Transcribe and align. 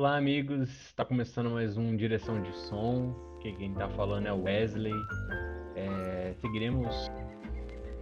Olá, 0.00 0.16
amigos. 0.16 0.70
Está 0.86 1.04
começando 1.04 1.50
mais 1.50 1.76
um 1.76 1.94
Direção 1.94 2.40
de 2.40 2.56
Som. 2.56 3.14
Que 3.38 3.52
quem 3.52 3.70
está 3.72 3.86
falando 3.90 4.28
é 4.28 4.32
o 4.32 4.44
Wesley. 4.44 4.94
É, 5.76 6.32
seguiremos 6.40 7.10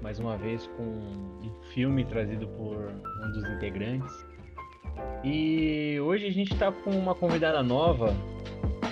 mais 0.01 0.21
uma 0.21 0.37
vez 0.37 0.65
com 0.77 0.85
um 0.85 1.53
filme 1.75 2.05
trazido 2.05 2.47
por 2.51 2.77
um 2.77 3.33
dos 3.33 3.51
integrantes. 3.51 4.13
E 5.25 5.99
hoje 5.99 6.29
a 6.29 6.31
gente 6.31 6.53
está 6.53 6.71
com 6.71 6.91
uma 6.91 7.17
convidada 7.17 7.65
nova, 7.65 8.15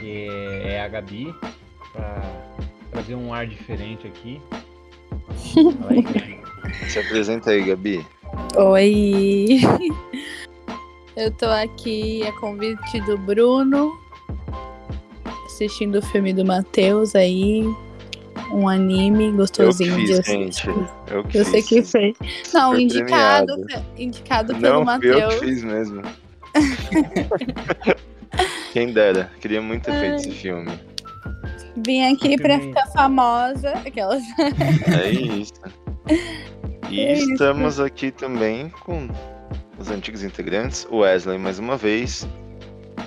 que 0.00 0.26
é 0.64 0.82
a 0.82 0.88
Gabi, 0.88 1.32
para 1.92 2.22
trazer 2.90 3.14
um 3.14 3.32
ar 3.32 3.46
diferente 3.46 4.08
aqui. 4.08 4.42
Aí, 5.88 6.88
Se 6.88 6.98
apresenta 6.98 7.52
aí, 7.52 7.66
Gabi. 7.66 8.04
Oi! 8.56 9.60
Eu 11.16 11.30
tô 11.30 11.46
aqui 11.46 12.22
a 12.26 12.32
convite 12.32 13.00
do 13.02 13.16
Bruno, 13.16 13.98
assistindo 15.46 15.98
o 15.98 16.02
filme 16.02 16.32
do 16.34 16.44
Matheus 16.44 17.14
aí, 17.14 17.62
um 18.52 18.68
anime 18.68 19.32
gostosinho 19.32 19.92
eu 19.92 19.96
fiz, 20.00 20.10
assistir. 20.20 20.32
gente. 20.32 20.68
Eu 21.10 21.24
que 21.24 21.38
Você 21.42 21.62
fiz. 21.62 21.68
que 21.68 21.82
fez. 21.82 22.16
Não, 22.52 22.72
Foi 22.72 22.82
indicado, 22.82 23.54
premiado. 23.54 23.86
indicado 23.96 24.54
pelo 24.56 24.84
Não, 24.84 25.00
fui 25.00 25.10
eu 25.10 25.14
Matheus. 25.14 25.34
que 25.40 25.46
fiz 25.46 25.64
mesmo. 25.64 26.02
Quem 28.72 28.92
dera, 28.92 29.30
queria 29.40 29.62
muito 29.62 29.84
ter 29.84 29.98
feito 29.98 30.16
esse 30.16 30.30
filme. 30.32 30.70
Vim 31.78 32.12
aqui 32.12 32.36
pra 32.36 32.58
Filme- 32.58 32.74
ficar 32.74 32.86
famosa. 32.92 33.70
Aquelas. 33.86 34.22
É 34.94 35.10
isso. 35.10 35.54
E 36.88 37.00
É 37.00 37.14
isso. 37.14 37.32
estamos 37.32 37.80
aqui 37.80 38.12
também 38.12 38.68
com 38.84 39.08
os 39.78 39.90
antigos 39.90 40.22
integrantes, 40.22 40.86
o 40.90 40.98
Wesley 40.98 41.38
mais 41.38 41.58
uma 41.58 41.76
vez, 41.76 42.26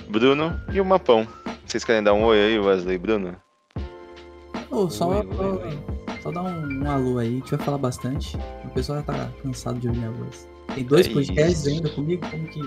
Bruno 0.08 0.60
e 0.72 0.80
o 0.80 0.84
Mapão. 0.84 1.26
Vocês 1.66 1.84
querem 1.84 2.02
dar 2.02 2.14
um 2.14 2.24
oi 2.24 2.38
aí, 2.38 2.58
Wesley 2.58 2.96
e 2.96 2.98
Bruno? 2.98 3.36
Ô, 4.70 4.88
só, 4.88 5.08
Oi, 5.08 5.26
oi, 5.26 5.66
oi. 5.66 5.78
só 6.22 6.30
dá 6.30 6.42
um, 6.42 6.82
um 6.82 6.90
alô 6.90 7.18
aí, 7.18 7.28
a 7.28 7.30
gente 7.32 7.56
vai 7.56 7.64
falar 7.64 7.78
bastante. 7.78 8.36
O 8.64 8.70
pessoal 8.70 8.98
já 8.98 9.04
tá 9.04 9.30
cansado 9.42 9.78
de 9.80 9.88
ouvir 9.88 9.98
minha 10.00 10.12
voz. 10.12 10.48
Tem 10.74 10.84
dois 10.84 11.06
É 11.06 11.12
podcasts 11.12 11.66
ainda 11.66 11.90
comigo, 11.90 12.24
como 12.30 12.46
que. 12.48 12.60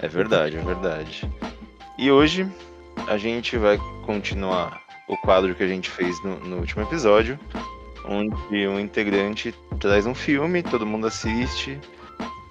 É 0.00 0.08
verdade, 0.08 0.56
é 0.56 0.60
verdade. 0.62 1.30
E 1.98 2.10
hoje 2.10 2.50
a 3.06 3.16
gente 3.16 3.56
vai 3.56 3.78
continuar 4.04 4.80
o 5.08 5.16
quadro 5.18 5.54
que 5.54 5.62
a 5.62 5.68
gente 5.68 5.88
fez 5.88 6.22
no, 6.24 6.38
no 6.40 6.56
último 6.58 6.82
episódio, 6.82 7.38
onde 8.08 8.66
um 8.66 8.80
integrante 8.80 9.54
traz 9.78 10.04
um 10.06 10.14
filme, 10.14 10.62
todo 10.62 10.84
mundo 10.84 11.06
assiste 11.06 11.78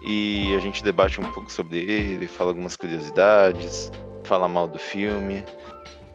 e 0.03 0.53
a 0.55 0.59
gente 0.59 0.83
debate 0.83 1.19
um 1.21 1.31
pouco 1.31 1.51
sobre 1.51 1.79
ele, 1.79 2.27
fala 2.27 2.51
algumas 2.51 2.75
curiosidades, 2.75 3.91
fala 4.23 4.47
mal 4.47 4.67
do 4.67 4.79
filme. 4.79 5.43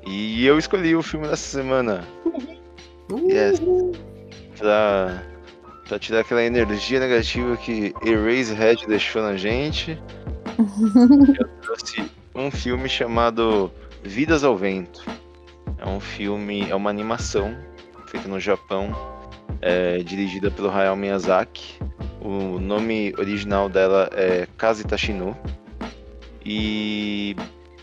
E 0.06 0.46
eu 0.46 0.58
escolhi 0.58 0.94
o 0.94 1.02
filme 1.02 1.26
dessa 1.26 1.58
semana 1.58 2.06
Uh, 3.10 3.30
Yes. 3.30 3.60
pra, 4.58 5.22
pra 5.86 5.98
tirar 5.98 6.20
aquela 6.20 6.42
energia 6.42 6.98
negativa 6.98 7.56
que 7.56 7.94
Eraserhead 8.02 8.84
deixou 8.86 9.22
na 9.22 9.36
gente. 9.36 10.00
eu 11.38 11.48
trouxe 11.62 12.10
um 12.34 12.50
filme 12.50 12.88
chamado 12.88 13.70
Vidas 14.02 14.42
ao 14.42 14.56
Vento. 14.56 15.04
É 15.78 15.86
um 15.86 16.00
filme, 16.00 16.68
é 16.68 16.74
uma 16.74 16.90
animação 16.90 17.56
feita 18.06 18.28
no 18.28 18.40
Japão, 18.40 18.90
é, 19.60 19.98
dirigida 19.98 20.50
pelo 20.50 20.70
Hayao 20.70 20.96
Miyazaki. 20.96 21.78
O 22.20 22.58
nome 22.58 23.14
original 23.18 23.68
dela 23.68 24.10
é 24.12 24.46
Kazi 24.56 24.84
Tashino. 24.84 25.36
E 26.44 27.36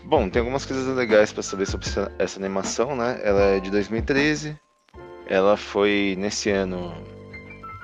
bom, 0.04 0.28
tem 0.28 0.40
algumas 0.40 0.64
coisas 0.64 0.86
legais 0.96 1.32
para 1.32 1.42
saber 1.42 1.66
sobre 1.66 1.86
essa, 1.86 2.12
essa 2.18 2.38
animação, 2.38 2.96
né? 2.96 3.20
Ela 3.22 3.42
é 3.42 3.60
de 3.60 3.70
2013. 3.70 4.58
Ela 5.26 5.56
foi 5.56 6.14
nesse 6.18 6.50
ano, 6.50 6.94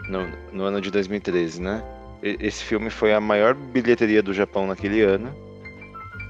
no, 0.09 0.27
no 0.53 0.65
ano 0.65 0.81
de 0.81 0.91
2013, 0.91 1.61
né? 1.61 1.83
Esse 2.23 2.63
filme 2.63 2.91
foi 2.91 3.15
a 3.15 3.21
maior 3.21 3.55
bilheteria 3.55 4.23
do 4.23 4.35
Japão 4.35 4.67
naquele 4.67 5.01
ano. 5.03 5.35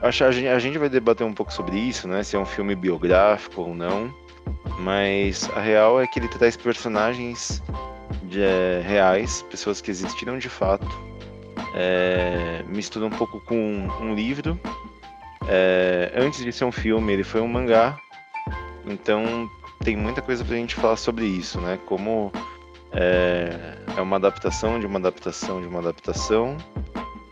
A, 0.03 0.09
a 0.09 0.59
gente 0.59 0.79
vai 0.79 0.89
debater 0.89 1.27
um 1.27 1.35
pouco 1.35 1.53
sobre 1.53 1.77
isso, 1.79 2.07
né? 2.07 2.23
Se 2.23 2.37
é 2.37 2.39
um 2.39 2.47
filme 2.47 2.75
biográfico 2.75 3.63
ou 3.63 3.75
não. 3.75 4.15
Mas 4.79 5.49
a 5.55 5.61
real 5.61 6.01
é 6.01 6.07
que 6.07 6.19
ele 6.19 6.29
traz 6.29 6.57
personagens 6.57 7.63
de, 8.23 8.41
eh, 8.41 8.83
reais, 8.85 9.43
pessoas 9.51 9.81
que 9.81 9.91
existiram 9.91 10.39
de 10.39 10.49
fato. 10.49 10.89
É, 11.75 12.65
mistura 12.69 13.07
um 13.07 13.11
pouco 13.11 13.41
com 13.41 13.89
um 14.01 14.15
livro. 14.15 14.59
É, 15.47 16.13
antes 16.15 16.45
de 16.45 16.53
ser 16.53 16.65
um 16.65 16.73
filme, 16.73 17.13
ele 17.13 17.25
foi 17.25 17.41
um 17.41 17.49
mangá. 17.49 17.99
Então 18.87 19.51
tem 19.85 19.97
muita 19.97 20.23
coisa 20.23 20.45
pra 20.45 20.57
gente 20.57 20.75
falar 20.75 20.97
sobre 20.97 21.27
isso, 21.27 21.61
né? 21.61 21.79
Como 21.87 22.33
é, 22.93 23.77
é 23.97 24.01
uma 24.01 24.17
adaptação 24.17 24.79
de 24.81 24.87
uma 24.87 24.99
adaptação 24.99 25.61
de 25.61 25.67
uma 25.67 25.81
adaptação. 25.81 26.57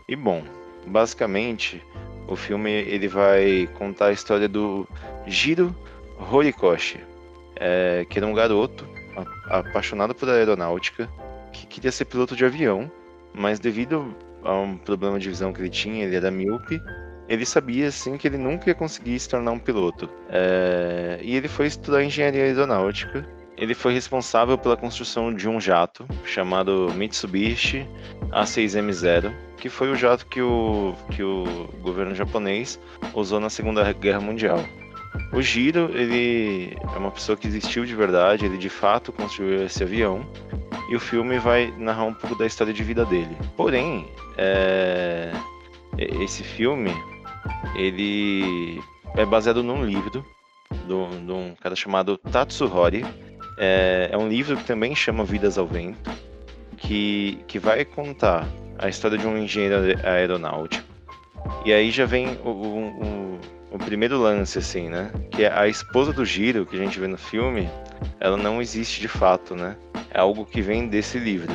E 0.07 0.15
bom, 0.15 0.43
basicamente 0.87 1.83
o 2.27 2.35
filme 2.35 2.71
ele 2.71 3.07
vai 3.07 3.67
contar 3.75 4.07
a 4.07 4.11
história 4.11 4.47
do 4.47 4.87
Jiro 5.25 5.75
Horikoshi, 6.19 6.99
é, 7.55 8.05
que 8.09 8.19
era 8.19 8.27
um 8.27 8.33
garoto 8.33 8.87
apaixonado 9.49 10.13
por 10.13 10.29
aeronáutica, 10.29 11.09
que 11.51 11.65
queria 11.65 11.91
ser 11.91 12.05
piloto 12.05 12.35
de 12.35 12.45
avião, 12.45 12.91
mas 13.33 13.59
devido 13.59 14.15
a 14.43 14.53
um 14.53 14.77
problema 14.77 15.19
de 15.19 15.29
visão 15.29 15.51
que 15.51 15.61
ele 15.61 15.69
tinha, 15.69 16.05
ele 16.05 16.15
era 16.15 16.31
míope, 16.31 16.81
ele 17.27 17.45
sabia 17.45 17.87
assim 17.87 18.17
que 18.17 18.27
ele 18.27 18.37
nunca 18.37 18.69
ia 18.69 18.75
conseguir 18.75 19.19
se 19.19 19.29
tornar 19.29 19.51
um 19.51 19.59
piloto. 19.59 20.09
É, 20.29 21.19
e 21.21 21.35
ele 21.35 21.47
foi 21.47 21.67
estudar 21.67 22.03
engenharia 22.03 22.43
aeronáutica. 22.43 23.27
Ele 23.55 23.75
foi 23.75 23.93
responsável 23.93 24.57
pela 24.57 24.75
construção 24.75 25.33
de 25.33 25.47
um 25.47 25.59
jato 25.59 26.07
chamado 26.23 26.91
Mitsubishi 26.95 27.87
A6M0, 28.31 29.31
que 29.57 29.69
foi 29.69 29.91
o 29.91 29.95
jato 29.95 30.25
que 30.25 30.41
o, 30.41 30.95
que 31.11 31.21
o 31.21 31.69
governo 31.81 32.15
japonês 32.15 32.79
usou 33.13 33.39
na 33.39 33.49
Segunda 33.49 33.91
Guerra 33.93 34.21
Mundial. 34.21 34.63
O 35.31 35.41
Jiro, 35.41 35.91
ele 35.93 36.75
é 36.81 36.97
uma 36.97 37.11
pessoa 37.11 37.37
que 37.37 37.47
existiu 37.47 37.85
de 37.85 37.95
verdade, 37.95 38.45
ele 38.45 38.57
de 38.57 38.69
fato 38.69 39.11
construiu 39.11 39.63
esse 39.63 39.83
avião, 39.83 40.25
e 40.89 40.95
o 40.95 40.99
filme 40.99 41.37
vai 41.37 41.71
narrar 41.77 42.05
um 42.05 42.13
pouco 42.13 42.35
da 42.35 42.45
história 42.45 42.73
de 42.73 42.83
vida 42.83 43.05
dele. 43.05 43.37
Porém, 43.55 44.07
é, 44.37 45.31
esse 45.97 46.43
filme, 46.43 46.91
ele 47.75 48.81
é 49.15 49.25
baseado 49.25 49.61
num 49.61 49.83
livro 49.85 50.25
de 50.87 50.93
um 51.31 51.53
cara 51.61 51.75
chamado 51.75 52.17
Tatsuhori. 52.17 53.05
É, 53.57 54.09
é 54.11 54.17
um 54.17 54.27
livro 54.27 54.57
que 54.57 54.63
também 54.63 54.95
chama 54.95 55.23
Vidas 55.23 55.57
ao 55.57 55.67
Vento, 55.67 56.09
que, 56.77 57.37
que 57.47 57.59
vai 57.59 57.85
contar 57.85 58.47
a 58.77 58.87
história 58.89 59.17
de 59.17 59.27
um 59.27 59.37
engenheiro 59.37 59.75
aer- 59.75 60.05
aeronáutico. 60.05 60.87
E 61.65 61.73
aí 61.73 61.91
já 61.91 62.05
vem 62.05 62.37
o, 62.43 62.49
o, 62.49 62.87
o- 63.03 63.39
o 63.71 63.77
primeiro 63.77 64.19
lance, 64.19 64.57
assim, 64.57 64.89
né? 64.89 65.11
Que 65.31 65.43
é 65.43 65.53
a 65.53 65.67
esposa 65.67 66.11
do 66.11 66.25
Giro, 66.25 66.65
que 66.65 66.75
a 66.75 66.79
gente 66.79 66.99
vê 66.99 67.07
no 67.07 67.17
filme, 67.17 67.69
ela 68.19 68.37
não 68.37 68.61
existe 68.61 68.99
de 69.01 69.07
fato, 69.07 69.55
né? 69.55 69.75
É 70.11 70.19
algo 70.19 70.45
que 70.45 70.61
vem 70.61 70.87
desse 70.87 71.19
livro. 71.19 71.53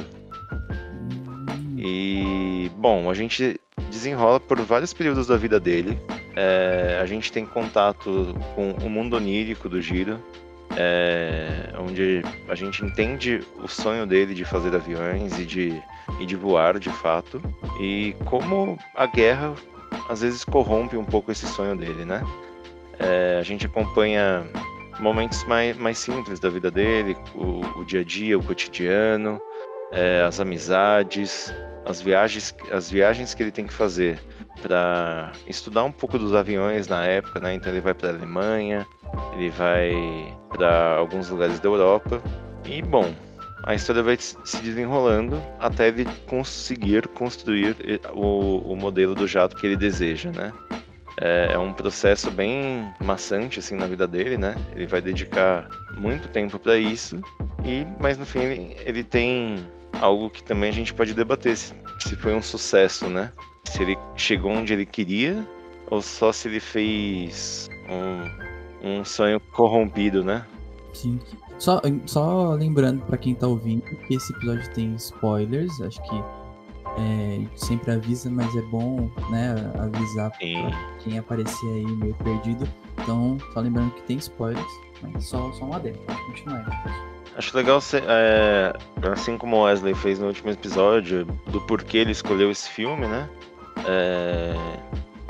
E, 1.77 2.71
bom, 2.77 3.11
a 3.11 3.15
gente 3.15 3.61
desenrola 3.91 4.41
por 4.41 4.61
vários 4.61 4.93
períodos 4.93 5.27
da 5.27 5.37
vida 5.37 5.59
dele. 5.59 5.99
É, 6.37 6.99
a 7.03 7.07
gente 7.07 7.31
tem 7.31 7.45
contato 7.45 8.35
com 8.55 8.73
o 8.73 8.91
mundo 8.91 9.17
onírico 9.17 9.69
do 9.69 9.81
Giro, 9.81 10.19
é, 10.77 11.73
onde 11.79 12.23
a 12.49 12.55
gente 12.55 12.85
entende 12.85 13.41
o 13.63 13.69
sonho 13.69 14.07
dele 14.07 14.35
de 14.35 14.45
fazer 14.45 14.75
aviões 14.75 15.39
e 15.39 15.45
de, 15.45 15.83
e 16.21 16.27
de 16.27 16.37
voar 16.37 16.79
de 16.79 16.91
fato. 16.91 17.41
E 17.81 18.17
como 18.25 18.79
a 18.95 19.07
guerra 19.07 19.55
às 20.09 20.21
vezes 20.21 20.45
corrompe 20.45 20.97
um 20.97 21.05
pouco 21.05 21.33
esse 21.33 21.47
sonho 21.47 21.77
dele, 21.77 22.05
né? 22.05 22.23
É, 22.99 23.39
a 23.41 23.43
gente 23.43 23.67
acompanha 23.67 24.47
momentos 25.01 25.45
mais, 25.45 25.77
mais 25.77 25.99
simples 25.99 26.39
da 26.39 26.49
vida 26.49 26.71
dele, 26.71 27.17
o, 27.35 27.61
o 27.81 27.85
dia 27.85 28.01
a 28.01 28.05
dia, 28.05 28.39
o 28.39 28.43
cotidiano, 28.43 29.41
é, 29.93 30.23
as 30.23 30.41
amizades, 30.41 31.53
as 31.85 32.01
viagens, 32.01 32.55
as 32.71 32.91
viagens 32.91 33.35
que 33.35 33.43
ele 33.43 33.51
tem 33.51 33.67
que 33.67 33.73
fazer 33.73 34.19
para 34.63 35.33
estudar 35.47 35.85
um 35.85 35.93
pouco 35.93 36.19
dos 36.19 36.35
aviões 36.35 36.89
na 36.89 37.05
época, 37.05 37.41
né? 37.41 37.55
Então 37.55 37.73
ele 37.73 37.81
vai 37.81 37.95
para 37.95 38.11
a 38.11 38.13
Alemanha, 38.13 38.87
ele 39.35 39.51
vai 39.51 40.37
para 40.49 40.97
alguns 40.97 41.29
lugares 41.29 41.59
da 41.61 41.69
Europa 41.69 42.23
e 42.65 42.81
bom, 42.81 43.13
a 43.67 43.75
história 43.75 44.03
vai 44.03 44.17
se 44.19 44.63
desenrolando 44.63 45.43
até 45.59 45.89
ele 45.89 46.07
conseguir 46.27 47.09
construir 47.09 47.77
o, 48.13 48.59
o 48.73 48.77
modelo 48.77 49.15
do 49.15 49.27
jato 49.27 49.57
que 49.57 49.67
ele 49.67 49.77
deseja, 49.77 50.31
né? 50.31 50.53
É, 51.21 51.53
é 51.53 51.59
um 51.59 51.73
processo 51.73 52.31
bem 52.31 52.93
maçante 53.03 53.61
assim 53.61 53.77
na 53.77 53.87
vida 53.87 54.07
dele, 54.07 54.37
né? 54.37 54.55
Ele 54.75 54.87
vai 54.87 55.01
dedicar 55.01 55.69
muito 55.97 56.29
tempo 56.29 56.59
para 56.59 56.77
isso 56.77 57.21
e, 57.65 57.87
mas 57.99 58.19
no 58.19 58.27
fim 58.27 58.41
ele, 58.41 58.77
ele 58.85 59.05
tem 59.05 59.67
algo 60.01 60.29
que 60.29 60.43
também 60.43 60.69
a 60.69 60.73
gente 60.73 60.93
pode 60.93 61.15
debater 61.15 61.57
se, 61.57 61.73
se 62.01 62.17
foi 62.17 62.35
um 62.35 62.43
sucesso, 62.43 63.09
né? 63.09 63.33
Se 63.65 63.83
ele 63.83 63.97
chegou 64.17 64.53
onde 64.53 64.73
ele 64.73 64.85
queria 64.85 65.47
ou 65.91 66.03
só 66.03 66.33
se 66.33 66.49
ele 66.49 66.61
fez 66.61 67.69
um, 67.89 68.99
um 68.99 69.05
sonho 69.05 69.41
corrompido, 69.41 70.23
né? 70.23 70.45
Sim. 70.93 71.19
Só, 71.65 71.81
só 72.05 72.51
lembrando 72.51 73.03
para 73.07 73.17
quem 73.17 73.35
tá 73.35 73.47
ouvindo 73.47 73.81
que 74.07 74.15
esse 74.15 74.35
episódio 74.35 74.71
tem 74.75 74.95
spoilers, 74.97 75.81
acho 75.81 75.99
que 76.03 76.23
é, 76.99 77.41
sempre 77.57 77.91
avisa, 77.91 78.29
mas 78.29 78.55
é 78.55 78.61
bom 78.61 79.11
né, 79.31 79.55
avisar 79.79 80.31
pra 80.31 80.39
quem 81.03 81.19
aparecer 81.19 81.67
aí 81.67 81.87
meio 81.87 82.15
perdido. 82.17 82.69
Então, 83.01 83.39
só 83.55 83.61
lembrando 83.61 83.93
que 83.95 84.03
tem 84.03 84.19
spoilers, 84.19 84.63
mas 85.01 85.25
só, 85.25 85.51
só 85.53 85.65
um 85.65 85.73
adendo, 85.73 85.97
pode 86.01 86.21
continuar. 86.27 86.85
Acho 87.35 87.57
legal, 87.57 87.81
é, 87.95 88.75
assim 89.11 89.39
como 89.39 89.57
o 89.57 89.63
Wesley 89.63 89.95
fez 89.95 90.19
no 90.19 90.27
último 90.27 90.51
episódio, 90.51 91.25
do 91.47 91.63
porquê 91.63 91.97
ele 91.97 92.13
escolheu 92.13 92.51
esse 92.51 92.69
filme, 92.69 93.07
né? 93.07 93.27
É, 93.87 94.55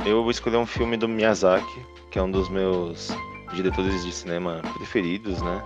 eu 0.05 0.21
vou 0.21 0.33
escolher 0.33 0.57
um 0.57 0.67
filme 0.67 0.97
do 0.97 1.07
Miyazaki, 1.07 1.81
que 2.11 2.19
é 2.19 2.23
um 2.23 2.31
dos 2.33 2.49
meus 2.49 3.17
diretores 3.55 4.05
de 4.05 4.11
cinema 4.11 4.61
preferidos, 4.77 5.41
né? 5.41 5.63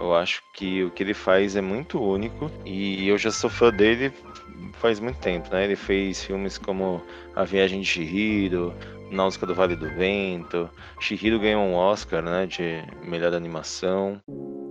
Eu 0.00 0.14
acho 0.14 0.42
que 0.54 0.82
o 0.82 0.90
que 0.90 1.02
ele 1.02 1.14
faz 1.14 1.56
é 1.56 1.60
muito 1.60 2.02
único 2.02 2.50
e 2.64 3.06
eu 3.06 3.18
já 3.18 3.30
sou 3.30 3.50
fã 3.50 3.70
dele 3.70 4.12
faz 4.80 4.98
muito 4.98 5.18
tempo, 5.18 5.50
né? 5.52 5.64
Ele 5.64 5.76
fez 5.76 6.24
filmes 6.24 6.56
como 6.56 7.02
A 7.36 7.44
Viagem 7.44 7.80
de 7.80 7.86
Shihiro, 7.86 8.74
Náusica 9.10 9.46
do 9.46 9.54
Vale 9.54 9.76
do 9.76 9.88
Vento. 9.90 10.70
Shihiro 10.98 11.38
ganhou 11.38 11.62
um 11.62 11.74
Oscar, 11.74 12.22
né, 12.22 12.46
de 12.46 12.82
melhor 13.06 13.34
animação. 13.34 14.20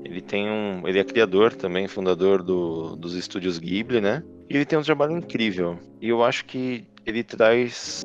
Ele 0.03 0.21
tem 0.21 0.50
um, 0.50 0.88
ele 0.88 1.00
é 1.00 1.03
criador 1.03 1.53
também, 1.53 1.88
fundador 1.88 2.41
do, 2.41 2.95
dos 2.95 3.13
estúdios 3.13 3.59
Ghibli, 3.59 4.01
né? 4.01 4.24
E 4.50 4.56
ele 4.56 4.65
tem 4.65 4.80
um 4.80 4.83
trabalho 4.83 5.15
incrível. 5.15 5.77
E 6.01 6.09
eu 6.09 6.24
acho 6.24 6.45
que 6.45 6.88
ele 7.10 7.24
traz 7.24 8.04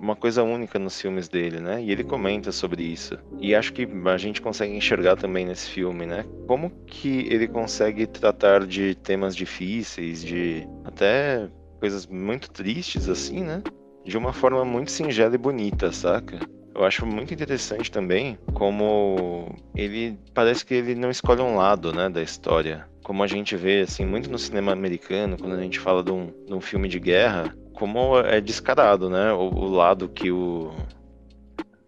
uma 0.00 0.16
coisa 0.16 0.42
única 0.42 0.78
nos 0.78 1.00
filmes 1.00 1.28
dele, 1.28 1.60
né? 1.60 1.80
E 1.82 1.90
ele 1.90 2.02
comenta 2.02 2.50
sobre 2.50 2.82
isso. 2.82 3.16
E 3.38 3.54
acho 3.54 3.72
que 3.72 3.88
a 4.04 4.16
gente 4.16 4.42
consegue 4.42 4.74
enxergar 4.74 5.16
também 5.16 5.46
nesse 5.46 5.70
filme, 5.70 6.04
né? 6.04 6.24
Como 6.46 6.70
que 6.86 7.26
ele 7.30 7.46
consegue 7.46 8.06
tratar 8.06 8.66
de 8.66 8.96
temas 8.96 9.36
difíceis, 9.36 10.22
de 10.24 10.66
até 10.84 11.48
coisas 11.78 12.06
muito 12.06 12.50
tristes 12.50 13.08
assim, 13.08 13.42
né? 13.42 13.62
De 14.04 14.18
uma 14.18 14.32
forma 14.32 14.64
muito 14.64 14.90
singela 14.90 15.34
e 15.34 15.38
bonita, 15.38 15.92
saca? 15.92 16.40
Eu 16.74 16.84
acho 16.84 17.06
muito 17.06 17.32
interessante 17.32 17.90
também 17.90 18.38
como 18.54 19.54
ele 19.76 20.18
parece 20.34 20.64
que 20.64 20.74
ele 20.74 20.94
não 20.94 21.10
escolhe 21.10 21.42
um 21.42 21.56
lado, 21.56 21.92
né, 21.92 22.08
da 22.08 22.22
história. 22.22 22.88
Como 23.02 23.22
a 23.22 23.26
gente 23.26 23.56
vê 23.56 23.80
assim 23.80 24.06
muito 24.06 24.30
no 24.30 24.38
cinema 24.38 24.72
americano, 24.72 25.36
quando 25.36 25.54
a 25.54 25.62
gente 25.62 25.78
fala 25.78 26.02
de 26.02 26.10
um, 26.10 26.32
de 26.46 26.54
um 26.54 26.60
filme 26.60 26.88
de 26.88 26.98
guerra, 26.98 27.54
como 27.72 28.18
é 28.18 28.40
descarado, 28.40 29.10
né, 29.10 29.32
o, 29.32 29.48
o 29.48 29.68
lado 29.68 30.08
que 30.08 30.30
o 30.30 30.72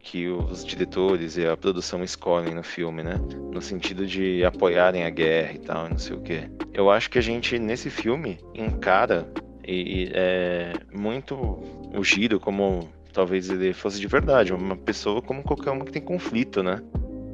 que 0.05 0.28
os 0.28 0.64
diretores 0.64 1.38
e 1.38 1.46
a 1.46 1.56
produção 1.56 2.05
escolhem 2.05 2.55
no 2.55 2.62
filme, 2.62 3.02
né? 3.02 3.14
No 3.50 3.62
sentido 3.62 4.06
de 4.06 4.44
apoiarem 4.44 5.05
a 5.05 5.11
guerra 5.11 5.55
e 5.55 5.58
tal, 5.58 5.88
não 5.88 5.99
sei 5.99 6.14
o 6.14 6.20
quê. 6.20 6.50
Eu 6.75 6.90
acho 6.90 7.11
que 7.11 7.19
a 7.19 7.22
gente, 7.22 7.58
nesse 7.58 7.88
filme, 7.88 8.38
encara 8.55 9.26
e, 9.67 10.10
é, 10.12 10.75
muito 10.93 11.34
o 11.34 12.05
Giro 12.05 12.38
como 12.38 12.88
talvez 13.14 13.49
ele 13.49 13.72
fosse 13.72 13.99
de 13.99 14.06
verdade, 14.06 14.52
uma 14.52 14.76
pessoa 14.76 15.22
como 15.22 15.43
qualquer 15.43 15.70
uma 15.70 15.84
que 15.84 15.93
tem 15.93 16.02
conflito, 16.02 16.62
né? 16.62 16.82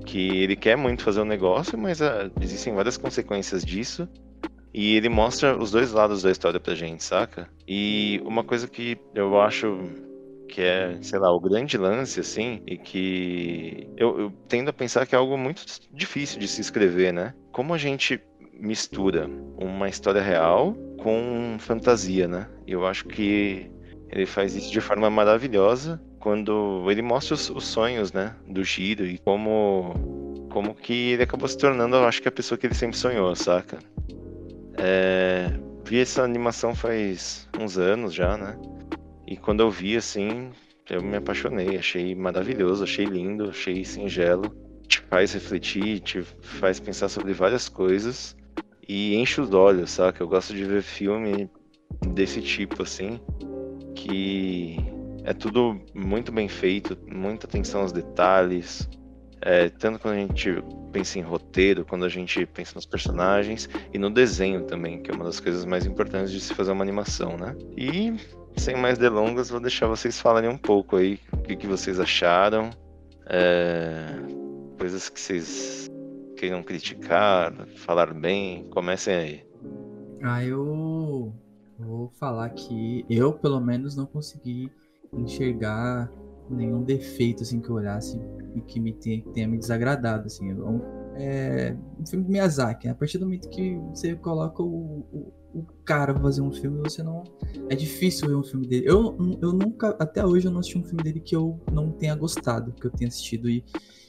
Que 0.04 0.42
ele 0.42 0.56
quer 0.56 0.76
muito 0.76 1.02
fazer 1.02 1.20
um 1.20 1.24
negócio, 1.24 1.78
mas 1.78 2.00
uh, 2.00 2.30
existem 2.40 2.74
várias 2.74 2.96
consequências 2.96 3.64
disso. 3.64 4.08
E 4.72 4.96
ele 4.96 5.08
mostra 5.08 5.56
os 5.56 5.70
dois 5.70 5.92
lados 5.92 6.22
da 6.22 6.30
história 6.30 6.60
pra 6.60 6.74
gente, 6.74 7.02
saca? 7.02 7.48
E 7.66 8.20
uma 8.24 8.44
coisa 8.44 8.68
que 8.68 8.98
eu 9.14 9.40
acho 9.40 9.78
que 10.48 10.60
é, 10.60 10.98
sei 11.00 11.18
lá, 11.18 11.32
o 11.32 11.40
grande 11.40 11.78
lance, 11.78 12.20
assim, 12.20 12.62
e 12.66 12.76
que 12.76 13.88
eu, 13.96 14.18
eu 14.18 14.32
tendo 14.48 14.68
a 14.68 14.72
pensar 14.72 15.06
que 15.06 15.14
é 15.14 15.18
algo 15.18 15.36
muito 15.36 15.64
difícil 15.92 16.38
de 16.38 16.48
se 16.48 16.60
escrever, 16.60 17.12
né? 17.12 17.34
Como 17.52 17.72
a 17.72 17.78
gente 17.78 18.20
mistura 18.52 19.28
uma 19.56 19.88
história 19.88 20.20
real 20.20 20.74
com 20.98 21.56
fantasia, 21.58 22.28
né? 22.28 22.48
Eu 22.66 22.86
acho 22.86 23.06
que 23.06 23.70
ele 24.10 24.26
faz 24.26 24.54
isso 24.54 24.70
de 24.70 24.80
forma 24.80 25.08
maravilhosa 25.08 26.00
quando 26.20 26.86
ele 26.90 27.02
mostra 27.02 27.34
os, 27.34 27.50
os 27.50 27.64
sonhos, 27.64 28.12
né, 28.12 28.36
do 28.46 28.62
Giro 28.62 29.04
e 29.06 29.18
como 29.18 29.94
como 30.50 30.74
que 30.74 31.12
ele 31.12 31.22
acabou 31.22 31.48
se 31.48 31.56
tornando, 31.56 31.94
eu 31.94 32.04
acho 32.04 32.20
que 32.20 32.28
a 32.28 32.32
pessoa 32.32 32.58
que 32.58 32.66
ele 32.66 32.74
sempre 32.74 32.96
sonhou, 32.96 33.34
saca? 33.36 33.78
É, 34.76 35.48
vi 35.84 36.00
essa 36.00 36.22
animação 36.22 36.74
faz 36.74 37.48
uns 37.58 37.78
anos 37.78 38.12
já, 38.12 38.36
né? 38.36 38.58
E 39.28 39.36
quando 39.36 39.60
eu 39.60 39.70
vi 39.70 39.96
assim, 39.96 40.50
eu 40.88 41.00
me 41.02 41.16
apaixonei, 41.16 41.78
achei 41.78 42.16
maravilhoso, 42.16 42.82
achei 42.82 43.04
lindo, 43.04 43.48
achei 43.48 43.84
singelo, 43.84 44.52
te 44.88 45.00
faz 45.02 45.32
refletir, 45.34 46.00
te 46.00 46.20
faz 46.42 46.80
pensar 46.80 47.08
sobre 47.08 47.32
várias 47.32 47.68
coisas 47.68 48.36
e 48.88 49.14
enche 49.14 49.40
os 49.40 49.54
olhos, 49.54 49.92
saca? 49.92 50.20
Eu 50.20 50.26
gosto 50.26 50.52
de 50.52 50.64
ver 50.64 50.82
filme 50.82 51.48
desse 52.08 52.42
tipo 52.42 52.82
assim 52.82 53.20
que 53.94 54.99
é 55.24 55.32
tudo 55.32 55.80
muito 55.94 56.32
bem 56.32 56.48
feito, 56.48 56.96
muita 57.06 57.46
atenção 57.46 57.82
aos 57.82 57.92
detalhes, 57.92 58.88
é, 59.40 59.68
tanto 59.68 59.98
quando 59.98 60.14
a 60.14 60.18
gente 60.18 60.62
pensa 60.92 61.18
em 61.18 61.22
roteiro, 61.22 61.84
quando 61.84 62.04
a 62.04 62.08
gente 62.08 62.44
pensa 62.46 62.74
nos 62.74 62.86
personagens 62.86 63.68
e 63.92 63.98
no 63.98 64.10
desenho 64.10 64.64
também, 64.64 65.02
que 65.02 65.10
é 65.10 65.14
uma 65.14 65.24
das 65.24 65.40
coisas 65.40 65.64
mais 65.64 65.86
importantes 65.86 66.30
de 66.30 66.40
se 66.40 66.54
fazer 66.54 66.72
uma 66.72 66.82
animação, 66.82 67.36
né? 67.36 67.56
E 67.76 68.14
sem 68.56 68.76
mais 68.76 68.98
delongas, 68.98 69.48
vou 69.48 69.60
deixar 69.60 69.86
vocês 69.86 70.20
falarem 70.20 70.50
um 70.50 70.58
pouco 70.58 70.96
aí 70.96 71.18
o 71.32 71.38
que, 71.38 71.56
que 71.56 71.66
vocês 71.66 71.98
acharam, 71.98 72.70
é, 73.26 74.06
coisas 74.78 75.08
que 75.08 75.20
vocês 75.20 75.88
queiram 76.36 76.62
criticar, 76.62 77.54
falar 77.76 78.12
bem, 78.12 78.68
comecem 78.70 79.14
aí. 79.14 79.44
Ah, 80.22 80.44
eu 80.44 81.32
Vou 81.80 82.10
falar 82.10 82.50
que 82.50 83.06
eu, 83.08 83.32
pelo 83.32 83.58
menos, 83.58 83.96
não 83.96 84.04
consegui 84.04 84.70
enxergar 85.12 86.10
nenhum 86.48 86.82
defeito 86.82 87.42
assim 87.42 87.60
que 87.60 87.68
eu 87.68 87.76
olhasse 87.76 88.20
e 88.54 88.60
que 88.60 88.80
me 88.80 88.92
tenha, 88.92 89.22
tenha 89.32 89.48
me 89.48 89.56
desagradado 89.56 90.26
assim. 90.26 90.50
É 91.14 91.76
um 91.98 92.06
filme 92.06 92.24
de 92.24 92.30
Miyazaki. 92.30 92.86
Né? 92.86 92.92
A 92.92 92.94
partir 92.94 93.18
do 93.18 93.24
momento 93.24 93.48
que 93.48 93.76
você 93.94 94.14
coloca 94.14 94.62
o, 94.62 95.06
o, 95.12 95.32
o, 95.54 95.66
cara 95.84 96.14
fazer 96.14 96.40
um 96.40 96.52
filme, 96.52 96.80
você 96.80 97.02
não 97.02 97.22
é 97.68 97.74
difícil 97.74 98.28
ver 98.28 98.34
um 98.34 98.42
filme 98.42 98.66
dele. 98.66 98.86
Eu, 98.86 99.16
eu 99.40 99.52
nunca, 99.52 99.90
até 99.98 100.24
hoje, 100.24 100.46
eu 100.46 100.52
não 100.52 100.60
assisti 100.60 100.78
um 100.78 100.84
filme 100.84 101.02
dele 101.02 101.20
que 101.20 101.34
eu 101.34 101.60
não 101.72 101.90
tenha 101.90 102.14
gostado, 102.14 102.72
que 102.72 102.86
eu 102.86 102.90
tenha 102.90 103.08
assistido 103.08 103.48
e, 103.48 103.64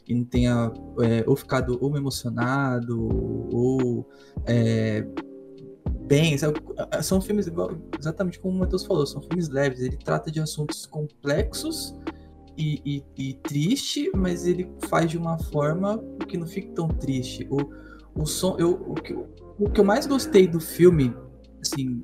e 0.07 0.15
não 0.15 0.23
tenha 0.23 0.71
é, 1.01 1.23
ou 1.27 1.35
ficado 1.35 1.77
ou 1.81 1.95
emocionado 1.97 2.97
ou 3.53 4.07
é, 4.45 5.05
bem. 6.11 6.37
Sabe? 6.37 6.59
São 7.01 7.21
filmes, 7.21 7.49
exatamente 7.97 8.39
como 8.39 8.55
o 8.55 8.59
Matheus 8.59 8.85
falou, 8.85 9.05
são 9.07 9.21
filmes 9.21 9.47
leves. 9.47 9.79
Ele 9.79 9.95
trata 9.95 10.29
de 10.29 10.41
assuntos 10.41 10.85
complexos 10.85 11.95
e, 12.57 12.81
e, 12.85 13.29
e, 13.29 13.33
triste, 13.35 14.11
mas 14.13 14.45
ele 14.45 14.69
faz 14.89 15.09
de 15.09 15.17
uma 15.17 15.39
forma 15.39 16.03
que 16.27 16.37
não 16.37 16.45
fique 16.45 16.69
tão 16.69 16.89
triste. 16.89 17.47
O, 17.49 18.21
o 18.21 18.25
som, 18.25 18.57
eu, 18.59 18.73
o, 18.73 18.93
que, 18.95 19.13
o 19.13 19.69
que 19.69 19.79
eu 19.79 19.85
mais 19.85 20.05
gostei 20.05 20.45
do 20.47 20.59
filme, 20.59 21.15
assim, 21.61 22.03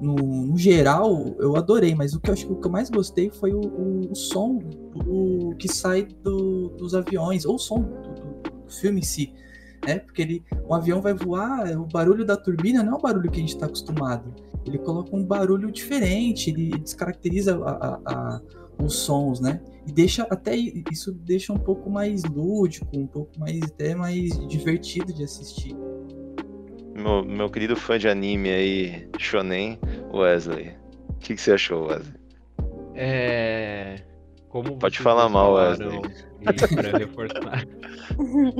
no, 0.00 0.14
no, 0.14 0.56
geral, 0.56 1.34
eu 1.40 1.56
adorei, 1.56 1.92
mas 1.92 2.14
o 2.14 2.20
que 2.20 2.30
eu 2.30 2.34
acho 2.34 2.46
que 2.46 2.66
eu 2.66 2.70
mais 2.70 2.88
gostei 2.88 3.30
foi 3.30 3.52
o, 3.52 3.60
o, 3.60 4.12
o 4.12 4.14
som 4.14 4.60
o, 4.94 5.56
que 5.56 5.66
sai 5.66 6.04
do, 6.22 6.68
dos 6.68 6.94
aviões, 6.94 7.44
ou 7.44 7.56
o 7.56 7.58
som 7.58 7.80
do, 7.80 8.60
do 8.64 8.70
filme 8.70 9.00
em 9.00 9.04
si 9.04 9.34
né? 9.86 9.98
Porque 9.98 10.22
ele, 10.22 10.44
um 10.68 10.74
avião 10.74 11.00
vai 11.00 11.14
voar, 11.14 11.70
o 11.78 11.86
barulho 11.86 12.24
da 12.24 12.36
turbina 12.36 12.82
não 12.82 12.94
é 12.94 12.96
o 12.96 13.00
barulho 13.00 13.30
que 13.30 13.38
a 13.38 13.40
gente 13.40 13.54
está 13.54 13.66
acostumado. 13.66 14.34
Ele 14.66 14.78
coloca 14.78 15.14
um 15.14 15.24
barulho 15.24 15.70
diferente, 15.70 16.50
ele 16.50 16.70
descaracteriza 16.78 17.56
a, 17.64 17.70
a, 17.70 18.00
a, 18.04 18.40
os 18.82 18.94
sons, 18.94 19.40
né? 19.40 19.60
E 19.86 19.92
deixa 19.92 20.26
até 20.30 20.54
isso 20.54 21.12
deixa 21.12 21.52
um 21.52 21.58
pouco 21.58 21.88
mais 21.90 22.24
lúdico, 22.24 22.86
um 22.94 23.06
pouco 23.06 23.38
mais 23.38 23.62
até 23.62 23.94
mais 23.94 24.38
divertido 24.46 25.12
de 25.12 25.24
assistir. 25.24 25.74
Meu, 26.94 27.24
meu 27.24 27.48
querido 27.48 27.76
fã 27.76 27.98
de 27.98 28.08
anime 28.08 28.50
aí, 28.50 29.08
Shonen, 29.18 29.78
Wesley. 30.12 30.76
O 31.08 31.14
que, 31.14 31.34
que 31.34 31.40
você 31.40 31.52
achou, 31.52 31.86
Wesley? 31.86 32.14
É. 32.94 34.02
Como 34.48 34.76
Pode 34.78 34.98
falar 34.98 35.28
mal, 35.28 35.54
Wesley. 35.54 36.00
E 36.40 36.74
pra 36.74 36.98
reforçar. 36.98 37.66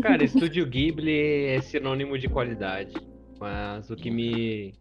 Cara, 0.02 0.24
Estúdio 0.24 0.66
Ghibli 0.66 1.46
é 1.46 1.60
sinônimo 1.60 2.18
de 2.18 2.28
qualidade. 2.28 2.94
Mas 3.38 3.90
o 3.90 3.96
que 3.96 4.10
me. 4.10 4.74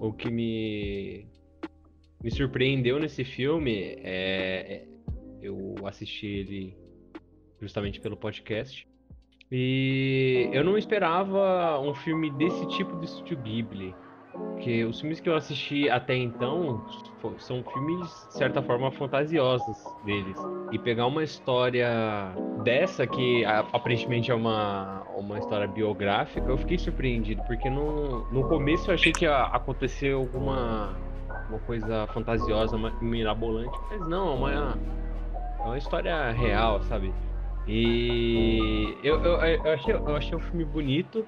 O 0.00 0.12
que 0.12 0.30
me. 0.30 1.26
Me 2.22 2.30
surpreendeu 2.30 2.98
nesse 2.98 3.24
filme 3.24 3.96
é. 4.02 4.84
é 4.86 4.92
eu 5.42 5.74
assisti 5.84 6.26
ele 6.26 6.76
justamente 7.60 8.00
pelo 8.00 8.16
podcast. 8.16 8.86
E 9.50 10.48
eu 10.52 10.64
não 10.64 10.78
esperava 10.78 11.78
um 11.80 11.94
filme 11.94 12.30
desse 12.30 12.66
tipo 12.68 12.96
de 12.98 13.06
Estúdio 13.06 13.36
Ghibli. 13.38 13.94
Porque 14.50 14.84
os 14.84 15.00
filmes 15.00 15.18
que 15.18 15.28
eu 15.28 15.34
assisti 15.34 15.88
até 15.88 16.16
então 16.16 16.80
são 17.38 17.62
filmes, 17.64 18.26
de 18.28 18.34
certa 18.38 18.62
forma, 18.62 18.90
fantasiosos 18.92 19.76
deles. 20.04 20.36
E 20.70 20.78
pegar 20.78 21.06
uma 21.06 21.22
história 21.24 21.88
dessa, 22.62 23.06
que 23.06 23.44
aparentemente 23.44 24.30
é 24.30 24.34
uma, 24.34 25.02
uma 25.16 25.38
história 25.38 25.66
biográfica, 25.66 26.48
eu 26.48 26.56
fiquei 26.58 26.78
surpreendido. 26.78 27.42
Porque 27.42 27.68
no, 27.68 28.24
no 28.30 28.44
começo 28.44 28.90
eu 28.90 28.94
achei 28.94 29.12
que 29.12 29.24
ia 29.24 29.42
acontecer 29.44 30.12
alguma 30.12 30.94
uma 31.48 31.58
coisa 31.60 32.06
fantasiosa, 32.14 32.78
ma- 32.78 32.92
mirabolante. 33.00 33.78
Mas 33.90 34.00
não, 34.08 34.32
é 34.32 34.34
uma, 34.34 34.78
é 35.60 35.66
uma 35.66 35.78
história 35.78 36.30
real, 36.30 36.82
sabe? 36.84 37.12
E 37.68 38.96
eu, 39.02 39.20
eu, 39.22 39.32
eu, 39.40 39.72
achei, 39.72 39.94
eu 39.94 40.16
achei 40.16 40.34
o 40.34 40.40
filme 40.40 40.64
bonito. 40.64 41.26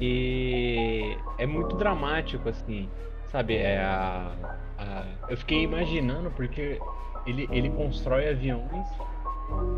E 0.00 1.16
é 1.38 1.46
muito 1.46 1.76
dramático, 1.76 2.48
assim, 2.48 2.88
sabe? 3.30 3.56
É 3.56 3.78
a, 3.78 4.32
a- 4.78 5.04
eu 5.28 5.36
fiquei 5.36 5.62
imaginando 5.62 6.30
porque 6.30 6.78
ele, 7.26 7.48
ele 7.50 7.70
constrói 7.70 8.28
aviões, 8.28 8.86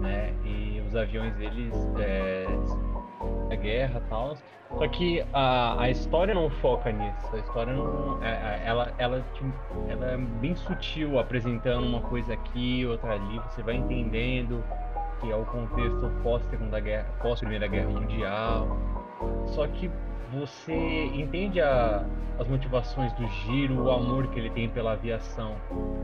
né? 0.00 0.32
E 0.44 0.82
os 0.86 0.94
aviões 0.96 1.38
eles 1.40 1.74
é, 1.98 2.46
a 3.50 3.54
guerra 3.54 4.02
e 4.04 4.08
tal. 4.08 4.36
Só 4.76 4.86
que 4.86 5.24
a, 5.32 5.80
a 5.82 5.90
história 5.90 6.34
não 6.34 6.50
foca 6.50 6.92
nisso. 6.92 7.34
A 7.34 7.38
história 7.38 7.72
não. 7.72 8.18
é- 8.22 8.28
é- 8.28 8.62
ela, 8.66 8.92
ela, 8.98 9.24
te- 9.32 9.44
ela 9.88 10.10
é 10.10 10.16
bem 10.18 10.54
sutil, 10.56 11.18
apresentando 11.18 11.86
uma 11.86 12.02
coisa 12.02 12.34
aqui, 12.34 12.84
outra 12.84 13.14
ali. 13.14 13.38
Você 13.48 13.62
vai 13.62 13.76
entendendo 13.76 14.62
que 15.20 15.30
é 15.30 15.34
o 15.34 15.44
contexto 15.46 16.10
pós 16.22 16.42
Segunda 16.50 16.78
Guerra, 16.80 17.06
pós 17.22 17.40
Primeira 17.40 17.66
Guerra 17.66 17.88
Mundial. 17.88 18.68
Só 19.46 19.66
que 19.66 19.90
você 20.30 21.06
entende 21.14 21.60
a- 21.60 22.04
as 22.38 22.46
motivações 22.46 23.12
do 23.14 23.26
Giro, 23.28 23.82
o 23.84 23.90
amor 23.90 24.26
que 24.28 24.38
ele 24.38 24.50
tem 24.50 24.68
pela 24.68 24.92
aviação. 24.92 25.56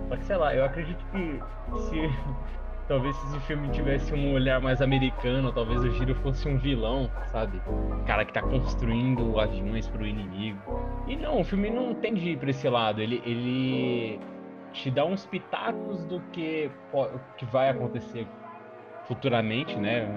Só 0.09 0.17
que 0.17 0.25
sei 0.25 0.37
lá, 0.37 0.55
eu 0.55 0.65
acredito 0.65 1.05
que 1.13 1.41
se 1.79 2.01
talvez 2.89 3.15
se 3.17 3.27
esse 3.29 3.41
filme 3.47 3.69
tivesse 3.69 4.13
um 4.15 4.33
olhar 4.35 4.61
mais 4.61 4.83
americano, 4.83 5.53
talvez 5.53 5.83
o 5.85 5.91
Giro 5.93 6.15
fosse 6.17 6.49
um 6.49 6.59
vilão, 6.59 7.11
sabe? 7.31 7.61
Cara 8.07 8.25
que 8.25 8.33
tá 8.33 8.43
construindo 8.43 9.39
aviões 9.39 9.87
pro 9.89 10.07
inimigo. 10.07 10.59
E 11.07 11.17
não, 11.17 11.41
o 11.41 11.45
filme 11.45 11.71
não 11.71 11.95
tende 11.95 12.31
ir 12.31 12.39
pra 12.39 12.51
esse 12.51 12.69
lado. 12.69 13.01
Ele, 13.01 13.23
ele 13.25 14.19
te 14.73 14.91
dá 14.91 15.05
uns 15.05 15.25
pitacos 15.27 16.05
do 16.07 16.21
que, 16.33 16.71
que 17.37 17.45
vai 17.47 17.69
acontecer 17.71 18.27
futuramente, 19.07 19.77
né? 19.77 20.09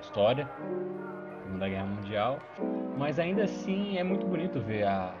História. 0.00 0.48
Segunda 1.46 1.68
Guerra 1.68 1.86
Mundial. 1.86 2.38
Mas 2.98 3.18
ainda 3.18 3.44
assim 3.44 3.96
é 3.96 4.02
muito 4.02 4.26
bonito 4.26 4.60
ver 4.60 4.84
a, 4.84 5.14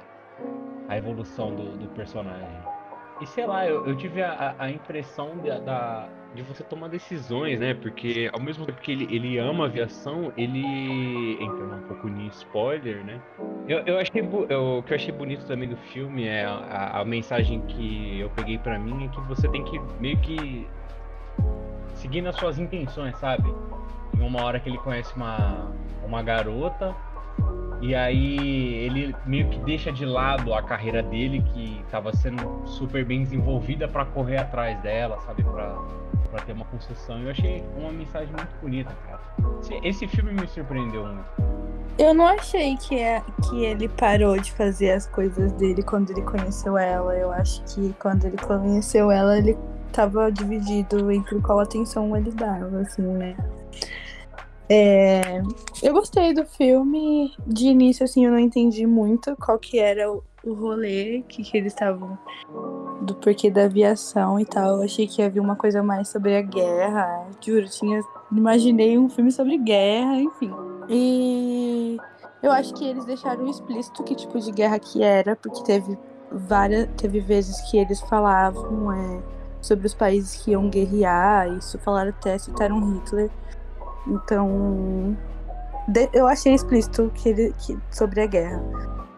a 0.88 0.96
evolução 0.98 1.54
do, 1.54 1.76
do 1.76 1.88
personagem. 1.88 2.58
E 3.20 3.26
sei 3.26 3.46
lá, 3.46 3.66
eu, 3.66 3.86
eu 3.86 3.96
tive 3.96 4.22
a, 4.22 4.54
a- 4.58 4.70
impressão 4.70 5.38
de, 5.38 5.48
da, 5.60 6.08
de 6.34 6.42
você 6.42 6.62
tomar 6.64 6.88
decisões, 6.88 7.60
né? 7.60 7.72
Porque 7.74 8.28
ao 8.32 8.40
mesmo 8.40 8.66
tempo 8.66 8.80
que 8.82 8.92
ele, 8.92 9.04
ele 9.14 9.38
ama 9.38 9.64
a 9.64 9.66
aviação, 9.68 10.32
ele. 10.36 11.38
Entrando 11.42 11.76
um 11.76 11.86
pouco 11.88 12.08
em 12.08 12.26
spoiler, 12.28 13.04
né? 13.04 13.20
Eu, 13.68 13.78
eu 13.86 13.98
achei, 13.98 14.20
eu- 14.50 14.78
o 14.78 14.82
que 14.82 14.92
eu 14.92 14.96
achei 14.96 15.12
bonito 15.14 15.46
também 15.46 15.68
do 15.68 15.76
filme 15.76 16.26
é 16.26 16.44
a, 16.44 17.00
a- 17.00 17.04
mensagem 17.04 17.60
que 17.62 18.20
eu 18.20 18.28
peguei 18.30 18.58
pra 18.58 18.78
mim 18.78 19.04
é 19.06 19.08
que 19.08 19.20
você 19.22 19.48
tem 19.48 19.62
que 19.64 19.80
meio 19.98 20.18
que 20.18 20.68
seguir 21.94 22.20
nas 22.20 22.36
suas 22.36 22.58
intenções, 22.58 23.16
sabe? 23.18 23.48
Tem 24.12 24.26
uma 24.26 24.44
hora 24.44 24.60
que 24.60 24.68
ele 24.68 24.78
conhece 24.78 25.14
uma, 25.14 25.70
uma 26.04 26.22
garota 26.22 26.94
e 27.80 27.94
aí 27.94 28.74
ele 28.74 29.14
meio 29.26 29.48
que 29.48 29.58
deixa 29.60 29.92
de 29.92 30.04
lado 30.04 30.54
a 30.54 30.62
carreira 30.62 31.02
dele 31.02 31.44
que 31.52 31.80
estava 31.84 32.14
sendo 32.14 32.62
super 32.64 33.04
bem 33.04 33.22
desenvolvida 33.22 33.86
pra 33.86 34.04
correr 34.04 34.38
atrás 34.38 34.80
dela, 34.80 35.18
sabe? 35.26 35.42
Pra, 35.42 35.76
ter 36.44 36.52
uma 36.52 36.64
construção. 36.66 37.18
Eu 37.22 37.30
achei 37.30 37.64
uma 37.78 37.90
mensagem 37.90 38.28
muito 38.28 38.54
bonita, 38.60 38.94
cara. 39.06 39.20
Esse 39.82 40.06
filme 40.06 40.32
me 40.32 40.46
surpreendeu 40.48 41.04
muito. 41.06 41.24
Eu 41.98 42.12
não 42.12 42.26
achei 42.26 42.76
que, 42.76 42.98
é, 42.98 43.22
que 43.48 43.64
ele 43.64 43.88
parou 43.88 44.38
de 44.38 44.52
fazer 44.52 44.90
as 44.90 45.06
coisas 45.06 45.50
dele 45.52 45.82
quando 45.82 46.10
ele 46.10 46.20
conheceu 46.22 46.76
ela. 46.76 47.16
Eu 47.16 47.32
acho 47.32 47.62
que 47.62 47.94
quando 47.98 48.26
ele 48.26 48.36
conheceu 48.36 49.10
ela, 49.10 49.38
ele 49.38 49.56
tava 49.92 50.30
dividido 50.30 51.10
entre 51.10 51.40
qual 51.40 51.60
atenção 51.60 52.14
ele 52.14 52.30
dava, 52.32 52.80
assim, 52.80 53.00
né? 53.00 53.34
É, 54.68 55.40
eu 55.82 55.92
gostei 55.92 56.34
do 56.34 56.44
filme. 56.44 57.32
De 57.46 57.66
início, 57.66 58.04
assim, 58.04 58.24
eu 58.24 58.32
não 58.32 58.38
entendi 58.38 58.86
muito 58.86 59.36
qual 59.36 59.58
que 59.58 59.78
era 59.78 60.10
o, 60.10 60.22
o 60.44 60.54
rolê, 60.54 61.22
que, 61.28 61.42
que 61.42 61.56
eles 61.56 61.72
estavam. 61.72 62.18
Do 63.02 63.14
porquê 63.14 63.50
da 63.50 63.64
aviação 63.64 64.40
e 64.40 64.44
tal. 64.44 64.76
Eu 64.76 64.82
achei 64.82 65.06
que 65.06 65.22
havia 65.22 65.40
uma 65.40 65.56
coisa 65.56 65.82
mais 65.82 66.08
sobre 66.08 66.36
a 66.36 66.42
guerra. 66.42 67.28
Juro, 67.40 67.68
tinha. 67.68 68.02
Imaginei 68.32 68.98
um 68.98 69.08
filme 69.08 69.30
sobre 69.30 69.56
guerra, 69.58 70.20
enfim. 70.20 70.52
E 70.88 71.96
eu 72.42 72.52
acho 72.52 72.74
que 72.74 72.84
eles 72.84 73.04
deixaram 73.04 73.48
explícito 73.48 74.02
que 74.04 74.14
tipo 74.14 74.38
de 74.38 74.52
guerra 74.52 74.78
que 74.78 75.02
era, 75.02 75.36
porque 75.36 75.62
teve 75.62 75.98
várias. 76.30 76.88
Teve 76.96 77.20
vezes 77.20 77.60
que 77.70 77.78
eles 77.78 78.00
falavam 78.02 78.92
é, 78.92 79.22
sobre 79.60 79.86
os 79.86 79.94
países 79.94 80.42
que 80.42 80.52
iam 80.52 80.68
guerrear, 80.68 81.48
isso 81.56 81.78
falaram 81.78 82.10
até, 82.10 82.38
citaram 82.38 82.94
Hitler. 82.94 83.30
Então. 84.06 85.16
de- 85.88 86.08
eu 86.12 86.26
achei 86.26 86.52
explícito 86.54 87.10
que 87.14 87.28
ele, 87.28 87.54
que, 87.58 87.78
sobre 87.90 88.20
a 88.20 88.26
guerra. 88.26 88.62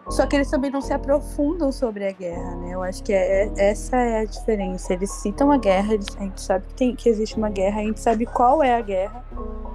Só 0.07 0.25
que 0.25 0.35
eles 0.35 0.49
também 0.49 0.71
não 0.71 0.81
se 0.81 0.91
aprofundam 0.91 1.71
sobre 1.71 2.07
a 2.07 2.11
guerra, 2.11 2.55
né? 2.55 2.73
Eu 2.73 2.81
acho 2.81 3.03
que 3.03 3.13
é, 3.13 3.43
é- 3.45 3.69
essa 3.69 3.95
é 3.95 4.21
a 4.21 4.25
diferença. 4.25 4.91
Eles 4.93 5.11
citam 5.11 5.51
a 5.51 5.57
guerra, 5.57 5.93
eles, 5.93 6.07
a 6.17 6.21
gente 6.23 6.41
sabe 6.41 6.65
que, 6.67 6.73
tem, 6.73 6.95
que 6.95 7.07
existe 7.09 7.37
uma 7.37 7.49
guerra, 7.49 7.81
a 7.81 7.83
gente 7.83 7.99
sabe 7.99 8.25
qual 8.25 8.63
é 8.63 8.75
a 8.75 8.81
guerra, 8.81 9.23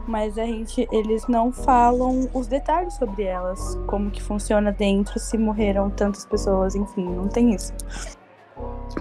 mas 0.09 0.37
a 0.37 0.45
gente, 0.45 0.89
eles 0.91 1.27
não 1.29 1.53
falam 1.53 2.29
os 2.35 2.49
detalhes 2.49 2.95
sobre 2.95 3.23
elas, 3.23 3.79
como 3.87 4.11
que 4.11 4.21
funciona 4.23 4.73
dentro, 4.73 5.21
se 5.21 5.39
morreram 5.39 5.89
tantas 5.91 6.25
pessoas, 6.27 6.75
enfim, 6.75 7.09
não 7.09 7.29
tem 7.29 7.55
isso. 7.55 7.73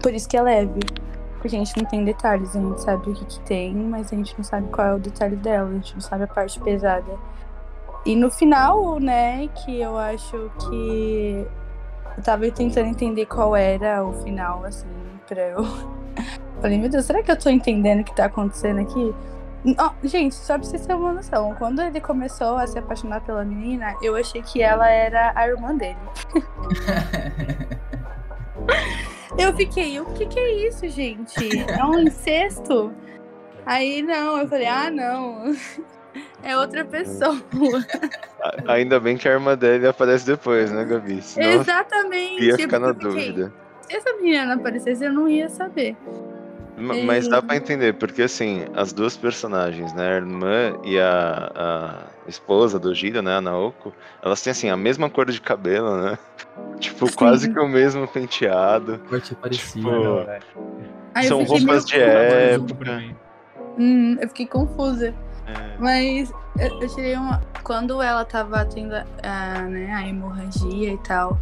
Por 0.03 0.13
isso 0.13 0.27
que 0.29 0.38
é 0.38 0.41
leve. 0.41 0.79
Porque 1.43 1.57
a 1.57 1.59
gente 1.59 1.75
não 1.75 1.83
tem 1.83 2.05
detalhes, 2.05 2.55
a 2.55 2.59
gente 2.62 2.81
sabe 2.81 3.09
o 3.09 3.13
que, 3.13 3.25
que 3.25 3.39
tem, 3.41 3.75
mas 3.75 4.13
a 4.13 4.15
gente 4.15 4.33
não 4.38 4.45
sabe 4.45 4.69
qual 4.69 4.88
é 4.88 4.95
o 4.95 4.97
detalhe 4.97 5.35
dela, 5.35 5.69
a 5.69 5.73
gente 5.73 5.93
não 5.93 6.00
sabe 6.00 6.23
a 6.23 6.27
parte 6.27 6.57
pesada. 6.62 7.19
E 8.05 8.15
no 8.15 8.31
final, 8.31 8.97
né, 8.97 9.50
que 9.50 9.81
eu 9.81 9.97
acho 9.97 10.50
que 10.57 11.45
eu 12.15 12.23
tava 12.23 12.50
tentando 12.50 12.88
entender 12.88 13.25
qual 13.25 13.57
era 13.57 14.05
o 14.05 14.13
final, 14.23 14.63
assim, 14.63 14.88
pra 15.27 15.41
eu. 15.41 15.65
Falei, 16.62 16.79
meu 16.79 16.88
Deus, 16.88 17.03
será 17.03 17.21
que 17.21 17.29
eu 17.29 17.38
tô 17.38 17.50
entendendo 17.50 18.00
o 18.00 18.03
que 18.05 18.15
tá 18.15 18.23
acontecendo 18.23 18.79
aqui? 18.79 19.13
Ó, 19.77 19.91
gente, 20.01 20.35
só 20.35 20.57
pra 20.57 20.63
vocês 20.63 20.85
terem 20.85 21.01
uma 21.01 21.12
noção, 21.12 21.53
quando 21.55 21.81
ele 21.81 22.00
começou 22.00 22.55
a 22.55 22.65
se 22.65 22.79
apaixonar 22.79 23.19
pela 23.19 23.43
menina, 23.43 23.97
eu 24.01 24.15
achei 24.15 24.41
que 24.41 24.62
ela 24.62 24.89
era 24.89 25.33
a 25.35 25.45
irmã 25.45 25.75
dele. 25.75 26.00
Eu 29.38 29.54
fiquei, 29.54 30.00
o 30.00 30.06
que 30.06 30.25
que 30.25 30.40
é 30.40 30.68
isso, 30.68 30.88
gente? 30.90 31.60
É 31.60 31.84
um 31.84 32.00
incesto? 32.00 32.94
Aí 33.66 34.02
não, 34.02 34.38
eu 34.40 34.48
falei, 34.48 34.68
ah, 34.68 34.90
não. 34.92 35.54
É 36.44 36.56
outra 36.56 36.86
pessoa. 36.86 37.36
Ainda 38.68 39.00
bem 39.00 39.18
que 39.18 39.28
a 39.28 39.32
irmã 39.32 39.58
dele 39.58 39.88
aparece 39.88 40.25
depois, 40.28 40.72
né, 40.72 40.84
Gabi? 40.86 41.22
Senão 41.24 41.62
Exatamente. 41.62 42.44
ia 42.44 42.56
ficar 42.56 42.78
na 42.80 42.92
dúvida. 42.92 43.52
Se 43.82 43.96
essa 43.96 44.13
menina 44.18 44.46
não 44.46 44.54
aparecesse, 44.62 45.04
eu 45.06 45.12
não 45.12 45.28
ia 45.28 45.50
saber. 45.50 45.96
Ma- 46.78 46.94
Mas 46.98 47.28
dá 47.28 47.42
pra 47.42 47.56
entender, 47.56 47.94
porque 47.94 48.22
assim, 48.24 48.66
as 48.75 48.94
duas 48.94 49.18
personagens, 49.18 49.92
né, 49.94 50.12
a 50.12 50.16
irmã 50.18 50.78
e 50.84 51.00
a, 51.00 51.52
a 51.56 51.98
esposa 52.27 52.80
do 52.80 52.94
Giro, 52.94 53.22
né, 53.22 53.38
a 53.38 53.42
Naoko, 53.42 53.94
elas 54.22 54.42
têm 54.42 54.51
assim, 54.51 54.70
a 54.70 54.77
mesma 54.77 55.10
cor 55.10 55.30
de 55.30 55.42
cabelo, 55.42 55.98
né? 55.98 56.18
Tipo, 56.80 57.08
Sim. 57.08 57.15
quase 57.15 57.51
que 57.51 57.60
o 57.60 57.68
mesmo 57.68 58.08
penteado. 58.08 59.00
Corte 59.10 59.34
parecido. 59.36 59.89
Tipo. 59.89 60.63
Aí 61.15 61.27
São 61.27 61.39
eu 61.39 61.46
fiquei 61.46 61.60
roupas 61.62 61.86
de 61.86 62.00
época. 62.00 63.03
Hum, 63.77 64.18
eu 64.20 64.27
fiquei 64.27 64.48
confusa. 64.48 65.13
É, 65.48 65.77
Mas 65.80 66.32
eu, 66.60 66.82
eu 66.82 66.88
tirei 66.89 67.15
uma. 67.15 67.42
Quando 67.63 68.01
ela 68.01 68.25
tava 68.25 68.65
tendo 68.65 68.94
a, 68.96 69.06
a, 69.24 69.62
né, 69.62 69.94
a 69.94 70.08
hemorragia 70.08 70.94
e 70.94 70.98
tal. 71.00 71.39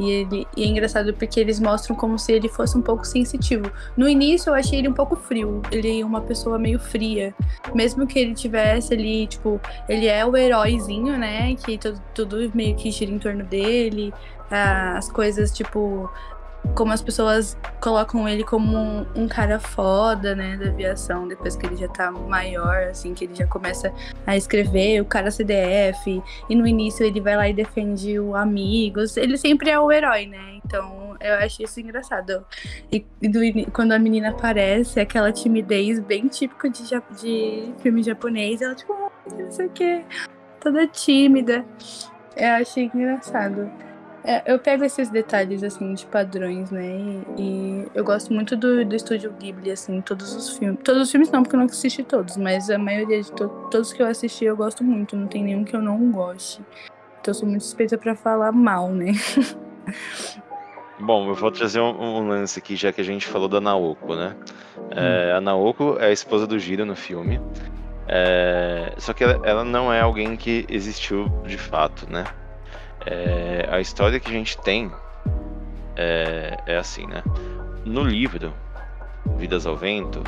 E, 0.00 0.10
ele, 0.10 0.46
e 0.56 0.64
é 0.64 0.66
engraçado 0.66 1.12
porque 1.14 1.38
eles 1.38 1.60
mostram 1.60 1.94
como 1.94 2.18
se 2.18 2.32
ele 2.32 2.48
fosse 2.48 2.76
um 2.76 2.82
pouco 2.82 3.04
sensitivo. 3.04 3.70
No 3.96 4.08
início 4.08 4.50
eu 4.50 4.54
achei 4.54 4.78
ele 4.78 4.88
um 4.88 4.92
pouco 4.94 5.14
frio. 5.16 5.60
Ele 5.70 6.00
é 6.00 6.04
uma 6.04 6.20
pessoa 6.20 6.58
meio 6.58 6.78
fria. 6.78 7.34
Mesmo 7.74 8.06
que 8.06 8.18
ele 8.18 8.34
tivesse 8.34 8.94
ali, 8.94 9.26
tipo, 9.26 9.60
ele 9.88 10.06
é 10.06 10.24
o 10.24 10.36
heróizinho, 10.36 11.16
né? 11.18 11.54
Que 11.56 11.76
tudo, 11.78 12.00
tudo 12.14 12.50
meio 12.54 12.74
que 12.74 12.90
gira 12.90 13.10
em 13.12 13.18
torno 13.18 13.44
dele. 13.44 14.12
ah, 14.50 14.96
As 14.96 15.10
coisas, 15.10 15.50
tipo. 15.52 16.10
Como 16.74 16.92
as 16.92 17.02
pessoas 17.02 17.56
colocam 17.80 18.28
ele 18.28 18.44
como 18.44 18.76
um, 18.76 19.06
um, 19.14 19.28
cara 19.28 19.58
foda, 19.58 20.34
né, 20.34 20.56
da 20.56 20.66
aviação, 20.70 21.28
depois 21.28 21.56
que 21.56 21.66
ele 21.66 21.76
já 21.76 21.88
tá 21.88 22.10
maior, 22.10 22.84
assim, 22.84 23.14
que 23.14 23.24
ele 23.24 23.34
já 23.34 23.46
começa 23.46 23.92
a 24.26 24.36
escrever, 24.36 25.00
o 25.00 25.04
cara 25.04 25.30
CDF, 25.30 26.22
e 26.48 26.54
no 26.54 26.66
início 26.66 27.04
ele 27.04 27.20
vai 27.20 27.36
lá 27.36 27.48
e 27.48 27.52
defende 27.52 28.18
o 28.18 28.34
amigos, 28.34 29.16
ele 29.16 29.36
sempre 29.36 29.70
é 29.70 29.78
o 29.78 29.90
herói, 29.90 30.26
né, 30.26 30.60
então 30.64 31.16
eu 31.20 31.34
acho 31.34 31.62
isso 31.62 31.80
engraçado. 31.80 32.44
E, 32.90 33.04
e 33.20 33.28
do, 33.28 33.40
quando 33.72 33.92
a 33.92 33.98
menina 33.98 34.30
aparece, 34.30 34.98
aquela 34.98 35.32
timidez 35.32 36.00
bem 36.00 36.28
típica 36.28 36.70
de, 36.70 36.82
de 37.20 37.74
filme 37.80 38.02
japonês, 38.02 38.62
ela 38.62 38.74
tipo, 38.74 38.94
não 39.36 39.50
sei 39.50 39.66
o 39.66 39.70
que, 39.70 40.04
toda 40.60 40.86
tímida, 40.86 41.64
eu 42.36 42.52
achei 42.52 42.90
engraçado. 42.92 43.91
É, 44.24 44.52
eu 44.52 44.58
pego 44.58 44.84
esses 44.84 45.10
detalhes, 45.10 45.64
assim, 45.64 45.94
de 45.94 46.06
padrões, 46.06 46.70
né? 46.70 46.84
E, 46.84 47.24
e, 47.38 47.86
eu 47.92 48.04
gosto 48.04 48.32
muito 48.32 48.56
do, 48.56 48.84
do 48.84 48.94
estúdio 48.94 49.32
Ghibli, 49.32 49.70
assim, 49.70 50.00
todos 50.00 50.34
os 50.34 50.56
filmes. 50.56 50.78
Todos 50.84 51.02
os 51.02 51.10
filmes 51.10 51.30
não, 51.30 51.42
porque 51.42 51.56
eu 51.56 51.58
não 51.58 51.66
assisti 51.66 52.04
todos, 52.04 52.36
mas 52.36 52.70
a 52.70 52.78
maioria 52.78 53.20
de 53.20 53.32
to 53.32 53.48
todos 53.70 53.92
que 53.92 54.00
eu 54.00 54.06
assisti 54.06 54.44
eu 54.44 54.56
gosto 54.56 54.84
muito. 54.84 55.16
Não 55.16 55.26
tem 55.26 55.42
nenhum 55.42 55.64
que 55.64 55.74
eu 55.74 55.82
não 55.82 56.12
goste. 56.12 56.60
Então 57.20 57.30
eu 57.30 57.34
sou 57.34 57.48
muito 57.48 57.64
suspeita 57.64 57.98
pra 57.98 58.14
falar 58.14 58.52
mal, 58.52 58.90
né? 58.90 59.12
Bom, 61.00 61.28
eu 61.28 61.34
vou 61.34 61.50
trazer 61.50 61.80
um, 61.80 62.00
um, 62.00 62.28
lance 62.28 62.60
aqui, 62.60 62.76
já 62.76 62.92
que 62.92 63.00
a 63.00 63.04
gente 63.04 63.26
falou 63.26 63.48
da 63.48 63.60
Naoko, 63.60 64.14
né? 64.14 64.36
É, 64.92 65.32
a 65.32 65.40
Naoko 65.40 65.96
é 65.98 66.06
a 66.06 66.12
esposa 66.12 66.46
do 66.46 66.56
Giro 66.60 66.86
no 66.86 66.94
filme. 66.94 67.40
É, 68.06 68.94
só 68.98 69.12
que 69.12 69.24
ela, 69.24 69.40
ela 69.44 69.64
não 69.64 69.92
é 69.92 70.00
alguém 70.00 70.36
que 70.36 70.64
existiu 70.68 71.28
de 71.44 71.58
fato, 71.58 72.08
né? 72.08 72.24
É, 73.06 73.68
a 73.70 73.80
história 73.80 74.20
que 74.20 74.28
a 74.28 74.32
gente 74.32 74.56
tem 74.58 74.90
é, 75.96 76.58
é, 76.66 76.76
assim, 76.76 77.06
né? 77.06 77.22
No 77.84 78.02
livro 78.02 78.52
Vidas 79.36 79.66
ao 79.66 79.76
Vento, 79.76 80.22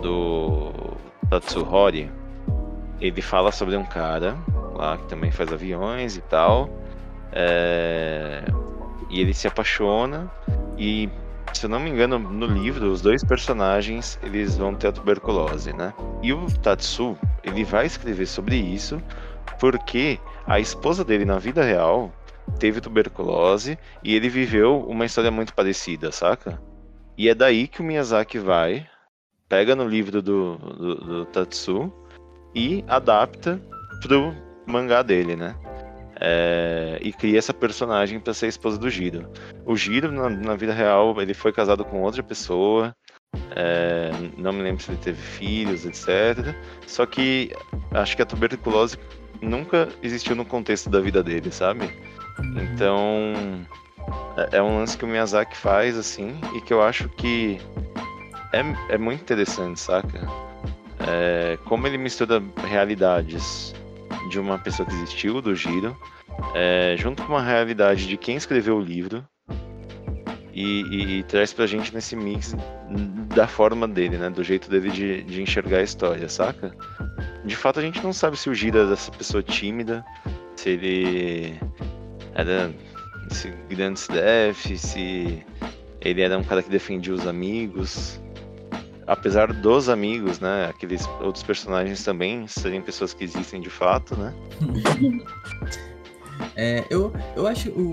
do 0.00 0.72
Tatsuhori, 1.28 2.10
ele 3.00 3.22
fala 3.22 3.52
sobre 3.52 3.76
um 3.76 3.84
cara 3.84 4.36
lá 4.74 4.96
que 4.96 5.06
também 5.06 5.30
faz 5.30 5.52
aviões 5.52 6.16
e 6.16 6.20
tal. 6.22 6.68
É, 7.32 8.44
e 9.10 9.20
ele 9.20 9.34
se 9.34 9.46
apaixona 9.46 10.30
e, 10.78 11.08
se 11.52 11.66
eu 11.66 11.70
não 11.70 11.80
me 11.80 11.90
engano, 11.90 12.18
no 12.18 12.46
livro, 12.46 12.90
os 12.90 13.00
dois 13.00 13.22
personagens 13.24 14.18
eles 14.22 14.56
vão 14.56 14.74
ter 14.74 14.88
a 14.88 14.92
tuberculose, 14.92 15.72
né? 15.72 15.92
E 16.22 16.32
o 16.32 16.46
Tatsu, 16.62 17.16
ele 17.42 17.64
vai 17.64 17.86
escrever 17.86 18.26
sobre 18.26 18.56
isso 18.56 19.00
porque 19.58 20.18
a 20.46 20.60
esposa 20.60 21.04
dele 21.04 21.24
na 21.24 21.38
vida 21.38 21.62
real 21.62 22.12
teve 22.58 22.80
tuberculose 22.80 23.78
e 24.02 24.14
ele 24.14 24.28
viveu 24.28 24.80
uma 24.80 25.04
história 25.04 25.30
muito 25.30 25.54
parecida, 25.54 26.12
saca? 26.12 26.60
E 27.16 27.28
é 27.28 27.34
daí 27.34 27.66
que 27.66 27.80
o 27.80 27.84
Miyazaki 27.84 28.38
vai, 28.38 28.86
pega 29.48 29.74
no 29.74 29.86
livro 29.86 30.20
do, 30.20 30.56
do, 30.56 30.94
do 30.96 31.24
Tatsu 31.26 31.92
e 32.54 32.84
adapta 32.88 33.60
pro 34.02 34.34
mangá 34.66 35.02
dele, 35.02 35.36
né? 35.36 35.54
É, 36.20 36.98
e 37.02 37.12
cria 37.12 37.38
essa 37.38 37.52
personagem 37.52 38.20
para 38.20 38.34
ser 38.34 38.46
a 38.46 38.48
esposa 38.48 38.78
do 38.78 38.88
Giro. 38.88 39.28
O 39.64 39.76
Giro, 39.76 40.12
na, 40.12 40.30
na, 40.30 40.54
vida 40.54 40.72
real, 40.72 41.20
ele 41.20 41.34
foi 41.34 41.52
casado 41.52 41.84
com 41.84 42.02
outra 42.02 42.22
pessoa. 42.22 42.94
É, 43.50 44.10
não 44.36 44.52
me 44.52 44.62
lembro 44.62 44.82
se 44.82 44.90
ele 44.90 44.98
teve 44.98 45.20
filhos, 45.20 45.84
etc. 45.84 46.54
Só 46.86 47.04
que 47.04 47.52
acho 47.92 48.14
que 48.14 48.22
a 48.22 48.26
tuberculose 48.26 48.96
nunca 49.40 49.88
existiu 50.02 50.34
no 50.34 50.44
contexto 50.44 50.90
da 50.90 51.00
vida 51.00 51.22
dele, 51.22 51.50
sabe? 51.50 51.90
Então 52.56 53.34
é, 54.36 54.58
é 54.58 54.62
um 54.62 54.78
lance 54.78 54.96
que 54.96 55.04
o 55.04 55.08
Miyazaki 55.08 55.56
faz 55.56 55.96
assim 55.96 56.38
e 56.54 56.60
que 56.60 56.72
eu 56.72 56.82
acho 56.82 57.08
que 57.08 57.60
é, 58.52 58.94
é 58.94 58.98
muito 58.98 59.20
interessante, 59.20 59.80
saca? 59.80 60.20
É, 61.06 61.58
como 61.64 61.86
ele 61.86 61.98
mistura 61.98 62.42
realidades 62.68 63.74
de 64.30 64.38
uma 64.38 64.58
pessoa 64.58 64.88
que 64.88 64.94
existiu, 64.94 65.40
do 65.40 65.54
Giro, 65.54 65.96
é, 66.54 66.96
junto 66.98 67.22
com 67.22 67.32
uma 67.32 67.42
realidade 67.42 68.06
de 68.06 68.16
quem 68.16 68.36
escreveu 68.36 68.76
o 68.76 68.80
livro 68.80 69.24
e, 70.54 70.82
e, 70.82 71.18
e, 71.18 71.22
traz 71.24 71.52
pra 71.52 71.66
gente 71.66 71.92
nesse 71.92 72.14
mix 72.14 72.54
da 73.34 73.48
forma 73.48 73.88
dele, 73.88 74.16
né? 74.16 74.30
Do 74.30 74.44
jeito 74.44 74.70
dele 74.70 74.88
de, 74.88 75.22
de 75.24 75.42
enxergar 75.42 75.78
a 75.78 75.82
história, 75.82 76.28
saca? 76.28 76.72
De 77.44 77.56
fato, 77.56 77.80
a 77.80 77.82
gente 77.82 78.00
não 78.02 78.12
sabe 78.12 78.38
se 78.38 78.48
o 78.48 78.54
Giro 78.54 78.78
é 78.78 78.86
dessa 78.86 79.10
pessoa 79.10 79.42
tímida, 79.42 80.04
se 80.54 80.70
ele 80.70 81.60
era 82.34 82.72
esse 83.30 83.50
grande 83.68 83.98
CDF, 83.98 84.78
se 84.78 85.44
ele 86.00 86.22
era 86.22 86.38
um 86.38 86.44
cara 86.44 86.62
que 86.62 86.70
defendia 86.70 87.12
os 87.12 87.26
amigos. 87.26 88.20
Apesar 89.06 89.52
dos 89.52 89.88
amigos, 89.88 90.38
né? 90.38 90.68
Aqueles 90.70 91.06
outros 91.20 91.42
personagens 91.42 92.02
também 92.04 92.46
serem 92.46 92.80
pessoas 92.80 93.12
que 93.12 93.24
existem 93.24 93.60
de 93.60 93.70
fato, 93.70 94.16
né? 94.16 94.32
É, 96.56 96.84
eu, 96.90 97.12
eu 97.36 97.46
acho 97.46 97.70
o. 97.70 97.90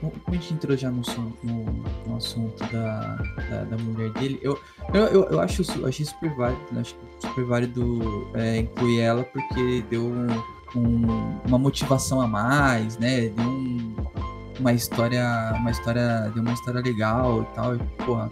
Como 0.00 0.12
a 0.26 0.32
gente 0.32 0.54
entrou 0.54 0.76
já 0.76 0.90
no, 0.90 1.02
no, 1.42 1.64
no 2.06 2.16
assunto 2.16 2.62
da, 2.72 3.16
da, 3.50 3.64
da, 3.64 3.76
mulher 3.78 4.10
dele, 4.12 4.38
eu, 4.42 4.58
eu, 4.92 5.04
eu, 5.06 5.24
eu 5.24 5.40
acho, 5.40 5.62
eu 5.78 5.86
achei 5.86 6.04
super 6.04 6.34
válido, 6.36 6.60
né, 6.72 6.80
acho 6.80 6.96
super 7.20 7.44
válido 7.44 8.30
é, 8.34 8.58
incluir 8.58 9.00
ela, 9.00 9.24
porque 9.24 9.82
deu 9.88 10.04
um, 10.04 10.26
um, 10.76 11.40
uma 11.46 11.58
motivação 11.58 12.20
a 12.20 12.26
mais, 12.26 12.98
né? 12.98 13.28
Deu 13.28 13.44
um, 13.44 13.96
uma 14.58 14.72
história. 14.72 15.52
Uma 15.56 15.70
história. 15.70 16.30
Deu 16.34 16.42
uma 16.42 16.52
história 16.52 16.80
legal 16.80 17.42
e 17.42 17.54
tal. 17.54 17.76
E, 17.76 17.78
porra, 18.04 18.30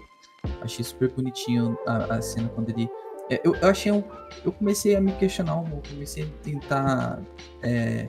achei 0.62 0.85
super 0.85 1.11
bonitinho 1.11 1.79
a, 1.87 2.16
a 2.16 2.23
cena 2.23 2.49
quando 2.49 2.70
ele. 2.70 2.88
É, 3.31 3.40
eu, 3.44 3.55
eu 3.55 3.68
achei. 3.68 3.92
Um, 3.92 4.03
eu 4.44 4.53
comecei 4.53 4.96
a 4.96 5.01
me 5.01 5.12
questionar 5.12 5.55
pouco, 5.62 5.88
comecei 5.88 6.25
a 6.25 6.44
tentar. 6.44 7.20
É, 7.62 8.09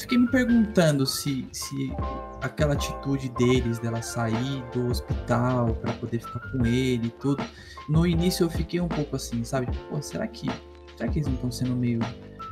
fiquei 0.00 0.18
me 0.18 0.28
perguntando 0.28 1.06
se, 1.06 1.46
se 1.52 1.92
aquela 2.40 2.74
atitude 2.74 3.28
deles, 3.30 3.78
dela 3.78 4.02
sair 4.02 4.62
do 4.72 4.88
hospital 4.88 5.74
para 5.74 5.92
poder 5.94 6.20
ficar 6.20 6.40
com 6.50 6.64
ele 6.64 7.08
e 7.08 7.10
tudo. 7.10 7.44
No 7.88 8.06
início 8.06 8.44
eu 8.44 8.50
fiquei 8.50 8.80
um 8.80 8.88
pouco 8.88 9.16
assim, 9.16 9.44
sabe? 9.44 9.68
Pô, 9.88 10.00
será 10.00 10.26
que. 10.26 10.48
Será 10.96 11.10
que 11.10 11.18
eles 11.18 11.28
não 11.28 11.34
estão 11.34 11.50
sendo 11.50 11.76
meio. 11.76 12.00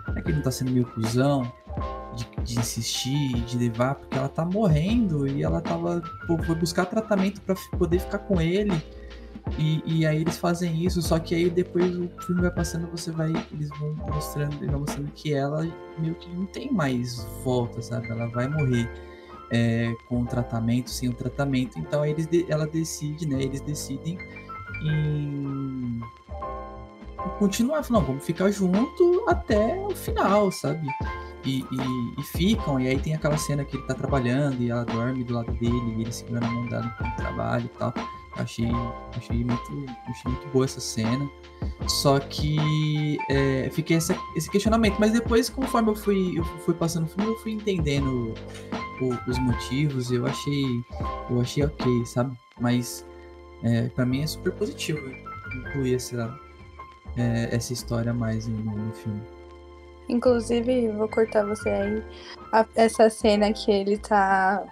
Será 0.06 0.22
que 0.22 0.28
ele 0.28 0.36
não 0.36 0.42
tá 0.42 0.50
sendo 0.50 0.70
meio 0.70 0.86
cuzão 0.86 1.52
de, 2.14 2.28
de 2.42 2.58
insistir, 2.58 3.32
de 3.44 3.58
levar? 3.58 3.94
Porque 3.96 4.16
ela 4.16 4.28
tá 4.28 4.44
morrendo 4.44 5.26
e 5.26 5.42
ela 5.42 5.60
tava. 5.60 6.02
Pô, 6.26 6.38
foi 6.42 6.54
buscar 6.54 6.86
tratamento 6.86 7.40
para 7.42 7.54
poder 7.78 8.00
ficar 8.00 8.18
com 8.18 8.40
ele. 8.40 8.72
E, 9.56 9.82
e, 9.86 10.06
aí 10.06 10.20
eles 10.20 10.36
fazem 10.36 10.84
isso, 10.84 11.00
só 11.00 11.18
que 11.18 11.34
aí 11.34 11.48
depois 11.48 11.96
o 11.96 12.08
filme 12.26 12.42
vai 12.42 12.50
passando, 12.50 12.86
você 12.90 13.10
vai. 13.10 13.32
Eles 13.52 13.70
vão 13.78 13.94
mostrando, 14.12 14.66
vão 14.70 14.80
mostrando 14.80 15.10
que 15.12 15.32
ela 15.32 15.66
meio 15.98 16.14
que 16.16 16.28
não 16.34 16.46
tem 16.46 16.72
mais 16.72 17.24
volta, 17.44 17.80
sabe? 17.80 18.08
Ela 18.10 18.26
vai 18.26 18.48
morrer 18.48 18.90
é, 19.50 19.94
com 20.08 20.22
o 20.22 20.26
tratamento, 20.26 20.90
sem 20.90 21.08
o 21.08 21.14
tratamento. 21.14 21.78
Então 21.78 22.04
eles, 22.04 22.28
ela 22.48 22.66
decide, 22.66 23.26
né? 23.26 23.42
Eles 23.42 23.60
decidem 23.60 24.18
em 24.82 26.00
continuar, 27.38 27.84
não, 27.90 28.02
vamos 28.02 28.24
ficar 28.24 28.50
junto 28.50 29.24
até 29.28 29.74
o 29.74 29.94
final, 29.94 30.50
sabe? 30.52 30.86
E, 31.44 31.60
e, 31.60 32.20
e, 32.20 32.22
ficam, 32.22 32.80
e 32.80 32.88
aí 32.88 32.98
tem 32.98 33.14
aquela 33.14 33.38
cena 33.38 33.64
que 33.64 33.76
ele 33.76 33.86
tá 33.86 33.94
trabalhando 33.94 34.60
e 34.60 34.70
ela 34.70 34.84
dorme 34.84 35.24
do 35.24 35.34
lado 35.34 35.52
dele, 35.52 35.94
e 35.96 36.02
ele 36.02 36.12
segurando 36.12 36.44
a 36.44 36.50
mão 36.50 36.66
dela 36.66 36.86
enquanto 36.86 37.16
trabalha 37.16 37.64
e 37.64 37.68
tal. 37.68 37.94
Achei, 38.38 38.70
achei, 39.16 39.44
muito, 39.44 39.86
achei 40.08 40.30
muito 40.30 40.48
boa 40.52 40.64
essa 40.64 40.80
cena. 40.80 41.28
Só 41.88 42.20
que 42.20 43.18
é, 43.28 43.68
fiquei 43.70 43.96
essa, 43.96 44.16
esse 44.36 44.48
questionamento. 44.48 44.96
Mas 44.98 45.12
depois, 45.12 45.50
conforme 45.50 45.90
eu 45.90 45.96
fui, 45.96 46.38
eu 46.38 46.44
fui 46.44 46.74
passando 46.74 47.04
o 47.04 47.08
filme, 47.08 47.30
eu 47.32 47.38
fui 47.38 47.52
entendendo 47.52 48.32
o, 49.00 49.30
os 49.30 49.38
motivos. 49.38 50.12
Eu 50.12 50.24
achei, 50.24 50.64
eu 51.28 51.40
achei 51.40 51.64
ok, 51.64 52.06
sabe? 52.06 52.36
Mas 52.60 53.04
é, 53.64 53.88
para 53.88 54.06
mim 54.06 54.22
é 54.22 54.26
super 54.26 54.52
positivo 54.52 55.00
incluir 55.56 55.96
essa, 55.96 56.38
é, 57.16 57.48
essa 57.50 57.72
história 57.72 58.14
mais 58.14 58.46
no, 58.46 58.58
no 58.58 58.92
filme. 58.92 59.20
Inclusive, 60.08 60.88
vou 60.92 61.08
cortar 61.08 61.44
você 61.44 61.68
aí. 61.68 62.02
A, 62.52 62.64
essa 62.76 63.10
cena 63.10 63.52
que 63.52 63.70
ele 63.70 63.98
tá 63.98 64.64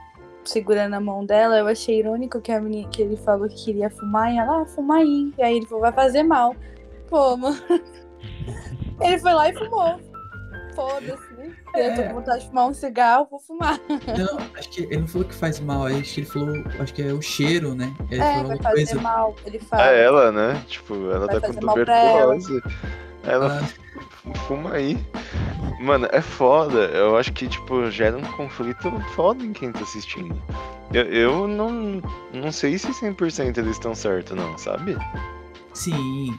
segurando 0.49 0.95
a 0.95 1.01
mão 1.01 1.25
dela, 1.25 1.59
eu 1.59 1.67
achei 1.67 1.99
irônico 1.99 2.41
que, 2.41 2.53
a 2.53 2.61
menina, 2.61 2.89
que 2.89 3.03
ele 3.03 3.17
falou 3.17 3.49
que 3.49 3.65
queria 3.65 3.91
fumar 3.91 4.33
e 4.33 4.39
ela, 4.39 4.63
ah, 4.63 4.67
fuma 4.67 4.99
aí. 4.99 5.33
E 5.37 5.43
aí 5.43 5.57
ele 5.57 5.67
falou, 5.67 5.83
vai 5.83 5.93
fazer 5.93 6.23
mal. 6.23 6.55
Pô, 7.09 7.37
mano. 7.37 7.57
ele 9.01 9.19
foi 9.19 9.33
lá 9.33 9.49
e 9.49 9.55
fumou. 9.55 10.01
Foda-se. 10.75 11.37
É. 11.75 11.91
Eu 11.91 11.95
tô 11.95 12.03
com 12.03 12.15
vontade 12.15 12.41
de 12.43 12.49
fumar 12.49 12.69
um 12.69 12.75
cigarro, 12.75 13.27
vou 13.31 13.41
fumar. 13.41 13.81
Não, 13.89 14.39
acho 14.59 14.71
que 14.71 14.83
ele 14.83 14.99
não 14.99 15.09
falou 15.09 15.27
que 15.27 15.35
faz 15.35 15.61
mal, 15.61 15.87
acho 15.87 16.15
que 16.15 16.21
ele 16.21 16.27
falou, 16.27 16.65
acho 16.81 16.95
que 16.95 17.03
é 17.03 17.13
o 17.13 17.23
cheiro, 17.23 17.75
né? 17.75 17.95
Ele 18.11 18.21
é, 18.21 18.43
vai 18.43 18.59
fazer 18.59 18.87
coisa... 18.87 19.01
mal, 19.01 19.35
ele 19.45 19.59
fala. 19.59 19.91
É 19.91 20.05
ela, 20.05 20.33
né? 20.33 20.65
Tipo, 20.67 20.95
ela 21.11 21.27
vai 21.27 21.41
tá 21.41 21.49
com 21.49 21.55
tuberculose. 21.55 22.63
Ela, 23.27 23.63
ah. 23.63 24.35
fuma 24.47 24.73
aí. 24.73 24.99
Mano, 25.81 26.09
é 26.11 26.21
foda. 26.21 26.87
Eu 26.87 27.17
acho 27.17 27.33
que, 27.33 27.49
tipo, 27.49 27.91
gera 27.91 28.17
um 28.17 28.23
conflito 28.33 28.91
foda 29.15 29.45
em 29.45 29.53
quem 29.53 29.73
tá 29.73 29.81
assistindo. 29.81 30.41
Eu, 30.93 31.05
eu 31.05 31.49
não, 31.49 32.01
não 32.33 32.53
sei 32.53 32.79
se 32.79 32.89
100% 32.89 33.59
eles 33.59 33.73
estão 33.73 33.95
certos, 33.95 34.37
não, 34.37 34.57
sabe? 34.57 34.97
Sim. 35.75 36.35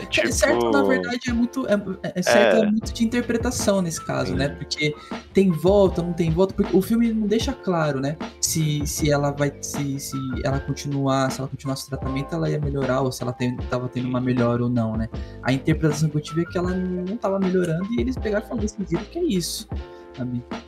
É 0.00 0.06
tipo- 0.06 0.32
Certo, 0.32 0.70
na 0.70 0.82
verdade, 0.82 1.20
é 1.28 1.32
muito. 1.32 1.66
É, 1.68 1.74
é- 2.02 2.12
é 2.16 2.22
certo, 2.22 2.62
é. 2.62 2.66
muito 2.70 2.92
de 2.92 3.04
interpretação 3.04 3.80
nesse 3.82 4.04
caso, 4.04 4.32
Sim. 4.32 4.36
né? 4.36 4.48
Porque 4.50 4.94
tem 5.32 5.50
volta, 5.50 6.02
não 6.02 6.12
tem 6.12 6.30
volta, 6.30 6.54
porque 6.54 6.76
o 6.76 6.82
filme 6.82 7.12
não 7.12 7.26
deixa 7.26 7.52
claro, 7.52 8.00
né? 8.00 8.16
Se, 8.40 8.86
se 8.86 9.10
ela 9.10 9.30
vai. 9.30 9.52
Se, 9.60 9.98
se 9.98 10.16
ela 10.44 10.60
continuar, 10.60 11.30
se 11.30 11.40
ela 11.40 11.48
continuasse 11.48 11.86
o 11.86 11.88
tratamento, 11.88 12.34
ela 12.34 12.48
ia 12.50 12.60
melhorar, 12.60 13.00
ou 13.00 13.10
se 13.12 13.22
ela 13.22 13.32
tem, 13.32 13.56
tava 13.70 13.88
tendo 13.88 14.08
uma 14.08 14.20
melhora 14.20 14.62
ou 14.62 14.68
não, 14.68 14.96
né? 14.96 15.08
A 15.42 15.52
interpretação 15.52 16.08
que 16.08 16.16
eu 16.16 16.20
tive 16.20 16.42
é 16.42 16.44
que 16.44 16.58
ela 16.58 16.70
não 16.72 17.16
tava 17.16 17.38
melhorando 17.38 17.86
e 17.92 18.00
eles 18.00 18.16
pegaram 18.16 18.44
e 18.44 18.48
falaram, 18.48 18.62
decidiram 18.66 19.04
que 19.04 19.18
é 19.18 19.24
isso. 19.24 19.68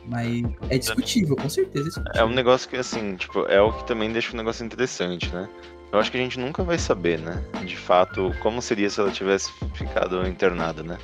Mas 0.07 0.43
é 0.69 0.77
discutível, 0.77 1.35
com 1.35 1.47
certeza. 1.49 1.85
É, 1.85 1.89
discutível. 1.89 2.21
É 2.21 2.25
um 2.25 2.33
negócio 2.33 2.67
que, 2.69 2.75
assim, 2.77 3.15
tipo, 3.15 3.41
é 3.45 3.61
o 3.61 3.71
que 3.71 3.85
também 3.85 4.11
deixa 4.11 4.33
o 4.33 4.35
negócio 4.37 4.65
interessante, 4.65 5.33
né? 5.33 5.47
Eu 5.91 5.99
acho 5.99 6.11
que 6.11 6.17
a 6.17 6.19
gente 6.19 6.39
nunca 6.39 6.63
vai 6.63 6.77
saber, 6.77 7.19
né? 7.19 7.43
De 7.63 7.77
fato, 7.77 8.33
como 8.41 8.61
seria 8.61 8.89
se 8.89 8.99
ela 8.99 9.11
tivesse 9.11 9.51
ficado 9.73 10.27
internada, 10.27 10.83
né? 10.83 10.97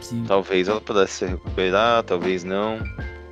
Sim. 0.00 0.24
Talvez 0.26 0.68
ela 0.68 0.80
pudesse 0.80 1.12
se 1.14 1.26
recuperar, 1.26 2.02
talvez 2.02 2.44
não. 2.44 2.78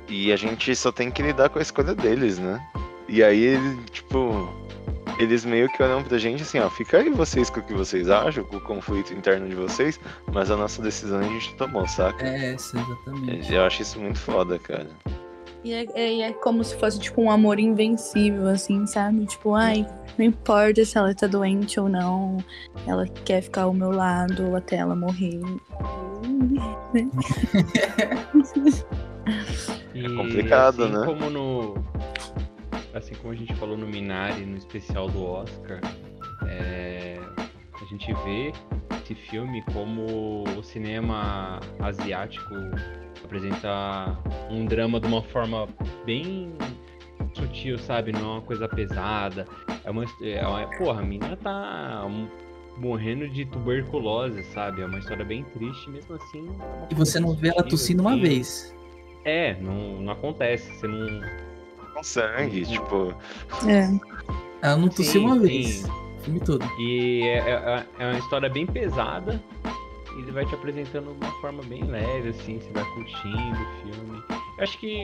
E 0.07 0.31
a 0.31 0.35
gente 0.35 0.75
só 0.75 0.91
tem 0.91 1.11
que 1.11 1.21
lidar 1.21 1.49
com 1.49 1.59
a 1.59 1.61
escolha 1.61 1.93
deles, 1.93 2.39
né? 2.39 2.61
E 3.07 3.23
aí, 3.23 3.57
tipo, 3.91 4.49
eles 5.19 5.43
meio 5.45 5.69
que 5.69 5.81
olham 5.81 6.03
pra 6.03 6.17
gente 6.17 6.43
assim, 6.43 6.59
ó, 6.59 6.69
fica 6.69 6.97
aí 6.97 7.09
vocês 7.09 7.49
com 7.49 7.59
o 7.59 7.63
que 7.63 7.73
vocês 7.73 8.09
acham, 8.09 8.43
com 8.43 8.57
o 8.57 8.61
conflito 8.61 9.13
interno 9.13 9.47
de 9.47 9.55
vocês, 9.55 9.99
mas 10.31 10.51
a 10.51 10.55
nossa 10.55 10.81
decisão 10.81 11.19
a 11.19 11.23
gente 11.23 11.53
tomou, 11.55 11.87
saca? 11.87 12.25
É 12.25 12.53
essa, 12.53 12.77
exatamente. 12.77 13.53
Eu 13.53 13.63
acho 13.63 13.81
isso 13.81 13.99
muito 13.99 14.19
foda, 14.19 14.59
cara. 14.59 14.89
E 15.63 15.73
é, 15.73 15.85
é- 15.95 16.21
é 16.21 16.33
como 16.33 16.63
se 16.63 16.75
fosse, 16.77 16.99
tipo, 16.99 17.21
um 17.21 17.29
amor 17.31 17.59
invencível, 17.59 18.47
assim, 18.47 18.85
sabe? 18.85 19.25
Tipo, 19.25 19.53
ai, 19.55 19.85
não 20.17 20.25
importa 20.25 20.83
se 20.85 20.97
ela 20.97 21.13
tá 21.13 21.27
doente 21.27 21.79
ou 21.79 21.89
não, 21.89 22.37
ela 22.85 23.05
quer 23.25 23.41
ficar 23.41 23.63
ao 23.63 23.73
meu 23.73 23.91
lado 23.91 24.55
até 24.55 24.77
ela 24.77 24.95
morrer. 24.95 25.39
E, 29.93 30.05
É 30.05 30.09
complicado, 30.15 30.83
assim 30.85 30.93
né? 30.93 31.05
Como 31.05 31.29
no, 31.29 31.83
assim 32.93 33.15
como 33.15 33.33
a 33.33 33.35
gente 33.35 33.53
falou 33.55 33.77
no 33.77 33.87
Minari, 33.87 34.45
no 34.45 34.57
especial 34.57 35.09
do 35.09 35.23
Oscar, 35.25 35.81
é, 36.47 37.16
gente 37.87 38.13
vê 38.25 38.53
esse 39.03 39.15
filme 39.15 39.63
como 39.73 40.43
o 40.57 40.63
cinema 40.63 41.59
asiático 41.79 42.53
apresenta 43.23 44.17
um 44.49 44.65
drama 44.65 44.99
de 44.99 45.07
uma 45.07 45.21
forma 45.21 45.67
bem 46.05 46.53
sutil, 47.33 47.77
sabe? 47.77 48.11
Não 48.11 48.19
é 48.19 48.23
uma 48.23 48.41
coisa 48.41 48.67
pesada. 48.67 49.45
É 49.83 49.91
uma, 49.91 50.05
é 50.21 50.47
uma 50.47 50.67
porra, 50.77 51.01
a 51.01 51.05
menina 51.05 51.37
tá 51.37 52.05
morrendo 52.77 53.27
de 53.29 53.45
tuberculose, 53.45 54.43
sabe? 54.45 54.81
É 54.81 54.85
uma 54.85 54.99
história 54.99 55.25
bem 55.25 55.43
triste, 55.43 55.89
mesmo 55.89 56.15
assim. 56.15 56.47
é 56.59 56.87
E 56.91 56.95
você 56.95 57.19
não 57.19 57.33
vê 57.35 57.49
ela 57.49 57.63
tossindo 57.63 58.01
uma 58.01 58.17
vez. 58.17 58.73
É, 59.23 59.55
não, 59.61 60.01
não 60.01 60.13
acontece. 60.13 60.71
Você 60.75 60.87
não. 60.87 61.21
Com 61.93 62.03
sangue, 62.03 62.65
tipo, 62.65 63.13
É. 63.67 63.89
Ela 64.61 64.77
não 64.77 64.87
tossiu 64.89 65.21
uma 65.21 65.35
sim. 65.35 65.41
vez. 65.41 66.06
Filme 66.27 66.39
todo. 66.41 66.65
E 66.79 67.21
é, 67.23 67.37
é- 67.37 67.85
é 67.99 68.05
uma 68.09 68.19
história 68.19 68.49
bem 68.49 68.65
pesada. 68.65 69.41
E 70.15 70.21
ele 70.21 70.31
vai 70.31 70.45
te 70.45 70.53
apresentando 70.55 71.13
de 71.17 71.25
uma 71.25 71.31
forma 71.39 71.63
bem 71.63 71.83
leve, 71.85 72.29
assim, 72.29 72.59
você 72.59 72.69
vai 72.73 72.83
curtindo 72.83 73.57
o 73.61 73.93
filme. 73.93 74.23
Eu 74.57 74.63
acho 74.63 74.77
que 74.79 75.03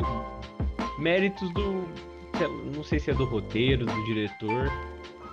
méritos 1.00 1.50
do. 1.54 1.86
Não 2.76 2.84
sei 2.84 3.00
se 3.00 3.12
é 3.12 3.14
do 3.14 3.26
roteiro, 3.26 3.86
do 3.86 4.06
diretor. 4.06 4.70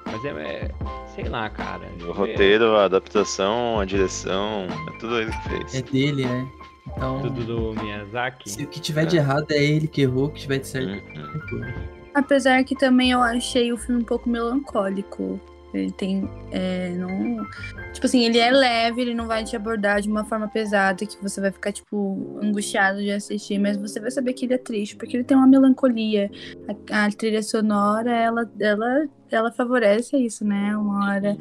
Mas 0.06 0.24
é. 0.24 0.28
é- 0.28 0.70
sei 1.14 1.24
lá, 1.24 1.48
cara. 1.50 1.88
o 2.06 2.12
roteiro, 2.12 2.76
a 2.76 2.84
adaptação, 2.84 3.80
a 3.80 3.84
direção, 3.84 4.66
é 4.88 4.98
tudo 4.98 5.18
ele 5.20 5.30
que 5.32 5.48
fez. 5.48 5.74
É 5.74 5.82
dele, 5.82 6.24
é. 6.24 6.46
Então, 6.96 7.20
Tudo 7.22 7.44
do 7.74 7.82
Miyazaki. 7.82 8.48
se 8.50 8.62
o 8.64 8.66
que 8.66 8.80
tiver 8.80 9.06
de 9.06 9.16
errado 9.16 9.46
é 9.50 9.62
ele 9.62 9.86
que 9.88 10.02
errou, 10.02 10.26
o 10.26 10.30
que 10.30 10.40
tiver 10.40 10.58
de 10.58 10.66
certo 10.68 10.88
é 10.88 11.18
Uhum. 11.18 11.60
errou. 11.64 11.74
Apesar 12.14 12.64
que 12.64 12.74
também 12.74 13.12
eu 13.12 13.20
achei 13.22 13.72
o 13.72 13.76
filme 13.76 14.02
um 14.02 14.04
pouco 14.04 14.28
melancólico. 14.28 15.38
Ele 15.72 15.90
tem. 15.92 16.28
é, 16.50 16.90
não... 16.90 17.44
Tipo 17.92 18.06
assim, 18.06 18.24
ele 18.24 18.38
é 18.38 18.50
leve, 18.50 19.02
ele 19.02 19.14
não 19.14 19.26
vai 19.26 19.44
te 19.44 19.54
abordar 19.54 20.00
de 20.00 20.08
uma 20.08 20.24
forma 20.24 20.48
pesada 20.48 21.06
que 21.06 21.20
você 21.22 21.40
vai 21.40 21.50
ficar, 21.50 21.72
tipo, 21.72 22.38
angustiado 22.42 23.00
de 23.00 23.10
assistir, 23.10 23.58
mas 23.58 23.76
você 23.76 24.00
vai 24.00 24.10
saber 24.10 24.32
que 24.32 24.44
ele 24.46 24.54
é 24.54 24.58
triste, 24.58 24.96
porque 24.96 25.16
ele 25.16 25.24
tem 25.24 25.36
uma 25.36 25.46
melancolia. 25.46 26.30
A, 26.90 27.06
a 27.06 27.10
trilha 27.10 27.42
sonora, 27.42 28.10
ela, 28.10 28.50
ela, 28.58 29.08
ela 29.30 29.52
favorece 29.52 30.16
isso, 30.16 30.44
né? 30.44 30.76
Uma 30.76 31.08
hora 31.08 31.36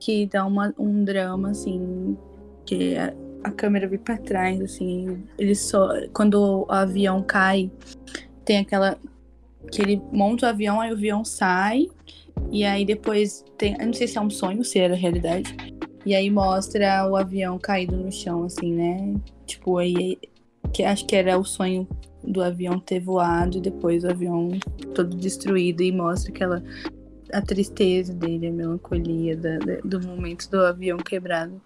que 0.00 0.26
dá 0.26 0.44
uma, 0.44 0.74
um 0.78 1.04
drama, 1.04 1.50
assim, 1.50 2.16
que 2.66 2.96
a, 2.96 3.14
a 3.44 3.50
câmera 3.50 3.88
vem 3.88 3.98
pra 3.98 4.16
trás, 4.16 4.60
assim. 4.60 5.22
Ele 5.38 5.54
só. 5.54 5.88
Quando 6.12 6.66
o 6.66 6.72
avião 6.72 7.22
cai, 7.22 7.70
tem 8.44 8.58
aquela 8.58 8.98
que 9.70 9.82
ele 9.82 10.02
monta 10.12 10.46
o 10.46 10.48
avião, 10.48 10.80
aí 10.80 10.90
o 10.90 10.94
avião 10.94 11.24
sai, 11.24 11.88
e 12.50 12.64
aí 12.64 12.84
depois 12.84 13.44
tem. 13.58 13.76
Eu 13.78 13.86
não 13.86 13.92
sei 13.92 14.06
se 14.06 14.16
é 14.18 14.20
um 14.20 14.30
sonho, 14.30 14.64
se 14.64 14.78
era 14.78 14.94
realidade. 14.94 15.54
E 16.06 16.14
aí 16.14 16.30
mostra 16.30 17.08
o 17.08 17.16
avião 17.16 17.58
caído 17.58 17.96
no 17.96 18.12
chão, 18.12 18.44
assim, 18.44 18.72
né? 18.72 19.14
Tipo, 19.46 19.78
aí. 19.78 20.18
Que 20.72 20.82
acho 20.82 21.06
que 21.06 21.14
era 21.14 21.38
o 21.38 21.44
sonho 21.44 21.86
do 22.22 22.42
avião 22.42 22.78
ter 22.80 22.98
voado 23.00 23.58
e 23.58 23.60
depois 23.60 24.02
o 24.02 24.08
avião 24.10 24.50
todo 24.94 25.16
destruído 25.16 25.82
e 25.82 25.92
mostra 25.92 26.32
aquela. 26.32 26.62
A 27.32 27.40
tristeza 27.40 28.12
dele, 28.12 28.48
a 28.48 28.52
melancolia 28.52 29.36
da- 29.36 29.58
da- 29.58 29.80
do 29.84 30.00
momento 30.06 30.48
do 30.50 30.60
avião 30.60 30.98
quebrado. 30.98 31.60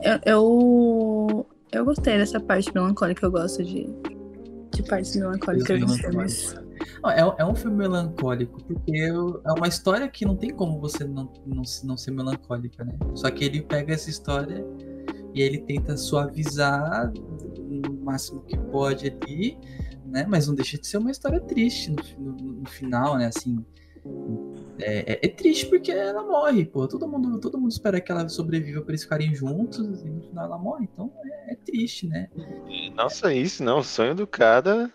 Eu, 0.00 0.18
eu, 0.24 1.46
eu 1.72 1.84
gostei 1.84 2.16
dessa 2.16 2.38
parte 2.40 2.72
melancólica, 2.72 3.26
eu 3.26 3.30
gosto 3.30 3.62
de, 3.64 3.86
de 4.72 4.82
partes 4.84 5.16
melancólicas 5.16 5.80
nos 5.80 5.98
filmes. 5.98 6.54
É, 7.06 7.42
é 7.42 7.44
um 7.46 7.54
filme 7.54 7.76
melancólico, 7.76 8.62
porque 8.64 8.96
é 8.96 9.52
uma 9.52 9.68
história 9.68 10.08
que 10.08 10.24
não 10.24 10.36
tem 10.36 10.50
como 10.50 10.80
você 10.80 11.04
não, 11.04 11.32
não, 11.46 11.62
não 11.84 11.96
ser 11.96 12.10
melancólica, 12.10 12.84
né? 12.84 12.94
Só 13.14 13.30
que 13.30 13.44
ele 13.44 13.62
pega 13.62 13.94
essa 13.94 14.10
história 14.10 14.64
e 15.34 15.40
ele 15.42 15.58
tenta 15.58 15.96
suavizar 15.96 17.12
no 17.58 17.92
máximo 18.04 18.40
que 18.42 18.56
pode 18.56 19.08
ali, 19.08 19.58
né? 20.06 20.26
Mas 20.28 20.46
não 20.48 20.54
deixa 20.54 20.78
de 20.78 20.86
ser 20.86 20.98
uma 20.98 21.10
história 21.10 21.40
triste 21.40 21.90
no, 21.90 22.32
no- 22.32 22.52
no 22.60 22.68
final, 22.68 23.16
né? 23.16 23.26
Assim, 23.26 23.64
é, 24.80 25.12
é- 25.14 25.26
é 25.26 25.28
triste 25.28 25.66
porque 25.66 25.90
ela 25.92 26.22
morre, 26.22 26.64
pô. 26.64 26.86
Todo 26.88 27.06
mundo, 27.08 27.38
todo 27.40 27.58
mundo 27.58 27.70
espera 27.70 28.00
que 28.00 28.10
ela 28.10 28.28
sobreviva 28.28 28.80
pra 28.82 28.92
eles 28.92 29.02
ficarem 29.02 29.34
juntos 29.34 30.02
e 30.04 30.08
no 30.08 30.22
final 30.22 30.44
ela 30.46 30.58
morre. 30.58 30.88
Então 30.92 31.12
é, 31.24 31.52
é 31.52 31.56
triste, 31.56 32.06
né? 32.06 32.28
Nossa, 32.94 33.32
isso 33.32 33.62
não, 33.62 33.78
o 33.80 33.84
sonho 33.84 34.14
do 34.14 34.26
cara. 34.26 34.90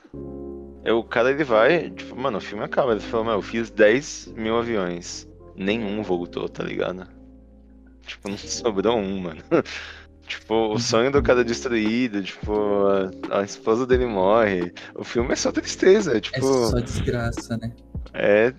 É 0.83 0.91
o 0.91 1.03
cara 1.03 1.31
ele 1.31 1.43
vai. 1.43 1.89
Tipo, 1.89 2.15
mano, 2.15 2.37
o 2.37 2.41
filme 2.41 2.63
acaba. 2.63 2.91
Ele 2.91 3.01
falou, 3.01 3.25
meu, 3.25 3.33
eu 3.35 3.41
fiz 3.41 3.69
10 3.69 4.33
mil 4.35 4.57
aviões. 4.57 5.27
Nenhum 5.55 6.01
voltou, 6.03 6.49
tá 6.49 6.63
ligado? 6.63 7.07
Tipo, 8.05 8.29
não 8.29 8.37
sobrou 8.37 8.97
um, 8.97 9.19
mano. 9.19 9.41
tipo, 10.27 10.73
o 10.73 10.79
sonho 10.79 11.11
do 11.11 11.21
cara 11.21 11.41
é 11.41 11.43
destruído, 11.43 12.21
tipo, 12.23 12.53
a, 13.29 13.39
a 13.39 13.43
esposa 13.43 13.85
dele 13.85 14.05
morre. 14.05 14.73
O 14.95 15.03
filme 15.03 15.31
é 15.33 15.35
só 15.35 15.51
tristeza, 15.51 16.13
é 16.13 16.17
É 16.17 16.21
tipo. 16.21 16.45
só 16.45 16.79
desgraça, 16.79 17.57
né? 17.57 17.71
É 18.13 18.53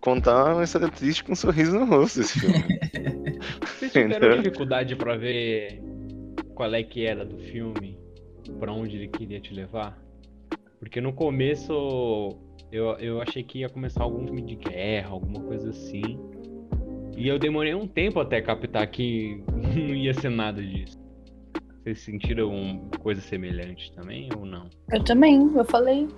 contar 0.00 0.54
uma 0.54 0.62
história 0.62 0.88
triste 0.88 1.24
com 1.24 1.32
um 1.32 1.36
sorriso 1.36 1.76
no 1.76 1.84
rosto 1.84 2.20
esse 2.20 2.38
filme. 2.38 2.62
Vocês 3.66 3.90
tiveram 3.92 4.40
dificuldade 4.40 4.94
pra 4.94 5.16
ver 5.16 5.82
qual 6.54 6.72
é 6.72 6.82
que 6.82 7.04
era 7.04 7.24
do 7.24 7.38
filme, 7.38 7.98
pra 8.60 8.72
onde 8.72 8.96
ele 8.96 9.08
queria 9.08 9.40
te 9.40 9.52
levar? 9.52 9.98
Porque 10.78 11.00
no 11.00 11.12
começo 11.12 12.36
eu, 12.70 12.90
eu 12.98 13.20
achei 13.20 13.42
que 13.42 13.60
ia 13.60 13.68
começar 13.68 14.02
algum 14.02 14.24
filme 14.24 14.42
de 14.42 14.56
guerra, 14.56 15.10
alguma 15.10 15.40
coisa 15.40 15.70
assim. 15.70 16.18
E 17.16 17.28
eu 17.28 17.38
demorei 17.38 17.74
um 17.74 17.86
tempo 17.86 18.20
até 18.20 18.40
captar 18.42 18.86
que 18.88 19.42
não 19.48 19.94
ia 19.94 20.12
ser 20.12 20.30
nada 20.30 20.62
disso. 20.62 20.98
Vocês 21.82 22.00
sentiram 22.00 22.80
coisa 22.98 23.20
semelhante 23.20 23.92
também 23.92 24.28
ou 24.36 24.44
não? 24.44 24.68
Eu 24.92 25.04
também, 25.04 25.52
eu 25.54 25.64
falei. 25.64 26.08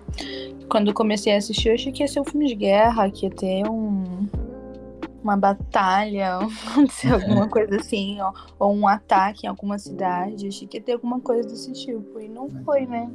Quando 0.70 0.94
comecei 0.94 1.34
a 1.34 1.36
assistir, 1.36 1.68
eu 1.68 1.74
achei 1.74 1.92
que 1.92 2.02
ia 2.02 2.08
ser 2.08 2.20
um 2.20 2.24
filme 2.24 2.46
de 2.46 2.54
guerra, 2.54 3.10
que 3.10 3.26
ia 3.26 3.30
ter 3.30 3.68
um. 3.68 4.26
Uma 5.22 5.36
batalha, 5.36 6.38
alguma 7.12 7.48
coisa 7.50 7.76
assim, 7.76 8.18
ó, 8.20 8.32
ou 8.58 8.74
um 8.74 8.88
ataque 8.88 9.44
em 9.44 9.48
alguma 9.48 9.78
cidade. 9.78 10.46
Eu 10.46 10.48
achei 10.48 10.66
que 10.66 10.78
ia 10.78 10.82
ter 10.82 10.92
alguma 10.92 11.20
coisa 11.20 11.46
desse 11.46 11.70
tipo. 11.72 12.18
E 12.18 12.28
não 12.28 12.48
foi, 12.64 12.86
né? 12.86 13.10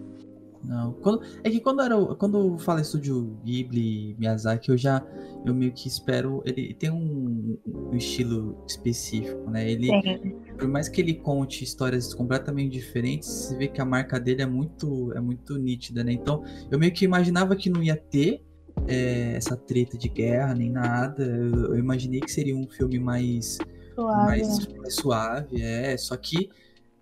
Não. 0.63 0.93
Quando, 0.93 1.21
é 1.43 1.49
que 1.49 1.60
quando 1.60 1.82
era 1.82 1.95
quando 2.15 2.58
fala 2.58 2.82
estúdio 2.82 3.38
Ghibli, 3.43 4.15
Miyazaki, 4.17 4.69
eu 4.69 4.78
já 4.78 5.06
eu 5.45 5.54
meio 5.54 5.73
que 5.73 5.88
espero, 5.88 6.41
ele 6.45 6.73
tem 6.73 6.89
um, 6.89 7.58
um 7.65 7.95
estilo 7.95 8.63
específico, 8.67 9.49
né? 9.49 9.69
Ele 9.69 9.88
Tem. 10.02 10.32
por 10.58 10.67
mais 10.67 10.88
que 10.88 11.02
ele 11.02 11.15
conte 11.15 11.63
histórias 11.63 12.13
completamente 12.13 12.71
diferentes, 12.71 13.28
você 13.28 13.58
vê 13.58 13.67
que 13.67 13.82
a 13.82 13.86
marca 13.86 14.19
dele 14.19 14.41
é 14.41 14.45
muito 14.45 15.12
é 15.13 15.19
muito 15.19 15.58
nítida, 15.58 16.04
né? 16.04 16.13
Então, 16.13 16.43
eu 16.71 16.80
meio 16.80 16.93
que 16.93 17.04
imaginava 17.04 17.56
que 17.56 17.69
não 17.69 17.84
ia 17.84 17.97
ter, 17.97 18.41
é, 18.88 19.36
essa 19.36 19.58
treta 19.58 19.97
de 19.97 20.08
guerra 20.08 20.54
nem 20.54 20.69
nada. 20.69 21.23
Eu, 21.23 21.73
eu 21.73 21.78
imaginei 21.78 22.21
que 22.21 22.32
seria 22.32 22.56
um 22.56 22.67
filme 22.69 22.99
mais 22.99 23.58
Suave. 23.95 24.26
mais, 24.26 24.67
mais 24.78 24.95
suave, 24.95 25.62
é. 25.62 25.97
Só 25.97 26.15
que 26.15 26.49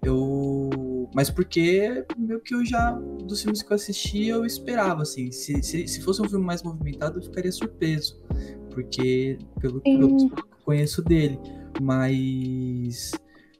eu. 0.04 1.10
Mas 1.14 1.30
porque 1.30 2.06
meio 2.18 2.40
que 2.40 2.56
eu 2.56 2.66
já. 2.66 2.92
Dos 2.92 3.42
filmes 3.42 3.62
que 3.62 3.72
eu 3.72 3.76
assisti, 3.76 4.28
eu 4.28 4.46
esperava, 4.46 5.02
assim. 5.02 5.32
Se, 5.32 5.62
se, 5.62 5.88
se 5.88 6.02
fosse 6.02 6.22
um 6.22 6.30
filme 6.30 6.46
mais 6.46 6.64
movimentado, 6.64 7.20
eu 7.20 7.24
ficaria 7.24 7.52
surpreso. 7.52 8.20
Porque, 8.74 9.38
pelo, 9.60 9.82
pelo 9.82 10.18
que 10.18 10.42
eu 10.42 10.46
conheço 10.66 11.02
dele. 11.02 11.40
Mas. 11.82 13.12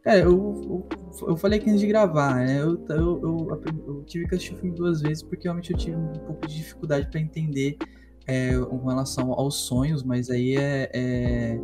É, 0.04 0.22
eu, 0.22 0.28
eu, 0.32 0.90
eu 1.28 1.38
falei 1.38 1.60
aqui 1.60 1.70
antes 1.70 1.82
de 1.82 1.88
gravar, 1.88 2.36
né? 2.38 2.60
Eu, 2.60 2.84
eu, 2.90 3.22
eu, 3.22 3.62
eu 3.88 4.04
tive 4.04 4.28
que 4.28 4.34
assistir 4.34 4.56
o 4.56 4.58
filme 4.58 4.76
duas 4.76 5.00
vezes 5.02 5.22
porque 5.22 5.44
realmente 5.44 5.72
eu 5.72 5.78
tive 5.78 5.96
um 5.96 6.14
pouco 6.14 6.48
de 6.48 6.56
dificuldade 6.56 7.08
para 7.08 7.20
entender 7.20 7.78
é, 8.26 8.58
com 8.58 8.88
relação 8.88 9.32
aos 9.32 9.56
sonhos, 9.56 10.04
mas 10.04 10.32
aí 10.32 10.56
é, 10.56 10.90
é 10.92 11.62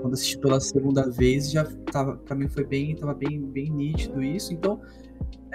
quando 0.00 0.14
assisti 0.14 0.38
pela 0.38 0.60
segunda 0.60 1.08
vez 1.10 1.50
já 1.50 1.64
tava 1.90 2.20
mim 2.34 2.48
foi 2.48 2.64
bem 2.64 2.94
tava 2.94 3.14
bem 3.14 3.40
bem 3.40 3.70
nítido 3.70 4.22
isso. 4.22 4.52
Então 4.52 4.80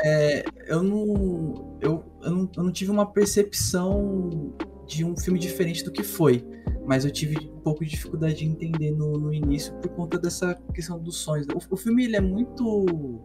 é, 0.03 0.43
eu 0.67 0.83
não 0.83 1.77
eu, 1.81 2.03
eu 2.23 2.31
não 2.31 2.49
eu 2.57 2.63
não 2.63 2.71
tive 2.71 2.91
uma 2.91 3.05
percepção 3.05 4.55
de 4.87 5.05
um 5.05 5.15
filme 5.15 5.39
diferente 5.39 5.83
do 5.83 5.91
que 5.91 6.03
foi 6.03 6.45
mas 6.85 7.05
eu 7.05 7.11
tive 7.11 7.49
um 7.49 7.59
pouco 7.59 7.83
de 7.83 7.91
dificuldade 7.91 8.35
de 8.35 8.45
entender 8.45 8.91
no, 8.91 9.17
no 9.17 9.33
início 9.33 9.73
por 9.75 9.89
conta 9.91 10.17
dessa 10.17 10.53
questão 10.73 10.99
dos 10.99 11.17
sonhos. 11.17 11.47
O, 11.47 11.73
o 11.73 11.77
filme 11.77 12.03
ele 12.05 12.15
é 12.15 12.21
muito 12.21 13.21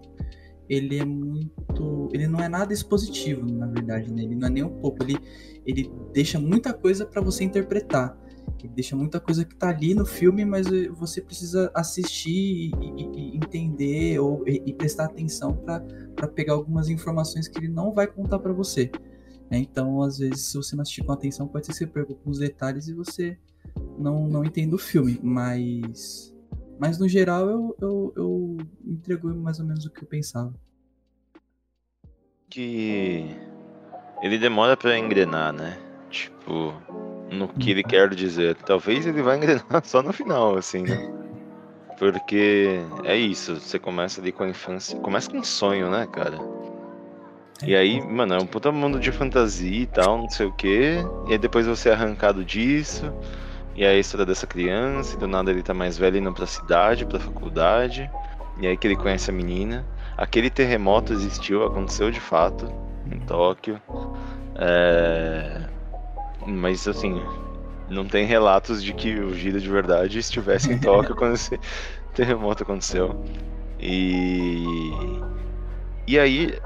ele 0.69 0.99
é 0.99 1.05
muito 1.05 2.09
ele 2.13 2.27
não 2.27 2.41
é 2.41 2.49
nada 2.49 2.73
expositivo 2.73 3.45
na 3.47 3.67
verdade 3.67 4.13
né? 4.13 4.23
ele 4.23 4.37
não 4.37 4.49
é 4.49 4.51
nem 4.51 4.63
um 4.63 4.81
pouco 4.81 5.03
ele 5.03 5.19
ele 5.67 5.91
deixa 6.13 6.39
muita 6.39 6.73
coisa 6.73 7.07
para 7.07 7.23
você 7.23 7.43
interpretar 7.43 8.17
ele 8.67 8.75
deixa 8.75 8.97
muita 8.97 9.21
coisa 9.21 9.45
que 9.45 9.55
tá 9.55 9.69
ali 9.69 9.95
no 9.95 10.05
filme, 10.05 10.45
mas 10.45 10.67
eh, 10.67 10.89
você 10.89 11.21
precisa 11.21 11.71
assistir 11.75 12.31
e, 12.31 12.73
e- 12.97 13.31
e 13.33 13.37
entender 13.37 14.19
ou, 14.19 14.47
e, 14.49 14.63
e 14.67 14.73
prestar 14.75 15.05
atenção 15.07 15.53
para 15.55 15.81
pegar 16.29 16.55
algumas 16.55 16.89
informações 16.89 17.47
que 17.49 17.59
ele 17.59 17.69
não 17.69 17.93
vai 17.93 18.07
contar 18.07 18.39
para 18.39 18.53
você. 18.53 18.91
né? 19.51 19.59
Então, 19.59 20.03
às 20.03 20.19
vezes, 20.19 20.47
se 20.47 20.57
você 20.57 20.75
não 20.77 20.83
assistir 20.83 21.05
com 21.05 21.13
atenção, 21.13 21.47
pode 21.49 21.67
ser 21.67 21.73
que 21.73 21.79
você 21.79 21.87
perca 21.87 22.13
alguns 22.13 22.39
detalhes 22.39 22.89
e 22.89 22.95
você 22.95 23.39
não, 23.99 24.27
não 24.29 24.45
entenda 24.45 24.75
o 24.75 24.79
filme. 24.79 25.19
Mas, 25.23 26.35
mas 26.79 26.99
no 26.99 27.09
geral, 27.09 27.49
eu, 27.49 27.77
eu, 27.81 28.13
eu 28.17 28.57
entregou 28.87 29.35
mais 29.35 29.59
ou 29.61 29.65
menos 29.67 29.87
o 29.87 29.91
que 29.91 30.03
eu 30.03 30.09
pensava. 30.09 30.53
que 32.51 33.27
ele 34.23 34.39
demora 34.39 34.77
pra 34.77 34.99
engrenar, 34.99 35.53
né? 35.53 35.79
Tipo, 36.11 36.73
no 37.31 37.49
que 37.49 37.71
ele 37.71 37.83
quer 37.83 38.09
dizer. 38.15 38.55
Talvez 38.57 39.07
ele 39.07 39.23
vai 39.23 39.37
engrenar 39.37 39.83
só 39.85 40.03
no 40.03 40.13
final, 40.13 40.57
assim, 40.57 40.83
né? 40.83 41.13
Porque 41.99 42.81
é 43.05 43.17
isso, 43.17 43.59
você 43.59 43.79
começa 43.79 44.21
ali 44.21 44.31
com 44.31 44.45
a 44.45 44.49
infância. 44.49 44.99
Começa 45.01 45.31
com 45.31 45.39
um 45.39 45.45
sonho, 45.45 45.91
né, 45.91 46.07
cara? 46.07 46.39
E 47.65 47.75
aí, 47.75 48.01
mano, 48.01 48.35
é 48.35 48.39
um 48.39 48.47
puta 48.47 48.71
mundo 48.71 49.01
de 49.01 49.11
fantasia 49.11 49.83
e 49.83 49.87
tal, 49.87 50.19
não 50.19 50.31
sei 50.31 50.47
o 50.47 50.53
quê. 50.53 50.99
E 51.27 51.33
aí 51.33 51.39
depois 51.39 51.67
você 51.67 51.89
é 51.89 51.93
arrancado 51.93 52.45
disso. 52.45 53.13
E 53.75 53.85
aí 53.85 53.97
a 53.97 54.01
história 54.01 54.25
dessa 54.25 54.47
criança, 54.47 55.17
e 55.17 55.19
do 55.19 55.27
nada 55.27 55.51
ele 55.51 55.63
tá 55.63 55.75
mais 55.75 55.99
velho 55.99 56.19
indo 56.19 56.33
pra 56.33 56.47
cidade, 56.47 57.05
pra 57.05 57.19
faculdade. 57.19 58.09
E 58.61 58.67
aí 58.67 58.77
que 58.77 58.87
ele 58.87 58.97
conhece 58.97 59.31
a 59.31 59.33
menina. 59.33 59.85
Aquele 60.17 60.51
terremoto 60.51 61.13
existiu, 61.13 61.65
aconteceu 61.65 62.11
de 62.11 62.21
fato, 62.21 62.73
em 63.11 63.19
Tóquio. 63.21 63.81
É... 64.57 65.68
Mas 66.49 66.89
assim, 66.89 67.23
não 67.89 68.07
tem 68.07 68.25
relatos 68.25 68.83
de 68.83 68.93
que 68.93 69.15
o 69.19 69.35
Gira 69.35 69.61
de 69.61 69.69
verdade 69.69 70.19
estivesse 70.19 70.73
em 70.73 70.79
Tóquio 70.81 71.15
quando 71.15 71.35
esse 71.35 71.59
terremoto 72.15 72.63
aconteceu. 72.63 73.23
E. 73.81 74.65
E 76.07 76.19
aí, 76.19 76.59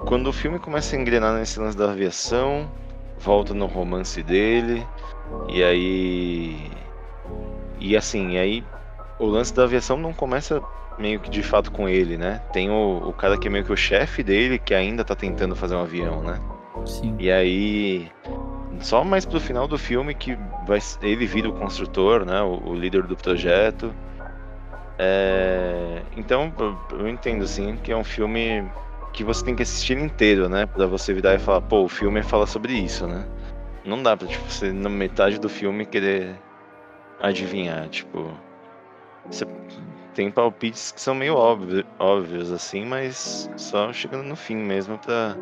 quando 0.00 0.28
o 0.28 0.32
filme 0.32 0.58
começa 0.58 0.94
a 0.94 0.98
engrenar 0.98 1.34
nesse 1.34 1.58
lance 1.58 1.76
da 1.76 1.90
aviação, 1.90 2.70
volta 3.18 3.54
no 3.54 3.66
romance 3.66 4.22
dele, 4.22 4.86
e 5.48 5.62
aí. 5.62 6.70
E 7.80 7.96
assim, 7.96 8.32
e 8.32 8.38
aí 8.38 8.64
o 9.18 9.26
lance 9.26 9.54
da 9.54 9.64
aviação 9.64 9.96
não 9.96 10.12
começa 10.12 10.62
meio 10.98 11.20
que 11.20 11.30
de 11.30 11.42
fato 11.42 11.70
com 11.70 11.88
ele, 11.88 12.16
né? 12.16 12.40
Tem 12.52 12.70
o, 12.70 13.08
o 13.08 13.12
cara 13.12 13.36
que 13.38 13.48
é 13.48 13.50
meio 13.50 13.64
que 13.64 13.72
o 13.72 13.76
chefe 13.76 14.22
dele, 14.22 14.58
que 14.58 14.74
ainda 14.74 15.04
tá 15.04 15.14
tentando 15.14 15.56
fazer 15.56 15.74
um 15.74 15.80
avião, 15.80 16.22
né? 16.22 16.40
Sim. 16.86 17.16
E 17.18 17.30
aí, 17.30 18.10
só 18.80 19.04
mais 19.04 19.24
pro 19.24 19.40
final 19.40 19.66
do 19.66 19.78
filme 19.78 20.14
que 20.14 20.36
vai, 20.66 20.78
ele 21.02 21.26
vira 21.26 21.48
o 21.48 21.52
construtor, 21.52 22.24
né? 22.24 22.40
O, 22.42 22.70
o 22.70 22.74
líder 22.74 23.04
do 23.04 23.16
projeto. 23.16 23.94
É, 24.98 26.02
então, 26.16 26.52
eu- 26.58 27.08
entendo 27.08 27.44
assim 27.44 27.76
que 27.76 27.90
é 27.90 27.96
um 27.96 28.04
filme 28.04 28.64
que 29.12 29.24
você 29.24 29.44
tem 29.44 29.54
que 29.54 29.62
assistir 29.62 29.98
inteiro, 29.98 30.48
né? 30.48 30.66
Pra 30.66 30.86
você 30.86 31.12
virar 31.12 31.34
e 31.34 31.38
falar, 31.38 31.60
pô, 31.62 31.82
o 31.84 31.88
filme 31.88 32.22
fala 32.22 32.46
sobre 32.46 32.72
isso, 32.74 33.06
né? 33.06 33.24
Não 33.84 34.02
dá 34.02 34.16
pra, 34.16 34.26
tipo, 34.26 34.48
você 34.50 34.72
na 34.72 34.88
metade 34.88 35.38
do 35.38 35.48
filme 35.48 35.84
querer 35.84 36.40
adivinhar, 37.20 37.88
tipo. 37.88 38.32
Você 39.26 39.44
tem 40.14 40.30
palpites 40.30 40.92
que 40.92 41.00
são 41.00 41.14
meio 41.14 41.34
óbvio- 41.34 41.84
óbvios, 41.98 42.52
assim, 42.52 42.84
mas 42.84 43.50
só 43.56 43.92
chegando 43.92 44.24
no 44.24 44.36
fim 44.36 44.56
mesmo 44.56 44.98
pra, 44.98 45.36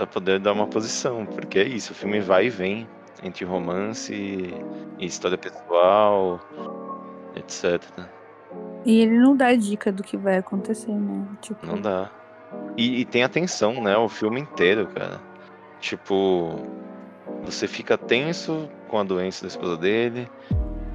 pra 0.00 0.06
poder 0.06 0.40
dar 0.40 0.52
uma 0.52 0.66
posição. 0.66 1.26
Porque 1.26 1.58
é 1.58 1.64
isso, 1.64 1.92
o 1.92 1.94
filme 1.94 2.20
vai 2.20 2.46
e 2.46 2.50
vem 2.50 2.88
entre 3.22 3.44
romance 3.44 4.12
e, 4.14 4.54
e 4.98 5.06
história 5.06 5.36
pessoal, 5.36 6.40
etc. 7.36 7.82
E 8.84 9.00
ele 9.00 9.18
não 9.18 9.36
dá 9.36 9.54
dica 9.54 9.92
do 9.92 10.02
que 10.02 10.16
vai 10.16 10.38
acontecer, 10.38 10.92
né? 10.92 11.26
Tipo, 11.42 11.66
Não 11.66 11.80
dá. 11.80 12.10
E, 12.76 13.00
e 13.00 13.04
tem 13.04 13.22
atenção, 13.22 13.82
né? 13.82 13.96
O 13.96 14.08
filme 14.08 14.40
inteiro, 14.40 14.86
cara. 14.86 15.20
Tipo, 15.80 16.56
você 17.44 17.68
fica 17.68 17.98
tenso 17.98 18.68
com 18.88 18.98
a 18.98 19.04
doença 19.04 19.42
da 19.42 19.48
esposa 19.48 19.76
dele. 19.76 20.30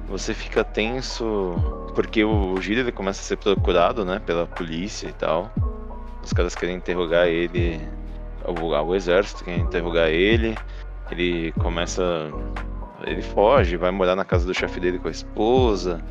Você 0.08 0.34
fica 0.34 0.64
tenso 0.64 1.54
porque 1.94 2.24
o, 2.24 2.54
o 2.54 2.60
Giro 2.60 2.80
ele 2.80 2.92
começa 2.92 3.20
a 3.20 3.24
ser 3.24 3.36
procurado, 3.36 4.04
né? 4.04 4.18
Pela 4.18 4.46
polícia 4.46 5.08
e 5.08 5.12
tal. 5.12 5.50
Os 6.22 6.32
caras 6.32 6.56
querem 6.56 6.76
interrogar 6.76 7.28
ele. 7.28 7.80
O, 8.46 8.68
o 8.70 8.94
exército 8.94 9.44
quer 9.44 9.58
interrogar 9.58 10.08
ele. 10.08 10.56
Ele 11.10 11.52
começa. 11.52 12.30
Ele 13.04 13.22
foge, 13.22 13.76
vai 13.76 13.90
morar 13.90 14.16
na 14.16 14.24
casa 14.24 14.46
do 14.46 14.54
chefe 14.54 14.80
dele 14.80 14.98
com 14.98 15.08
a 15.08 15.10
esposa. 15.10 16.02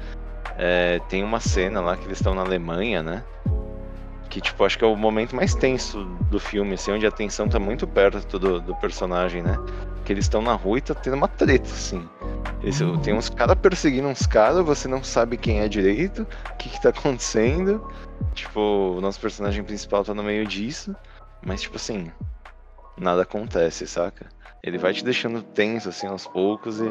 É, 0.58 1.00
tem 1.10 1.24
uma 1.24 1.40
cena 1.40 1.82
lá 1.82 1.98
que 1.98 2.06
eles 2.06 2.20
estão 2.20 2.34
na 2.34 2.42
Alemanha, 2.42 3.04
né? 3.04 3.24
Que, 4.30 4.40
tipo, 4.42 4.64
acho 4.64 4.78
que 4.78 4.84
é 4.84 4.88
o 4.88 4.96
momento 4.96 5.36
mais 5.36 5.56
tenso 5.56 6.04
do 6.30 6.40
filme, 6.40 6.74
assim, 6.76 6.92
onde 6.92 7.06
a 7.06 7.12
tensão 7.12 7.48
tá 7.48 7.60
muito 7.60 7.88
perto 7.88 8.38
do, 8.40 8.60
do 8.60 8.76
personagem, 8.76 9.42
né? 9.42 9.58
Que 10.04 10.14
eles 10.14 10.26
estão 10.26 10.42
na 10.42 10.54
rua 10.54 10.78
e 10.78 10.82
tá 10.82 10.94
tendo 10.94 11.16
uma 11.16 11.28
treta, 11.28 11.70
assim. 11.70 12.08
Eles, 12.62 12.80
Tem 13.04 13.14
uns 13.14 13.30
caras 13.30 13.56
perseguindo 13.56 14.08
uns 14.08 14.26
caras, 14.26 14.66
você 14.66 14.88
não 14.88 15.04
sabe 15.04 15.38
quem 15.38 15.60
é 15.60 15.68
direito, 15.68 16.24
o 16.24 16.58
que 16.58 16.70
que 16.70 16.82
tá 16.82 16.90
acontecendo. 16.90 17.86
Tipo, 18.34 18.96
o 18.98 19.02
nosso 19.02 19.20
personagem 19.20 19.64
principal 19.64 20.04
tá 20.04 20.14
no 20.14 20.24
meio 20.24 20.46
disso, 20.46 20.96
mas, 21.44 21.62
tipo 21.62 21.76
assim, 21.78 22.12
nada 22.98 23.22
acontece, 23.24 23.88
saca? 23.88 24.28
Ele 24.64 24.78
vai 24.78 24.94
te 24.94 25.04
deixando 25.04 25.42
tenso, 25.42 25.90
assim, 25.90 26.08
aos 26.08 26.26
poucos 26.28 26.80
e. 26.80 26.88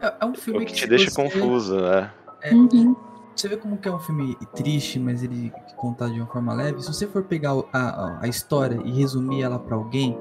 É, 0.00 0.14
é 0.20 0.24
um 0.26 0.34
filme 0.34 0.62
O 0.62 0.66
que 0.66 0.72
te 0.74 0.80
se 0.82 0.86
deixa 0.88 1.10
você- 1.10 1.16
confuso, 1.22 1.80
né? 1.80 2.10
É, 2.42 2.54
Uhum. 2.54 2.94
Você 3.34 3.48
vê 3.48 3.56
como 3.58 3.76
que 3.76 3.86
é 3.86 3.92
um 3.92 3.98
filme 3.98 4.34
triste, 4.54 4.98
mas 4.98 5.22
ele 5.22 5.52
contado 5.76 6.10
de 6.14 6.18
uma 6.20 6.26
forma 6.26 6.54
leve. 6.54 6.80
Se 6.80 6.88
você 6.92 7.06
for 7.06 7.22
pegar 7.24 7.50
a, 7.70 7.78
a, 7.78 8.18
a 8.22 8.28
história 8.28 8.80
e 8.82 8.90
resumir 8.92 9.42
ela 9.42 9.58
pra 9.58 9.76
alguém, 9.76 10.16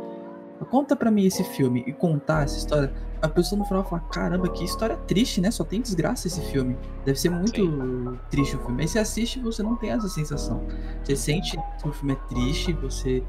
conta 0.63 0.96
pra 0.96 1.12
mim 1.12 1.26
esse 1.26 1.44
filme 1.44 1.84
e 1.86 1.91
contar 1.91 2.44
essa 2.44 2.58
história, 2.58 2.94
a 3.22 3.28
pessoa 3.28 3.60
no 3.60 3.65
final 3.65 3.84
fala: 3.84 4.02
caramba, 4.12 4.48
que 4.50 4.63
história 4.63 4.96
triste, 4.96 5.41
né? 5.41 5.52
Só 5.52 5.63
tem 5.63 5.82
desgraça 5.82 6.28
esse 6.28 6.41
filme. 6.41 6.78
Deve 7.04 7.20
ser 7.20 7.30
muito 7.30 8.18
triste 8.30 8.56
o 8.56 8.60
filme. 8.60 8.82
Aí 8.82 8.88
você 8.88 9.00
assiste 9.00 9.39
e 9.39 9.41
você 9.41 9.62
não 9.62 9.76
tem 9.76 9.91
essa 9.91 10.08
sensação. 10.08 10.63
Você 11.04 11.15
sente 11.15 11.58
que 11.82 11.89
o 11.89 11.91
filme 11.91 12.13
é 12.13 12.28
triste, 12.30 12.72
você. 12.74 13.24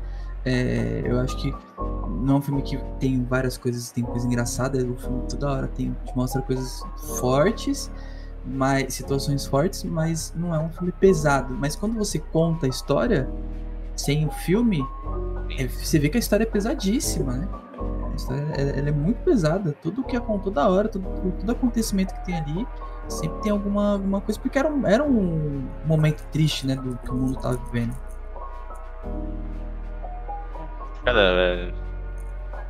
é, 0.44 1.02
eu 1.04 1.18
acho 1.18 1.36
que 1.38 1.52
não 2.20 2.36
é 2.36 2.38
um 2.38 2.42
filme 2.42 2.62
que 2.62 2.78
tem 3.00 3.24
várias 3.24 3.58
coisas, 3.58 3.90
tem 3.90 4.04
coisa 4.04 4.26
engraçada. 4.26 4.78
O 4.78 4.96
filme 4.96 5.22
toda 5.28 5.50
hora 5.50 5.66
tem, 5.68 5.96
te 6.04 6.16
mostra 6.16 6.42
coisas 6.42 6.82
fortes 7.18 7.90
mais 8.46 8.94
situações 8.94 9.44
fortes, 9.46 9.82
mas 9.82 10.32
não 10.36 10.54
é 10.54 10.58
um 10.58 10.70
filme 10.70 10.92
pesado. 10.92 11.54
Mas 11.54 11.74
quando 11.74 11.94
você 11.94 12.18
conta 12.18 12.66
a 12.66 12.68
história 12.68 13.28
sem 13.96 14.26
o 14.26 14.30
filme, 14.30 14.86
você 15.68 15.98
vê 15.98 16.08
que 16.08 16.16
a 16.16 16.20
história 16.20 16.44
é 16.44 16.46
pesadíssima, 16.46 17.32
né? 17.32 17.48
A 18.12 18.16
história 18.16 18.42
ela, 18.56 18.70
ela 18.70 18.88
é 18.88 18.92
muito 18.92 19.18
pesada. 19.24 19.74
Tudo 19.82 20.04
que 20.04 20.16
aconteceu 20.16 20.52
toda 20.52 20.68
hora, 20.68 20.88
todo, 20.88 21.04
todo 21.38 21.50
acontecimento 21.50 22.14
que 22.14 22.24
tem 22.24 22.36
ali, 22.36 22.66
sempre 23.08 23.40
tem 23.42 23.52
alguma, 23.52 23.92
alguma 23.92 24.20
coisa, 24.20 24.40
porque 24.40 24.58
era 24.58 24.68
um, 24.68 24.86
era 24.86 25.04
um 25.04 25.68
momento 25.84 26.22
triste, 26.32 26.66
né, 26.66 26.76
do 26.76 26.96
que 26.98 27.10
o 27.10 27.14
mundo 27.14 27.38
tava 27.40 27.56
vivendo. 27.56 27.94
Cara, 31.04 31.20
é, 31.20 31.72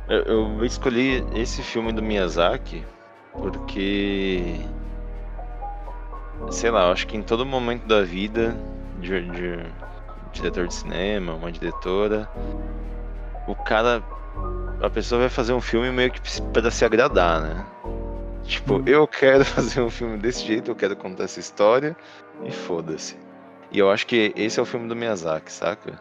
Eu, 0.07 0.23
eu 0.23 0.65
escolhi 0.65 1.25
esse 1.33 1.61
filme 1.61 1.91
do 1.91 2.01
Miyazaki 2.01 2.85
porque. 3.33 4.61
Sei 6.51 6.69
lá, 6.69 6.91
acho 6.91 7.07
que 7.07 7.17
em 7.17 7.23
todo 7.23 7.45
momento 7.45 7.85
da 7.87 8.03
vida 8.03 8.55
de, 8.99 9.21
de 9.31 9.65
diretor 10.37 10.67
de 10.67 10.73
cinema, 10.73 11.33
uma 11.33 11.51
diretora, 11.51 12.29
o 13.47 13.55
cara. 13.55 14.03
A 14.81 14.89
pessoa 14.89 15.21
vai 15.21 15.29
fazer 15.29 15.53
um 15.53 15.61
filme 15.61 15.91
meio 15.91 16.11
que 16.11 16.21
para 16.53 16.69
se 16.69 16.85
agradar, 16.85 17.41
né? 17.41 17.65
Tipo, 18.43 18.81
eu 18.87 19.07
quero 19.07 19.43
fazer 19.45 19.81
um 19.81 19.89
filme 19.89 20.17
desse 20.17 20.45
jeito, 20.45 20.71
eu 20.71 20.75
quero 20.75 20.95
contar 20.95 21.23
essa 21.23 21.39
história 21.39 21.95
e 22.43 22.51
foda-se. 22.51 23.17
E 23.71 23.79
eu 23.79 23.89
acho 23.91 24.07
que 24.07 24.31
esse 24.35 24.59
é 24.59 24.63
o 24.63 24.65
filme 24.65 24.87
do 24.87 24.95
Miyazaki, 24.95 25.51
saca? 25.51 25.99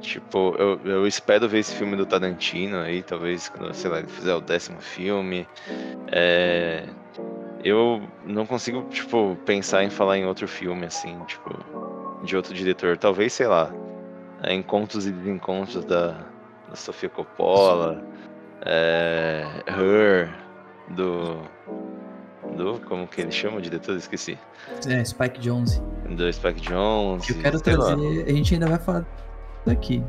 Tipo, 0.00 0.54
eu, 0.58 0.80
eu 0.84 1.06
espero 1.06 1.48
ver 1.48 1.58
esse 1.58 1.74
filme 1.74 1.96
do 1.96 2.04
Tarantino 2.04 2.78
aí, 2.78 3.02
talvez 3.02 3.48
quando, 3.48 3.72
sei 3.74 3.90
lá, 3.90 3.98
ele 3.98 4.08
fizer 4.08 4.34
o 4.34 4.40
décimo 4.40 4.80
filme. 4.80 5.46
É... 6.08 6.86
Eu 7.62 8.02
não 8.24 8.46
consigo, 8.46 8.82
tipo, 8.90 9.36
pensar 9.44 9.84
em 9.84 9.90
falar 9.90 10.16
em 10.16 10.26
outro 10.26 10.48
filme, 10.48 10.86
assim, 10.86 11.18
tipo, 11.26 11.50
de 12.24 12.36
outro 12.36 12.54
diretor. 12.54 12.96
Talvez, 12.96 13.32
sei 13.32 13.46
lá, 13.46 13.72
é 14.42 14.54
Encontros 14.54 15.06
e 15.06 15.12
Desencontros 15.12 15.84
da, 15.84 16.12
da 16.68 16.76
Sofia 16.76 17.08
Coppola, 17.08 18.02
é... 18.64 19.44
Her, 19.66 20.30
do. 20.90 21.38
Do. 22.56 22.80
Como 22.86 23.06
que 23.06 23.22
ele 23.22 23.32
chama 23.32 23.56
o 23.56 23.60
diretor? 23.60 23.96
Esqueci. 23.96 24.38
É, 24.86 25.04
Spike 25.04 25.40
Jonze. 25.40 25.82
Do 26.08 26.30
Spike 26.32 26.60
Jonze. 26.60 27.32
Eu 27.32 27.42
quero 27.42 27.58
sei 27.58 27.76
lá. 27.76 27.86
trazer. 27.86 28.24
A 28.26 28.32
gente 28.32 28.54
ainda 28.54 28.66
vai 28.66 28.78
falar 28.78 29.06
daqui. 29.64 30.02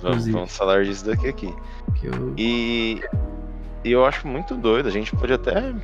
Vamos, 0.00 0.28
vamos 0.28 0.56
falar 0.56 0.84
disso 0.84 1.06
daqui 1.06 1.28
aqui. 1.28 1.54
Eu... 2.02 2.34
E, 2.36 3.00
e 3.82 3.90
eu 3.90 4.04
acho 4.04 4.26
muito 4.28 4.54
doido. 4.54 4.88
A 4.88 4.92
gente 4.92 5.14
pode 5.16 5.32
até 5.32 5.74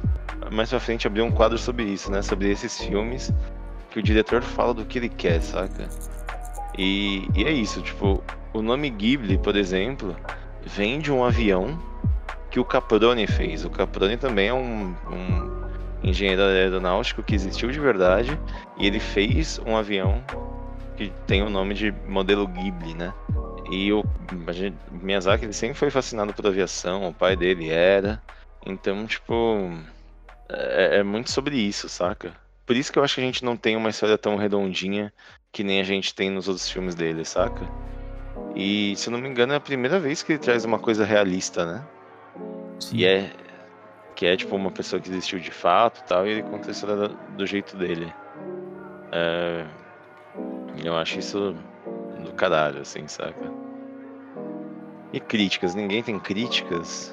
mais 0.52 0.68
pra 0.70 0.78
frente 0.78 1.06
abrir 1.06 1.22
um 1.22 1.30
quadro 1.30 1.58
sobre 1.58 1.84
isso, 1.84 2.10
né? 2.10 2.22
Sobre 2.22 2.50
esses 2.50 2.78
filmes 2.78 3.32
que 3.92 3.98
o 3.98 4.02
diretor 4.02 4.42
fala 4.42 4.72
do 4.72 4.84
que 4.84 4.98
ele 4.98 5.08
quer, 5.08 5.40
saca? 5.42 5.88
E, 6.76 7.28
e 7.34 7.44
é 7.44 7.50
isso, 7.50 7.82
tipo, 7.82 8.22
o 8.54 8.62
nome 8.62 8.88
Ghibli, 8.88 9.36
por 9.36 9.54
exemplo, 9.54 10.16
vem 10.64 10.98
de 10.98 11.12
um 11.12 11.22
avião 11.22 11.78
que 12.50 12.58
o 12.58 12.64
Caproni 12.64 13.26
fez. 13.26 13.64
O 13.64 13.70
Caproni 13.70 14.16
também 14.16 14.48
é 14.48 14.54
um, 14.54 14.94
um 15.10 15.62
engenheiro 16.02 16.42
aeronáutico 16.42 17.22
que 17.22 17.34
existiu 17.34 17.70
de 17.70 17.78
verdade 17.78 18.38
e 18.78 18.86
ele 18.86 18.98
fez 18.98 19.60
um 19.66 19.76
avião 19.76 20.22
que 20.96 21.12
tem 21.26 21.42
o 21.42 21.50
nome 21.50 21.74
de 21.74 21.92
modelo 22.08 22.46
Ghibli, 22.46 22.94
né? 22.94 23.12
E 23.70 23.92
o 23.92 24.04
Miyazaki 24.90 25.44
ele 25.44 25.52
sempre 25.52 25.78
foi 25.78 25.90
fascinado 25.90 26.34
por 26.34 26.46
aviação, 26.46 27.08
o 27.08 27.14
pai 27.14 27.36
dele 27.36 27.70
era. 27.70 28.22
Então, 28.66 29.06
tipo, 29.06 29.70
é, 30.48 30.98
é 30.98 31.02
muito 31.02 31.30
sobre 31.30 31.56
isso, 31.56 31.88
saca? 31.88 32.41
Por 32.64 32.76
isso 32.76 32.92
que 32.92 32.98
eu 32.98 33.04
acho 33.04 33.16
que 33.16 33.20
a 33.20 33.24
gente 33.24 33.44
não 33.44 33.56
tem 33.56 33.76
uma 33.76 33.90
história 33.90 34.16
tão 34.16 34.36
redondinha 34.36 35.12
que 35.50 35.62
nem 35.62 35.80
a 35.80 35.84
gente 35.84 36.14
tem 36.14 36.30
nos 36.30 36.48
outros 36.48 36.68
filmes 36.70 36.94
dele, 36.94 37.24
saca? 37.24 37.68
E, 38.54 38.94
se 38.96 39.08
eu 39.08 39.12
não 39.12 39.20
me 39.20 39.28
engano, 39.28 39.52
é 39.52 39.56
a 39.56 39.60
primeira 39.60 39.98
vez 39.98 40.22
que 40.22 40.32
ele 40.32 40.38
traz 40.38 40.64
uma 40.64 40.78
coisa 40.78 41.04
realista, 41.04 41.66
né? 41.66 41.86
Sim. 42.80 42.96
E 42.96 43.04
é 43.04 43.30
que 44.14 44.26
é 44.26 44.36
tipo 44.36 44.54
uma 44.54 44.70
pessoa 44.70 45.00
que 45.00 45.08
existiu 45.08 45.38
de 45.38 45.50
fato 45.50 46.00
e 46.00 46.04
tal, 46.04 46.26
e 46.26 46.30
ele 46.30 46.42
conta 46.42 46.68
a 46.68 46.70
história 46.70 47.08
do, 47.08 47.16
do 47.36 47.46
jeito 47.46 47.76
dele. 47.76 48.12
É, 49.10 49.66
eu 50.84 50.96
acho 50.96 51.18
isso 51.18 51.54
do 52.24 52.32
caralho, 52.34 52.80
assim, 52.80 53.06
saca? 53.08 53.52
E 55.12 55.20
críticas, 55.20 55.74
ninguém 55.74 56.02
tem 56.02 56.18
críticas? 56.18 57.12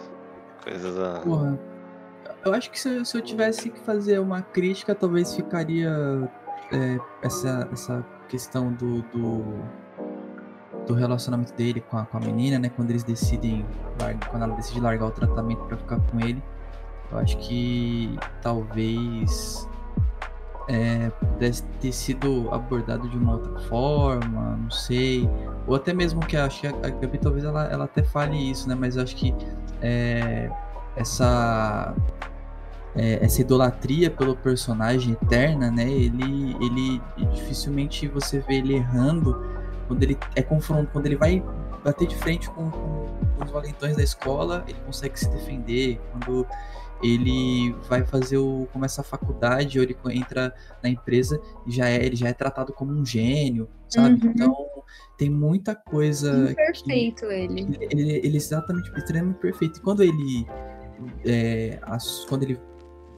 Coisas 0.63 0.97
a. 0.99 1.19
Porra. 1.21 1.59
Eu 2.45 2.53
acho 2.53 2.71
que 2.71 2.79
se 2.79 2.89
eu, 2.89 3.05
se 3.05 3.17
eu 3.17 3.21
tivesse 3.21 3.69
que 3.69 3.79
fazer 3.79 4.19
uma 4.19 4.41
crítica, 4.41 4.95
talvez 4.95 5.35
ficaria 5.35 5.91
é, 6.71 6.99
essa, 7.21 7.67
essa 7.71 8.05
questão 8.29 8.71
do, 8.71 9.01
do, 9.03 9.43
do 10.87 10.93
relacionamento 10.93 11.53
dele 11.53 11.81
com 11.81 11.97
a, 11.97 12.05
com 12.05 12.17
a 12.17 12.19
menina, 12.19 12.57
né? 12.57 12.69
Quando 12.69 12.91
eles 12.91 13.03
decidem, 13.03 13.65
quando 14.29 14.43
ela 14.43 14.55
decide 14.55 14.79
largar 14.79 15.07
o 15.07 15.11
tratamento 15.11 15.65
pra 15.65 15.77
ficar 15.77 15.99
com 15.99 16.19
ele. 16.19 16.41
Eu 17.11 17.17
acho 17.17 17.37
que 17.39 18.17
talvez 18.41 19.67
é, 20.69 21.09
pudesse 21.09 21.63
ter 21.81 21.91
sido 21.91 22.47
abordado 22.53 23.09
de 23.09 23.17
uma 23.17 23.33
outra 23.33 23.59
forma, 23.61 24.55
não 24.55 24.71
sei. 24.71 25.27
Ou 25.67 25.75
até 25.75 25.91
mesmo 25.91 26.21
que 26.21 26.37
acho 26.37 26.61
que 26.61 26.67
a 26.67 26.71
Gabi 26.71 27.17
talvez 27.17 27.43
ela, 27.43 27.65
ela 27.65 27.85
até 27.85 28.03
fale 28.03 28.37
isso, 28.49 28.69
né? 28.69 28.75
Mas 28.75 28.95
eu 28.95 29.03
acho 29.03 29.15
que 29.15 29.33
é, 29.81 30.49
essa 30.99 31.95
é, 32.95 33.23
essa 33.23 33.41
idolatria 33.41 34.09
pelo 34.09 34.35
personagem 34.35 35.13
eterna, 35.13 35.69
né? 35.71 35.89
Ele, 35.89 36.55
ele 36.61 37.01
dificilmente 37.33 38.07
você 38.07 38.39
vê 38.39 38.55
ele 38.55 38.75
errando 38.75 39.39
quando 39.87 40.03
ele 40.03 40.17
é 40.35 40.41
confronto, 40.41 40.89
quando 40.91 41.05
ele 41.05 41.15
vai 41.15 41.43
bater 41.83 42.07
de 42.07 42.15
frente 42.15 42.49
com, 42.49 42.69
com- 42.69 43.09
com 43.37 43.45
os 43.45 43.51
valentões 43.51 43.95
da 43.95 44.03
escola, 44.03 44.63
ele 44.67 44.77
consegue 44.85 45.17
se 45.19 45.29
defender. 45.29 45.99
Quando 46.11 46.45
ele 47.01 47.73
vai 47.87 48.03
fazer 48.03 48.37
o 48.37 48.67
começa 48.73 48.99
a 48.99 49.03
faculdade 49.03 49.79
ou 49.79 49.83
ele 49.85 49.95
entra 50.09 50.53
na 50.83 50.89
empresa 50.89 51.39
e 51.65 51.71
já 51.71 51.87
é 51.89 52.05
ele 52.05 52.15
já 52.17 52.27
é 52.27 52.33
tratado 52.33 52.73
como 52.73 52.91
um 52.91 53.05
gênio, 53.05 53.69
sabe? 53.87 54.25
Uhum. 54.25 54.31
Então 54.35 54.55
tem 55.17 55.29
muita 55.29 55.73
coisa 55.75 56.53
Perfeito 56.55 57.25
ele. 57.25 57.61
ele, 57.61 57.87
ele, 57.91 58.11
ele 58.23 58.33
é 58.33 58.37
exatamente 58.37 58.91
extremamente 58.97 59.37
perfeito. 59.39 59.77
E 59.79 59.81
quando 59.81 60.03
ele. 60.03 60.45
É, 61.25 61.79
as- 61.83 62.25
quando 62.25 62.43
ele 62.43 62.59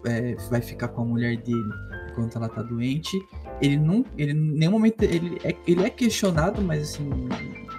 é, 0.05 0.35
vai 0.49 0.61
ficar 0.61 0.87
com 0.89 1.01
a 1.01 1.05
mulher 1.05 1.37
dele 1.37 1.69
enquanto 2.09 2.35
ela 2.35 2.49
tá 2.49 2.61
doente, 2.61 3.17
ele 3.61 3.77
não. 3.77 4.05
Ele 4.17 4.33
nenhum 4.33 4.71
momento. 4.71 5.03
Ele 5.03 5.37
é, 5.43 5.55
ele 5.67 5.83
é 5.83 5.89
questionado, 5.89 6.61
mas 6.61 6.83
assim. 6.83 7.09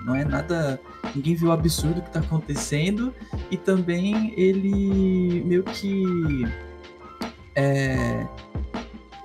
Não 0.04 0.14
é 0.14 0.24
nada. 0.24 0.80
Ninguém 1.14 1.34
viu 1.34 1.48
o 1.48 1.52
absurdo 1.52 2.02
que 2.02 2.10
tá 2.10 2.20
acontecendo. 2.20 3.14
E 3.50 3.56
também 3.56 4.32
ele 4.36 5.42
meio 5.44 5.62
que. 5.64 6.44
É. 7.54 8.26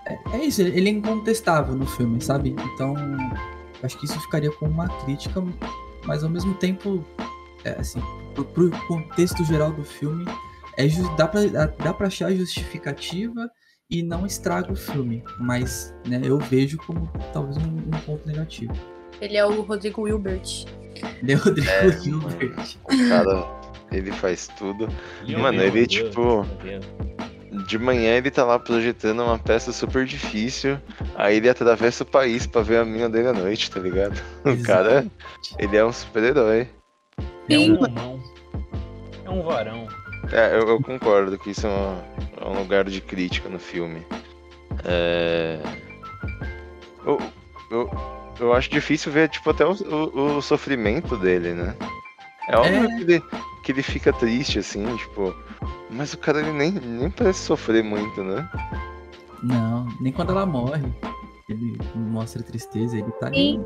É, 0.05 0.17
é 0.33 0.45
isso, 0.45 0.61
ele 0.61 0.89
é 0.89 0.91
incontestável 0.91 1.75
no 1.75 1.85
filme, 1.85 2.21
sabe? 2.21 2.55
Então. 2.73 2.95
Acho 3.83 3.97
que 3.99 4.05
isso 4.05 4.19
ficaria 4.21 4.51
como 4.53 4.71
uma 4.71 4.87
crítica, 5.03 5.43
mas 6.03 6.23
ao 6.23 6.29
mesmo 6.31 6.55
tempo 6.55 7.05
é, 7.63 7.79
assim, 7.79 8.01
pro, 8.33 8.43
pro 8.43 8.71
contexto 8.87 9.43
geral 9.45 9.71
do 9.71 9.83
filme, 9.83 10.25
é, 10.77 10.87
dá, 11.17 11.27
pra, 11.27 11.45
dá, 11.45 11.65
dá 11.65 11.93
pra 11.93 12.07
achar 12.07 12.31
justificativa 12.33 13.49
e 13.89 14.03
não 14.03 14.25
estraga 14.25 14.71
o 14.71 14.75
filme. 14.75 15.23
Mas 15.39 15.93
né, 16.07 16.21
eu 16.23 16.37
vejo 16.37 16.77
como 16.77 17.11
talvez 17.33 17.57
um, 17.57 17.69
um 17.69 17.99
ponto 18.05 18.27
negativo. 18.27 18.73
Ele 19.19 19.37
é 19.37 19.45
o 19.45 19.61
Rodrigo 19.61 20.03
Wilbert. 20.03 20.65
Né, 21.21 21.33
Rodrigo 21.33 21.69
É, 21.69 21.87
Hilbert? 22.05 22.77
O 22.83 23.09
cara, 23.09 23.47
ele 23.91 24.11
faz 24.11 24.47
tudo. 24.57 24.87
Meu 25.27 25.39
Mano, 25.39 25.57
Deus, 25.59 25.73
ele, 25.75 25.87
tipo, 25.87 26.45
Deus. 26.63 26.85
De 27.65 27.79
manhã 27.79 28.15
ele 28.17 28.29
tá 28.29 28.43
lá 28.43 28.59
projetando 28.59 29.23
uma 29.23 29.39
peça 29.39 29.71
super 29.71 30.05
difícil, 30.05 30.77
aí 31.15 31.37
ele 31.37 31.49
atravessa 31.49 32.03
o 32.03 32.05
país 32.05 32.45
pra 32.45 32.61
ver 32.61 32.77
a 32.77 32.85
mina 32.85 33.09
dele 33.09 33.29
à 33.29 33.33
noite, 33.33 33.71
tá 33.71 33.79
ligado? 33.79 34.21
O 34.45 34.61
cara, 34.63 35.07
ele 35.57 35.75
é 35.75 35.83
um 35.83 35.91
super-herói. 35.91 36.67
É 37.49 37.57
um. 37.57 37.77
É 39.25 39.29
um 39.29 39.41
varão. 39.41 39.87
É, 40.31 40.55
eu, 40.55 40.67
eu 40.67 40.81
concordo 40.81 41.37
que 41.37 41.51
isso 41.51 41.65
é, 41.65 41.69
uma- 41.69 42.03
é 42.41 42.45
um 42.45 42.59
lugar 42.59 42.83
de 42.85 42.99
crítica 43.01 43.47
no 43.49 43.59
filme. 43.59 44.05
É... 44.83 45.59
Eu, 47.05 47.19
eu, 47.71 47.89
eu 48.39 48.53
acho 48.53 48.69
difícil 48.69 49.11
ver, 49.11 49.29
tipo, 49.29 49.49
até 49.49 49.65
o, 49.65 49.71
o- 49.71 50.37
o 50.37 50.41
sofrimento 50.41 51.15
dele, 51.17 51.53
né? 51.53 51.75
É 52.49 52.57
óbvio 52.57 52.83
É. 52.83 52.87
Que, 52.87 53.01
ele, 53.03 53.23
que 53.63 53.71
ele 53.71 53.84
fica 53.84 54.11
triste, 54.13 54.59
assim, 54.59 54.84
tipo... 54.97 55.34
Mas 55.89 56.13
o 56.13 56.17
cara, 56.17 56.39
ele 56.41 56.51
nem, 56.51 56.71
nem 56.71 57.09
parece 57.09 57.39
sofrer 57.43 57.82
muito, 57.84 58.21
né? 58.23 58.47
Não, 59.41 59.88
nem 60.01 60.11
quando 60.11 60.32
ela 60.32 60.45
morre. 60.45 60.84
Ele 61.50 61.78
mostra 61.95 62.43
tristeza, 62.43 62.98
ele 62.98 63.10
tá 63.14 63.28
ali 63.28 63.58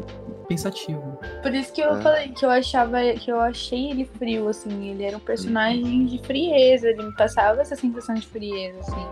pensativo. 0.48 1.18
Por 1.42 1.52
isso 1.52 1.74
que 1.74 1.82
eu 1.82 1.96
É. 1.98 2.02
falei 2.02 2.30
que 2.30 2.46
eu 2.46 2.52
achava 2.52 3.00
que 3.20 3.32
eu 3.32 3.40
achei 3.40 3.90
ele 3.90 4.06
frio, 4.06 4.48
assim. 4.50 4.90
Ele 4.92 5.04
era 5.04 5.18
um 5.18 5.22
personagem 5.22 6.06
de 6.06 6.20
frieza, 6.20 6.90
ele 6.90 7.02
me 7.04 7.16
passava 7.16 7.60
essa 7.62 7.76
sensação 7.76 8.14
de 8.14 8.28
frieza, 8.28 8.80
assim. 8.82 9.08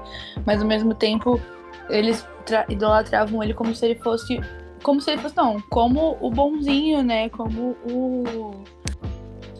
Mas 0.45 0.61
ao 0.61 0.67
mesmo 0.67 0.93
tempo, 0.93 1.41
eles 1.89 2.23
tra- 2.45 2.65
idolatravam 2.69 3.41
ele 3.43 3.55
como 3.55 3.73
se 3.73 3.83
ele 3.85 3.95
fosse. 3.95 4.39
Como 4.83 5.01
se 5.01 5.11
ele 5.11 5.21
fosse, 5.21 5.35
não, 5.35 5.59
como 5.71 6.15
o 6.21 6.29
bonzinho, 6.29 7.01
né? 7.03 7.27
Como 7.29 7.75
o. 7.91 8.51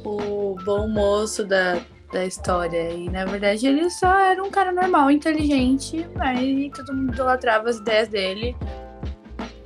O 0.06 0.56
bom 0.64 0.88
moço 0.88 1.44
da, 1.46 1.80
da 2.14 2.26
história. 2.26 2.92
E 2.92 3.10
na 3.10 3.26
verdade 3.26 3.66
ele 3.68 3.90
só 3.90 4.14
era 4.18 4.42
um 4.44 4.50
cara 4.52 4.72
normal, 4.72 5.10
inteligente, 5.12 6.08
mas 6.16 6.40
todo 6.76 6.96
mundo 6.96 7.14
idolatrava 7.14 7.70
as 7.70 7.78
ideias 7.78 8.08
dele. 8.08 8.56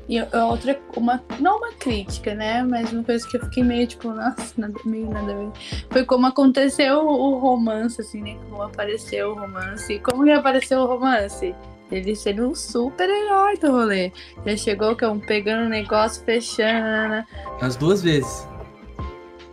E 0.07 0.19
outra, 0.21 0.79
uma, 0.97 1.23
não 1.39 1.57
uma 1.57 1.71
crítica, 1.73 2.35
né? 2.35 2.61
Mas 2.63 2.91
uma 2.91 3.03
coisa 3.03 3.27
que 3.27 3.37
eu 3.37 3.41
fiquei 3.41 3.63
meio 3.63 3.87
tipo, 3.87 4.09
nossa, 4.09 4.53
nada, 4.57 4.73
meio 4.83 5.09
nada 5.09 5.31
a 5.31 5.35
ver. 5.35 5.51
Foi 5.89 6.05
como 6.05 6.25
aconteceu 6.25 7.05
o 7.07 7.39
romance, 7.39 8.01
assim, 8.01 8.21
né? 8.21 8.37
Como 8.49 8.61
apareceu 8.61 9.31
o 9.31 9.33
romance. 9.35 9.99
Como 9.99 10.25
que 10.25 10.31
apareceu 10.31 10.79
o 10.79 10.85
romance? 10.85 11.55
Ele 11.91 12.15
sendo 12.15 12.49
um 12.49 12.55
super 12.55 13.09
herói 13.09 13.57
do 13.57 13.71
rolê. 13.71 14.11
Já 14.45 14.57
chegou 14.57 14.95
que 14.95 15.05
um 15.05 15.19
pegando 15.19 15.67
o 15.67 15.69
negócio, 15.69 16.23
fechando. 16.25 17.23
As 17.61 17.75
duas 17.75 18.01
vezes. 18.01 18.47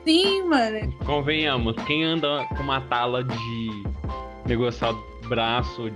Sim, 0.05 0.45
mano. 0.45 0.93
Convenhamos, 1.05 1.77
quem 1.87 2.03
anda 2.05 2.45
com 2.49 2.63
uma 2.63 2.81
tala 2.81 3.23
de 3.23 3.85
negociar 4.47 4.95
braço 5.29 5.91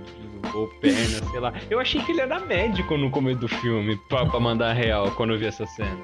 ou 0.55 0.67
perna, 0.67 1.29
sei 1.31 1.39
lá. 1.39 1.53
Eu 1.69 1.79
achei 1.79 2.01
que 2.03 2.11
ele 2.11 2.21
era 2.21 2.39
médico 2.39 2.97
no 2.97 3.09
começo 3.11 3.39
do 3.39 3.47
filme, 3.47 3.95
pra, 4.09 4.25
pra 4.25 4.39
mandar 4.39 4.73
real, 4.73 5.11
quando 5.11 5.33
eu 5.33 5.39
vi 5.39 5.45
essa 5.47 5.65
cena. 5.67 5.97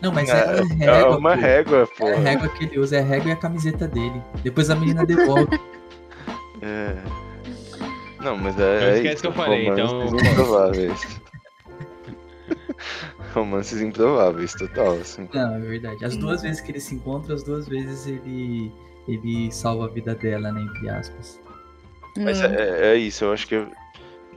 Não, 0.00 0.12
mas 0.12 0.28
É, 0.28 0.34
é, 0.34 0.58
é 0.60 0.62
régua, 0.92 1.16
uma 1.18 1.34
pô. 1.34 1.40
régua, 1.40 1.88
pô. 1.98 2.08
É 2.08 2.14
a 2.14 2.18
régua 2.20 2.48
que 2.48 2.64
ele 2.64 2.78
usa, 2.78 2.96
é 2.96 3.00
a 3.00 3.04
régua 3.04 3.28
e 3.30 3.32
a 3.32 3.36
camiseta 3.36 3.86
dele. 3.88 4.22
Depois 4.42 4.70
a 4.70 4.74
menina 4.76 5.04
devolve. 5.06 5.48
É. 6.60 6.96
Não, 8.20 8.36
mas 8.36 8.56
Não 8.56 8.64
é. 8.64 8.84
é 8.84 8.94
esquece 8.96 9.14
isso, 9.14 9.22
que 9.22 9.28
eu 9.28 9.32
falei, 9.32 9.70
romances 9.70 10.12
então- 10.12 10.30
improváveis. 10.32 11.20
romances 13.32 13.80
improváveis, 13.80 14.52
total, 14.54 14.92
assim. 14.94 15.28
Não, 15.32 15.54
é 15.54 15.58
verdade. 15.60 16.04
As 16.04 16.16
duas 16.16 16.42
vezes 16.42 16.60
que 16.60 16.72
eles 16.72 16.82
se 16.82 16.94
encontram, 16.96 17.34
as 17.36 17.42
duas 17.44 17.68
vezes 17.68 18.06
ele, 18.08 18.72
ele 19.06 19.52
salva 19.52 19.84
a 19.86 19.88
vida 19.88 20.14
dela, 20.16 20.50
né? 20.50 20.62
Entre 20.62 20.88
aspas. 20.90 21.40
Mas 22.16 22.40
Hum. 22.40 22.46
é, 22.46 22.92
é 22.92 22.96
isso, 22.96 23.24
eu 23.24 23.32
acho 23.32 23.46
que 23.46 23.66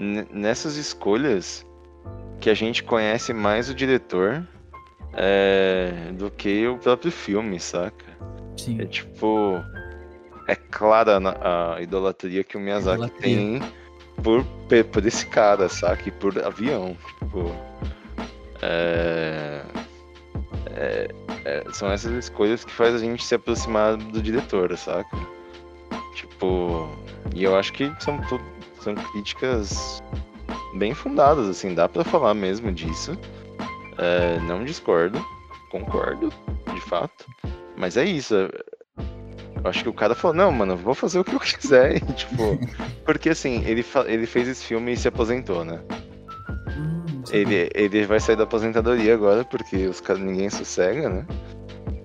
nessas 0.02 0.78
escolhas 0.78 1.66
que 2.40 2.50
a 2.50 2.54
gente 2.56 2.84
conhece 2.84 3.34
mais 3.34 3.70
o 3.70 3.76
diretor 3.76 4.46
é, 5.14 5.92
do 6.14 6.32
que 6.32 6.68
o 6.68 6.78
próprio 6.78 7.12
filme, 7.12 7.60
saca? 7.60 8.06
Sim. 8.58 8.82
É 8.82 8.86
tipo. 8.86 9.62
É 10.48 10.56
clara 10.56 11.20
a 11.76 11.82
idolatria 11.82 12.44
que 12.44 12.58
o 12.58 12.60
Miyazaki 12.60 12.96
Idolatria. 13.04 13.36
tem 13.36 13.62
por, 14.24 14.44
por 14.92 15.06
esse 15.06 15.26
cara, 15.28 15.70
saca? 15.70 16.10
E 16.10 16.12
por 16.12 16.38
avião. 16.44 16.98
Tipo. 17.20 17.56
É, 18.62 19.62
é- 20.76 21.08
é- 21.46 21.64
são 21.74 21.92
essas 21.92 22.12
escolhas 22.14 22.64
que 22.66 22.72
faz 22.72 22.96
a 22.96 23.00
gente 23.00 23.24
se 23.24 23.36
aproximar 23.36 23.98
do 23.98 24.22
diretor, 24.22 24.76
saca? 24.78 25.16
Tipo. 26.16 26.90
E 27.36 27.44
eu 27.44 27.56
acho 27.56 27.72
que 27.74 27.92
são, 28.00 28.20
tu- 28.28 28.42
são 28.84 28.96
críticas 28.96 30.02
bem 30.76 30.94
fundadas, 30.94 31.48
assim, 31.48 31.74
dá 31.74 31.88
pra 31.88 32.04
falar 32.04 32.34
mesmo 32.34 32.72
disso. 32.72 33.18
É, 33.98 34.40
não 34.42 34.64
discordo, 34.64 35.24
concordo, 35.70 36.32
de 36.74 36.82
fato. 36.82 37.26
Mas 37.78 37.98
é 37.98 38.06
isso. 38.06 38.36
é- 38.36 38.50
Eu 39.64 39.70
acho 39.70 39.84
que 39.84 39.90
o 39.90 39.94
cara 39.94 40.16
falou, 40.16 40.36
não, 40.36 40.52
mano, 40.52 40.76
vou 40.76 40.96
fazer 40.96 41.20
o 41.20 41.24
que 41.24 41.36
eu 41.36 41.40
quiser. 41.42 41.98
E, 41.98 42.00
tipo, 42.14 42.58
porque 43.06 43.30
assim, 43.30 43.64
ele, 43.66 43.86
ele 44.08 44.26
fez 44.26 44.48
esse 44.48 44.66
filme 44.66 44.94
e 44.94 44.98
se 44.98 45.08
aposentou, 45.08 45.64
né? 45.64 45.80
Hum. 46.78 47.24
Ele, 47.32 47.70
ele 47.76 48.06
vai 48.06 48.20
sair 48.20 48.36
da 48.36 48.44
aposentadoria 48.44 49.14
agora, 49.14 49.44
porque 49.46 49.86
os 49.88 50.02
caras 50.02 50.22
ninguém 50.22 50.50
sossega, 50.50 51.10
né? 51.10 51.26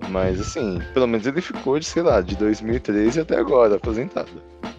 Mas 0.09 0.39
assim, 0.39 0.79
pelo 0.93 1.07
menos 1.07 1.25
ele 1.27 1.41
ficou 1.41 1.77
de, 1.79 1.85
sei 1.85 2.01
lá, 2.03 2.21
de 2.21 2.35
2013 2.37 3.19
até 3.21 3.37
agora, 3.37 3.75
aposentado. 3.75 4.29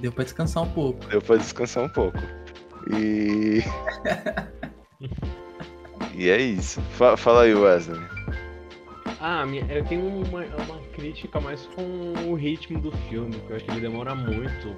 Deu 0.00 0.12
pra 0.12 0.24
descansar 0.24 0.62
um 0.62 0.70
pouco. 0.70 1.04
Deu 1.06 1.20
pra 1.20 1.36
descansar 1.36 1.84
um 1.84 1.88
pouco. 1.88 2.18
E. 2.92 3.62
e 6.14 6.28
é 6.30 6.38
isso. 6.40 6.80
Fa- 6.92 7.16
fala 7.16 7.42
aí, 7.42 7.54
Wesley. 7.54 8.00
Ah, 9.20 9.44
minha- 9.44 9.64
eu 9.68 9.84
tenho 9.84 10.06
uma, 10.06 10.44
uma 10.44 10.78
crítica 10.94 11.40
mais 11.40 11.66
com 11.74 11.82
o 12.30 12.34
ritmo 12.34 12.80
do 12.80 12.92
filme, 13.08 13.34
que 13.46 13.50
eu 13.50 13.56
acho 13.56 13.64
que 13.64 13.70
ele 13.72 13.80
demora 13.80 14.14
muito 14.14 14.76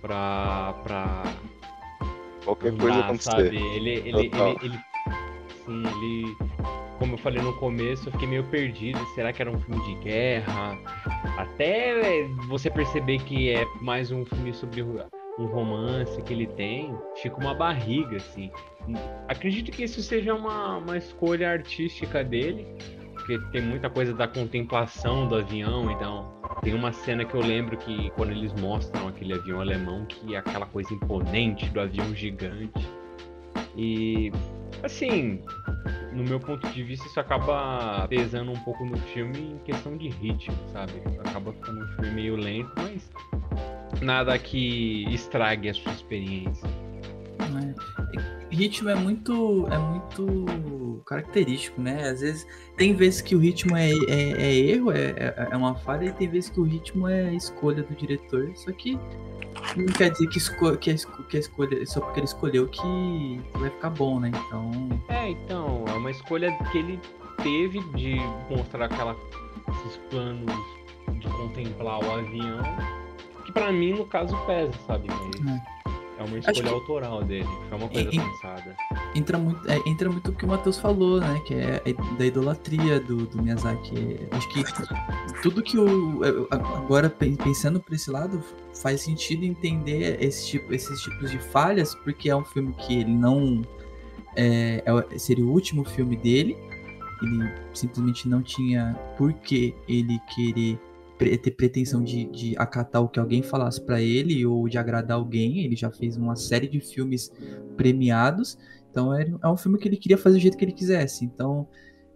pra. 0.00 0.72
pra 0.84 1.22
Qualquer 2.44 2.76
coisa 2.76 2.94
andar, 2.96 3.04
acontecer. 3.06 3.30
sabe? 3.30 3.56
Ele, 3.56 3.90
ele, 3.90 4.08
ele, 4.08 4.30
Total. 4.30 4.56
ele. 4.62 4.78
Sim, 5.66 5.82
ele. 5.82 6.36
Como 6.98 7.14
eu 7.14 7.18
falei 7.18 7.42
no 7.42 7.52
começo, 7.54 8.08
eu 8.08 8.12
fiquei 8.12 8.26
meio 8.26 8.44
perdido. 8.44 8.98
Será 9.14 9.32
que 9.32 9.42
era 9.42 9.50
um 9.50 9.60
filme 9.60 9.82
de 9.84 9.94
guerra? 10.02 10.78
Até 11.36 12.24
você 12.48 12.70
perceber 12.70 13.18
que 13.18 13.50
é 13.50 13.64
mais 13.80 14.10
um 14.10 14.24
filme 14.24 14.52
sobre 14.54 14.82
um 14.82 15.46
romance 15.46 16.20
que 16.22 16.32
ele 16.32 16.46
tem, 16.46 16.96
fica 17.16 17.36
uma 17.36 17.54
barriga, 17.54 18.16
assim. 18.16 18.50
Acredito 19.28 19.70
que 19.70 19.84
isso 19.84 20.02
seja 20.02 20.34
uma, 20.34 20.78
uma 20.78 20.96
escolha 20.96 21.50
artística 21.50 22.24
dele, 22.24 22.66
porque 23.12 23.38
tem 23.52 23.60
muita 23.60 23.90
coisa 23.90 24.14
da 24.14 24.26
contemplação 24.26 25.28
do 25.28 25.36
avião, 25.36 25.90
então 25.90 26.32
tem 26.62 26.74
uma 26.74 26.92
cena 26.92 27.24
que 27.24 27.34
eu 27.34 27.40
lembro 27.40 27.76
que 27.76 28.10
quando 28.10 28.30
eles 28.30 28.52
mostram 28.54 29.08
aquele 29.08 29.34
avião 29.34 29.60
alemão, 29.60 30.06
que 30.06 30.34
é 30.34 30.38
aquela 30.38 30.66
coisa 30.66 30.92
imponente 30.94 31.68
do 31.68 31.80
avião 31.80 32.14
gigante. 32.14 32.88
E 33.76 34.32
assim, 34.82 35.42
no 36.12 36.24
meu 36.24 36.40
ponto 36.40 36.66
de 36.68 36.82
vista, 36.82 37.06
isso 37.06 37.20
acaba 37.20 38.06
pesando 38.08 38.50
um 38.50 38.60
pouco 38.60 38.84
no 38.84 38.96
filme 38.98 39.52
em 39.52 39.58
questão 39.58 39.96
de 39.96 40.08
ritmo, 40.08 40.56
sabe? 40.72 40.92
Acaba 41.20 41.52
ficando 41.52 41.84
um 41.84 41.88
filme 41.88 42.10
meio 42.10 42.36
lento, 42.36 42.72
mas 42.76 43.10
nada 44.00 44.38
que 44.38 45.04
estrague 45.12 45.68
a 45.68 45.74
sua 45.74 45.92
experiência. 45.92 46.68
Né? 47.50 47.74
Ritmo 48.50 48.88
é 48.88 48.94
muito, 48.94 49.66
é 49.70 49.78
muito 49.78 51.02
característico, 51.06 51.80
né? 51.80 52.08
Às 52.08 52.20
vezes 52.20 52.46
tem 52.76 52.94
vezes 52.94 53.20
que 53.20 53.34
o 53.34 53.38
ritmo 53.38 53.76
é, 53.76 53.90
é, 54.08 54.32
é 54.42 54.54
erro, 54.54 54.92
é, 54.92 55.10
é- 55.16 55.48
é 55.50 55.56
uma 55.56 55.74
falha, 55.74 56.06
e 56.06 56.12
tem 56.12 56.28
vezes 56.28 56.50
que 56.50 56.60
o 56.60 56.64
ritmo 56.64 57.08
é 57.08 57.34
escolha 57.34 57.82
do 57.82 57.94
diretor. 57.94 58.50
Só 58.54 58.72
que 58.72 58.98
não 59.76 59.86
quer 59.86 60.10
dizer 60.10 60.28
que, 60.28 60.38
esco 60.38 60.76
que, 60.76 60.90
a, 60.90 60.94
esco- 60.94 61.22
que 61.24 61.36
a 61.36 61.40
escolha, 61.40 61.86
só 61.86 62.00
porque 62.00 62.20
ele 62.20 62.26
escolheu 62.26 62.68
que 62.68 63.40
vai 63.54 63.70
ficar 63.70 63.90
bom, 63.90 64.20
né? 64.20 64.30
Então, 64.46 64.70
É, 65.08 65.30
então, 65.30 65.84
é 65.88 65.92
uma 65.92 66.10
escolha 66.10 66.56
que 66.70 66.78
ele 66.78 67.00
teve 67.42 67.80
de 67.94 68.16
mostrar 68.50 68.86
aquela, 68.86 69.16
esses 69.68 69.96
planos 70.08 70.54
de 71.20 71.28
contemplar 71.28 71.98
o 72.02 72.10
avião, 72.12 72.62
que 73.44 73.52
pra 73.52 73.70
mim, 73.72 73.92
no 73.92 74.06
caso, 74.06 74.36
pesa, 74.46 74.72
sabe? 74.86 75.08
Mas 75.08 75.56
é 75.56 75.75
uma 76.24 76.38
Acho 76.38 76.50
escolha 76.50 76.62
que- 76.62 76.68
autoral 76.74 77.22
dele, 77.24 77.44
foi 77.68 77.78
uma 77.78 77.88
coisa 77.88 78.10
E- 78.10 78.16
e- 78.16 78.20
pensada. 78.20 78.76
entra 79.14 79.38
muito, 79.38 79.70
é, 79.70 79.78
entra 79.86 80.10
muito 80.10 80.30
o 80.30 80.34
que 80.34 80.44
o 80.44 80.48
Matheus 80.48 80.78
falou, 80.78 81.20
né? 81.20 81.40
Que 81.46 81.54
é 81.54 81.82
da 82.18 82.26
idolatria 82.26 83.00
do, 83.00 83.26
do 83.26 83.42
Miyazaki. 83.42 84.18
Acho 84.30 84.48
que 84.48 84.64
tudo 85.42 85.62
que 85.62 85.78
o. 85.78 86.24
eu- 86.24 86.48
Agora, 86.50 87.08
pen- 87.10 87.36
pensando 87.36 87.80
por 87.80 87.94
esse 87.94 88.10
lado, 88.10 88.42
faz 88.74 89.00
sentido 89.02 89.44
entender 89.44 90.22
esse 90.22 90.46
tipo, 90.46 90.72
esses 90.72 91.00
tipos 91.00 91.30
de 91.30 91.38
falhas, 91.38 91.94
porque 91.94 92.30
é 92.30 92.36
um 92.36 92.44
filme 92.44 92.72
que 92.74 93.00
ele 93.00 93.12
não. 93.12 93.62
É, 94.34 94.82
é 94.84 94.92
o- 94.92 95.04
seria 95.18 95.44
o 95.44 95.50
último 95.50 95.84
filme 95.84 96.16
dele. 96.16 96.56
Ele 97.22 97.50
simplesmente 97.72 98.28
não 98.28 98.42
tinha 98.42 98.94
por 99.16 99.32
que 99.32 99.74
ele 99.88 100.18
querer 100.34 100.78
ter 101.16 101.50
pretensão 101.52 102.02
de, 102.02 102.24
de 102.26 102.54
acatar 102.58 103.02
o 103.02 103.08
que 103.08 103.18
alguém 103.18 103.42
falasse 103.42 103.80
pra 103.80 104.00
ele 104.00 104.44
ou 104.44 104.68
de 104.68 104.78
agradar 104.78 105.16
alguém. 105.16 105.64
Ele 105.64 105.76
já 105.76 105.90
fez 105.90 106.16
uma 106.16 106.36
série 106.36 106.68
de 106.68 106.80
filmes 106.80 107.32
premiados. 107.76 108.58
Então 108.90 109.14
é, 109.14 109.26
é 109.42 109.48
um 109.48 109.56
filme 109.56 109.78
que 109.78 109.88
ele 109.88 109.96
queria 109.96 110.18
fazer 110.18 110.36
do 110.36 110.40
jeito 110.40 110.56
que 110.56 110.64
ele 110.64 110.72
quisesse. 110.72 111.24
Então 111.24 111.68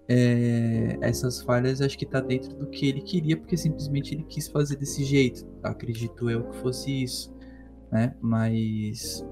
é, 0.09 0.99
essas 1.01 1.41
falhas 1.41 1.81
acho 1.81 1.97
que 1.97 2.05
tá 2.05 2.21
dentro 2.21 2.55
do 2.57 2.67
que 2.67 2.89
ele 2.89 3.01
queria, 3.01 3.37
porque 3.37 3.57
simplesmente 3.57 4.15
ele 4.15 4.25
quis 4.25 4.49
fazer 4.49 4.77
desse 4.77 5.05
jeito. 5.05 5.47
Acredito 5.63 6.29
eu 6.29 6.45
que 6.51 6.57
fosse 6.57 7.03
isso, 7.03 7.33
né? 7.93 8.15
Mas 8.21 9.25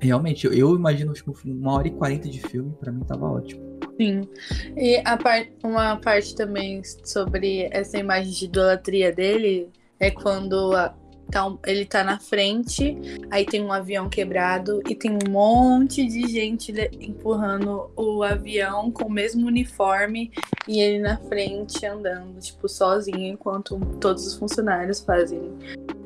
realmente 0.00 0.46
eu, 0.46 0.52
eu 0.52 0.74
imagino 0.74 1.12
que 1.12 1.24
uma 1.44 1.74
hora 1.74 1.88
e 1.88 1.90
quarenta 1.90 2.28
de 2.28 2.40
filme 2.40 2.72
pra 2.80 2.90
mim 2.90 3.04
tava 3.04 3.26
ótimo. 3.26 3.67
Sim. 3.98 4.28
E 4.76 5.02
par- 5.22 5.46
uma 5.62 5.96
parte 5.96 6.34
também 6.34 6.82
sobre 7.04 7.68
essa 7.72 7.98
imagem 7.98 8.32
de 8.32 8.44
idolatria 8.44 9.12
dele 9.12 9.68
é 9.98 10.10
quando 10.10 10.72
a- 10.76 10.94
tá 11.30 11.46
um- 11.46 11.58
ele 11.66 11.84
tá 11.84 12.02
na 12.02 12.18
frente, 12.18 12.96
aí 13.30 13.44
tem 13.44 13.62
um 13.62 13.70
avião 13.72 14.08
quebrado 14.08 14.80
e 14.88 14.94
tem 14.94 15.10
um 15.10 15.30
monte 15.30 16.06
de 16.06 16.26
gente 16.26 16.72
empurrando 17.00 17.90
o 17.96 18.22
avião 18.22 18.90
com 18.90 19.04
o 19.06 19.10
mesmo 19.10 19.46
uniforme 19.46 20.30
e 20.66 20.80
ele 20.80 21.00
na 21.00 21.18
frente 21.18 21.84
andando, 21.84 22.38
tipo, 22.40 22.66
sozinho, 22.68 23.26
enquanto 23.34 23.78
todos 24.00 24.26
os 24.26 24.34
funcionários 24.38 25.00
fazem 25.00 25.52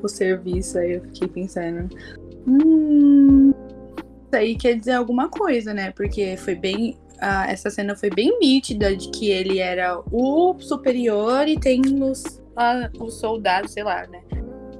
o 0.01 0.07
serviço. 0.09 0.77
Aí 0.77 0.93
eu 0.93 1.01
fiquei 1.03 1.27
pensando. 1.29 1.95
Hum, 2.45 3.53
isso 4.25 4.35
aí 4.35 4.55
quer 4.57 4.75
dizer 4.77 4.93
alguma 4.93 5.29
coisa, 5.29 5.73
né? 5.73 5.91
Porque 5.91 6.35
foi 6.37 6.55
bem. 6.55 6.97
Ah, 7.23 7.49
essa 7.49 7.69
cena 7.69 7.95
foi 7.95 8.09
bem 8.09 8.37
nítida 8.39 8.95
de 8.95 9.09
que 9.09 9.29
ele 9.29 9.59
era 9.59 9.99
o 10.11 10.55
superior 10.59 11.47
e 11.47 11.57
tem 11.59 11.81
os, 12.03 12.41
ah, 12.55 12.89
os 12.99 13.15
soldados, 13.19 13.71
sei 13.71 13.83
lá, 13.83 14.05
né? 14.07 14.21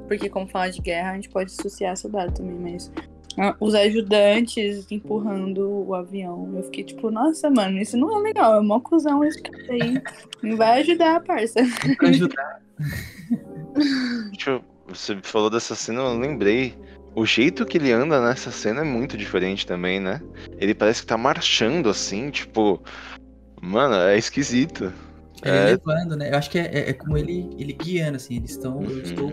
Porque 0.08 0.30
como 0.30 0.48
falar 0.48 0.70
de 0.70 0.82
guerra, 0.82 1.12
a 1.12 1.16
gente 1.16 1.30
pode 1.30 1.52
associar 1.52 1.96
soldado 1.96 2.34
também, 2.34 2.60
mas 2.74 2.92
ah, 3.40 3.56
os 3.60 3.74
ajudantes 3.74 4.86
empurrando 4.92 5.68
o 5.88 5.96
avião. 5.96 6.52
Eu 6.56 6.64
fiquei 6.64 6.84
tipo, 6.84 7.10
nossa, 7.10 7.50
mano, 7.50 7.80
isso 7.80 7.98
não 7.98 8.16
é 8.20 8.22
legal. 8.22 8.58
É 8.58 8.62
mó 8.62 8.80
cuzão 8.80 9.24
esse 9.24 9.42
cara 9.42 9.64
aí. 9.72 10.02
Não 10.44 10.58
vai 10.58 10.82
ajudar, 10.82 11.24
parça. 11.24 11.62
Pra 11.98 12.10
ajudar. 12.10 12.62
Deixa 14.32 14.52
eu- 14.52 14.64
Você 14.90 15.18
falou 15.24 15.50
dessa 15.50 15.74
cena, 15.76 16.02
eu 16.02 16.20
lembrei. 16.20 16.76
O 17.16 17.26
jeito 17.26 17.66
que 17.66 17.78
ele 17.78 17.92
anda 17.92 18.20
nessa 18.26 18.50
cena 18.52 18.82
é 18.82 18.84
muito 18.84 19.16
diferente 19.18 19.68
também, 19.68 20.00
né? 20.00 20.20
Ele 20.58 20.74
parece 20.74 21.02
que 21.02 21.08
tá 21.08 21.18
marchando 21.18 21.90
assim, 21.90 22.30
tipo. 22.32 22.82
Mano, 23.62 23.96
é 23.96 24.18
esquisito. 24.18 24.92
Ele 25.44 25.56
É. 25.58 25.66
levando, 25.66 26.16
né? 26.18 26.32
Eu 26.32 26.38
acho 26.38 26.50
que 26.50 26.58
é, 26.58 26.66
é- 26.66 26.90
é 26.90 26.94
como 26.94 27.18
ele, 27.18 27.50
ele 27.58 27.74
guiando, 27.74 28.16
assim. 28.16 28.38
Eles 28.38 28.52
estão. 28.52 28.78
Uhum. 28.80 29.00
Estou. 29.02 29.32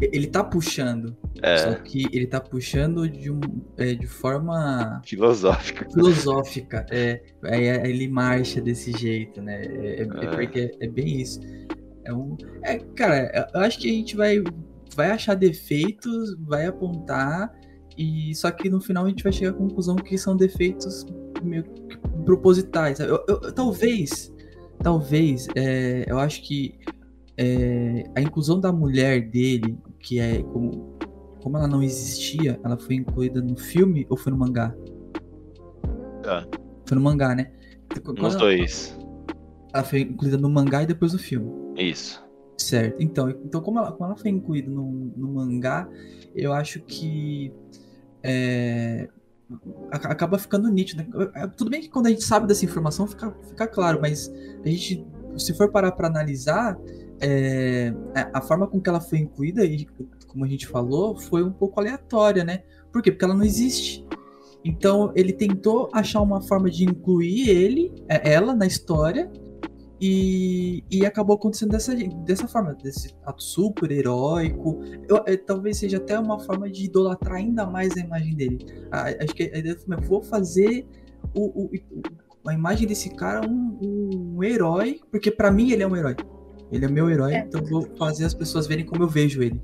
Ele 0.00 0.26
tá 0.26 0.42
puxando. 0.42 1.16
Só 1.56 1.70
É, 1.70 1.74
que 1.76 2.04
ele 2.12 2.26
tá 2.26 2.40
puxando 2.40 3.08
de, 3.08 3.30
um, 3.30 3.40
é, 3.78 3.94
de 3.94 4.06
forma 4.08 5.00
filosófico. 5.04 5.84
filosófica. 5.92 6.84
É, 6.90 7.22
aí 7.44 7.70
aí 7.70 7.90
ele 7.90 8.08
marcha 8.08 8.60
desse 8.60 8.90
jeito, 8.92 9.40
né? 9.40 9.62
É, 9.64 9.66
é- 9.66 10.00
é 10.02 10.02
É. 10.02 10.26
porque 10.36 10.58
é, 10.80 10.84
é 10.84 10.88
bem 10.88 11.20
isso. 11.20 11.40
É 12.04 12.12
um, 12.12 12.36
é, 12.64 12.78
cara, 12.96 13.48
eu 13.54 13.60
acho 13.60 13.78
que 13.78 13.88
a 13.88 13.92
gente 13.92 14.16
vai, 14.16 14.42
vai 14.94 15.10
achar 15.10 15.34
defeitos, 15.34 16.36
vai 16.40 16.66
apontar, 16.66 17.52
e 17.96 18.34
só 18.34 18.50
que 18.50 18.68
no 18.68 18.80
final 18.80 19.04
a 19.04 19.08
gente 19.08 19.22
vai 19.22 19.32
chegar 19.32 19.50
à 19.50 19.54
conclusão 19.54 19.96
que 19.96 20.16
são 20.18 20.36
defeitos 20.36 21.06
meio 21.42 21.62
que 21.64 21.98
propositais. 22.24 22.98
Eu- 23.00 23.24
eu- 23.28 23.52
talvez, 23.52 24.32
talvez, 24.82 25.46
é, 25.54 26.04
eu 26.08 26.18
acho 26.18 26.42
que 26.42 26.78
é, 27.36 28.04
a 28.16 28.20
inclusão 28.20 28.60
da 28.60 28.72
mulher 28.72 29.28
dele, 29.28 29.76
que 29.98 30.20
é 30.20 30.42
como, 30.44 30.96
como 31.42 31.56
ela 31.58 31.66
não 31.66 31.82
existia, 31.82 32.58
ela 32.64 32.76
foi 32.76 32.94
incluída 32.94 33.40
no 33.42 33.56
filme 33.56 34.06
ou 34.08 34.16
foi 34.16 34.32
no 34.32 34.38
mangá? 34.38 34.74
Tá. 36.22 36.46
Foi 36.86 36.96
no 36.96 37.02
mangá, 37.02 37.34
né? 37.34 37.52
Quando 38.02 38.22
Nos 38.22 38.34
ela- 38.34 38.44
dois. 38.44 38.96
ela 39.72 39.84
foi 39.84 40.00
incluída 40.00 40.38
no 40.38 40.48
mangá 40.48 40.82
e 40.82 40.86
depois 40.86 41.12
no 41.12 41.18
filme. 41.18 41.50
Isso. 41.76 42.23
Certo. 42.56 43.02
Então, 43.02 43.30
então 43.30 43.60
como, 43.60 43.78
ela, 43.78 43.92
como 43.92 44.04
ela 44.06 44.16
foi 44.16 44.30
incluída 44.30 44.70
no, 44.70 45.12
no 45.16 45.28
mangá, 45.28 45.88
eu 46.34 46.52
acho 46.52 46.80
que 46.80 47.52
é, 48.22 49.08
acaba 49.90 50.38
ficando 50.38 50.68
nítido. 50.68 51.02
né? 51.02 51.46
Tudo 51.56 51.70
bem 51.70 51.80
que 51.80 51.88
quando 51.88 52.06
a 52.06 52.10
gente 52.10 52.24
sabe 52.24 52.46
dessa 52.46 52.64
informação 52.64 53.06
fica, 53.06 53.34
fica 53.48 53.66
claro, 53.66 54.00
mas 54.00 54.32
a 54.64 54.68
gente, 54.68 55.04
se 55.36 55.54
for 55.54 55.70
parar 55.70 55.92
para 55.92 56.08
analisar, 56.08 56.78
é, 57.20 57.92
a, 58.14 58.38
a 58.38 58.40
forma 58.40 58.66
com 58.66 58.80
que 58.80 58.88
ela 58.88 59.00
foi 59.00 59.18
incluída, 59.18 59.64
e 59.64 59.86
como 60.26 60.44
a 60.44 60.48
gente 60.48 60.66
falou, 60.66 61.16
foi 61.16 61.42
um 61.42 61.52
pouco 61.52 61.80
aleatória, 61.80 62.44
né? 62.44 62.62
Por 62.92 63.02
quê? 63.02 63.10
Porque 63.10 63.24
ela 63.24 63.34
não 63.34 63.44
existe. 63.44 64.04
Então 64.64 65.12
ele 65.14 65.32
tentou 65.32 65.90
achar 65.92 66.22
uma 66.22 66.40
forma 66.40 66.70
de 66.70 66.84
incluir 66.84 67.50
ele, 67.50 67.92
é, 68.08 68.32
ela 68.32 68.54
na 68.54 68.66
história, 68.66 69.30
e, 70.06 70.84
e 70.90 71.06
acabou 71.06 71.36
acontecendo 71.36 71.70
dessa, 71.70 71.94
dessa 71.94 72.46
forma, 72.46 72.74
desse 72.74 73.14
ato 73.24 73.42
super 73.42 73.90
heróico. 73.90 74.80
Eu- 75.08 75.22
é, 75.26 75.34
talvez 75.36 75.78
seja 75.78 75.96
até 75.96 76.18
uma 76.18 76.38
forma 76.40 76.68
de 76.70 76.84
idolatrar 76.84 77.36
ainda 77.36 77.64
mais 77.66 77.96
a 77.96 78.00
imagem 78.00 78.34
dele. 78.36 78.66
A- 78.90 79.04
acho 79.24 79.34
que 79.34 79.44
a 79.44 79.58
ideia 79.58 79.72
é: 79.90 79.96
vou 80.02 80.22
fazer 80.22 80.86
o, 81.34 81.64
o- 81.64 81.70
a 82.46 82.52
imagem 82.52 82.86
desse 82.86 83.08
cara 83.14 83.48
um, 83.48 83.78
um 84.36 84.44
herói, 84.44 85.00
porque 85.10 85.30
pra 85.30 85.50
mim 85.50 85.70
ele 85.70 85.82
é 85.82 85.86
um 85.86 85.96
herói. 85.96 86.16
Ele 86.70 86.84
é 86.84 86.88
meu 86.88 87.08
herói, 87.08 87.34
É. 87.34 87.38
então 87.38 87.60
eu 87.62 87.66
vou 87.66 87.96
fazer 87.96 88.24
as 88.26 88.34
pessoas 88.34 88.66
verem 88.66 88.84
como 88.84 89.02
eu 89.04 89.08
vejo 89.08 89.42
ele. 89.42 89.60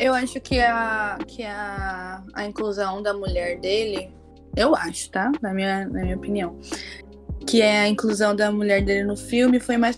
Eu 0.00 0.12
acho 0.14 0.40
que 0.40 0.58
a, 0.58 1.18
que 1.26 1.44
a, 1.44 2.24
a 2.34 2.44
inclusão 2.46 3.00
da 3.00 3.14
mulher 3.14 3.60
dele, 3.60 4.10
eu 4.56 4.74
acho, 4.74 5.10
tá? 5.10 5.30
Na 5.40 5.54
minha, 5.54 5.86
na 5.86 6.02
minha 6.02 6.16
opinião. 6.16 6.56
Que 7.46 7.60
é 7.62 7.80
a 7.80 7.88
inclusão 7.88 8.34
da 8.34 8.50
mulher 8.50 8.82
dele 8.84 9.04
no 9.04 9.16
filme 9.16 9.60
foi 9.60 9.76
mais 9.76 9.96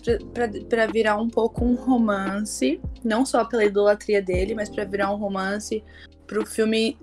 pra 0.69 0.85
virar 0.87 1.17
um 1.17 1.29
pouco 1.29 1.63
um 1.65 1.75
romance, 1.75 2.79
não 3.03 3.25
só 3.25 3.45
pela 3.45 3.63
idolatria 3.65 4.21
dele, 4.21 4.53
mas 4.53 4.69
pra 4.69 4.83
virar 4.83 5.11
um 5.13 5.17
romance 5.17 5.83
pro 6.27 6.45
filme 6.45 6.97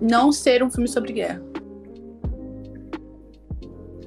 não 0.00 0.32
ser 0.32 0.62
um 0.62 0.70
filme 0.70 0.88
sobre 0.88 1.12
guerra. 1.12 1.40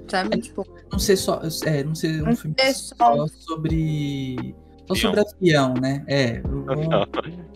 Sabe? 0.10 0.42
Tipo, 0.42 0.66
Não 0.92 0.98
ser 1.00 1.16
só, 1.18 1.42
é, 1.66 1.84
não 1.84 1.94
ser 1.96 2.22
um 2.24 2.26
Não 2.28 2.36
filme 2.36 2.56
ser 2.60 2.74
só, 2.74 2.96
só- 3.16 3.28
sobre 3.28 4.56
só 4.88 4.96
sobre 4.96 5.22
avião, 5.22 5.74
né? 5.76 6.04
É, 6.08 6.42
vamos- 6.42 6.88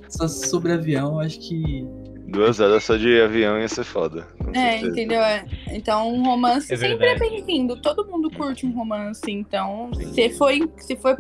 só 0.07 0.27
sobre 0.27 0.71
avião, 0.71 1.19
acho 1.19 1.39
que 1.39 1.85
Duas 2.33 2.59
horas 2.59 2.83
só 2.83 2.97
de 2.97 3.21
avião 3.21 3.59
ia 3.59 3.67
ser 3.67 3.83
foda. 3.83 4.27
É, 4.53 4.71
certeza. 4.71 4.87
entendeu? 4.91 5.21
É. 5.21 5.45
Então, 5.67 6.11
um 6.11 6.23
romance 6.25 6.73
É 6.73 6.75
sempre 6.75 7.05
é 7.05 7.15
bem-vindo. 7.15 7.79
Todo 7.79 8.07
mundo 8.07 8.31
curte 8.31 8.65
um 8.65 8.71
romance. 8.71 9.21
Então, 9.29 9.91
Sim. 9.93 10.11
se 10.11 10.29
foi, 10.31 10.67
se 10.79 10.95
foi, 10.95 11.15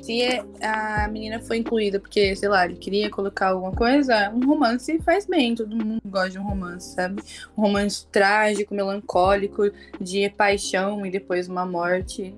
se 0.00 0.22
a 0.62 1.08
menina 1.08 1.40
foi 1.40 1.56
incluída 1.56 1.98
porque, 1.98 2.36
sei 2.36 2.48
lá, 2.48 2.64
ele 2.64 2.76
queria 2.76 3.10
colocar 3.10 3.48
alguma 3.48 3.72
coisa, 3.72 4.30
um 4.30 4.46
romance 4.46 5.00
faz 5.00 5.26
bem. 5.26 5.56
Todo 5.56 5.74
mundo 5.74 6.00
gosta 6.06 6.30
de 6.30 6.38
um 6.38 6.44
romance, 6.44 6.94
sabe? 6.94 7.20
Um 7.58 7.62
romance 7.62 8.06
trágico, 8.06 8.72
melancólico, 8.72 9.68
de 10.00 10.30
paixão 10.30 11.04
e 11.04 11.10
depois 11.10 11.48
uma 11.48 11.66
morte. 11.66 12.32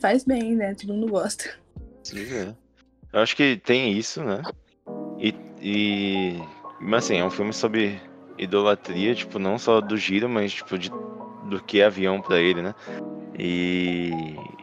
Faz 0.00 0.24
bem, 0.24 0.56
né? 0.56 0.74
Todo 0.74 0.94
mundo 0.94 1.06
gosta. 1.06 1.44
Sim, 2.02 2.24
é. 2.34 2.54
Eu 3.12 3.20
acho 3.20 3.36
que 3.36 3.56
tem 3.56 3.96
isso, 3.96 4.20
né? 4.24 4.42
E, 5.20 5.32
e. 5.60 6.42
Mas 6.82 7.04
assim, 7.04 7.18
é 7.18 7.24
um 7.24 7.30
filme 7.30 7.52
sobre 7.52 8.00
idolatria, 8.36 9.14
tipo, 9.14 9.38
não 9.38 9.58
só 9.58 9.80
do 9.80 9.96
Giro, 9.96 10.28
mas 10.28 10.52
tipo, 10.52 10.76
de, 10.76 10.90
do 11.44 11.62
que 11.64 11.80
é 11.80 11.86
avião 11.86 12.20
pra 12.20 12.38
ele, 12.38 12.60
né? 12.60 12.74
E, 13.38 14.10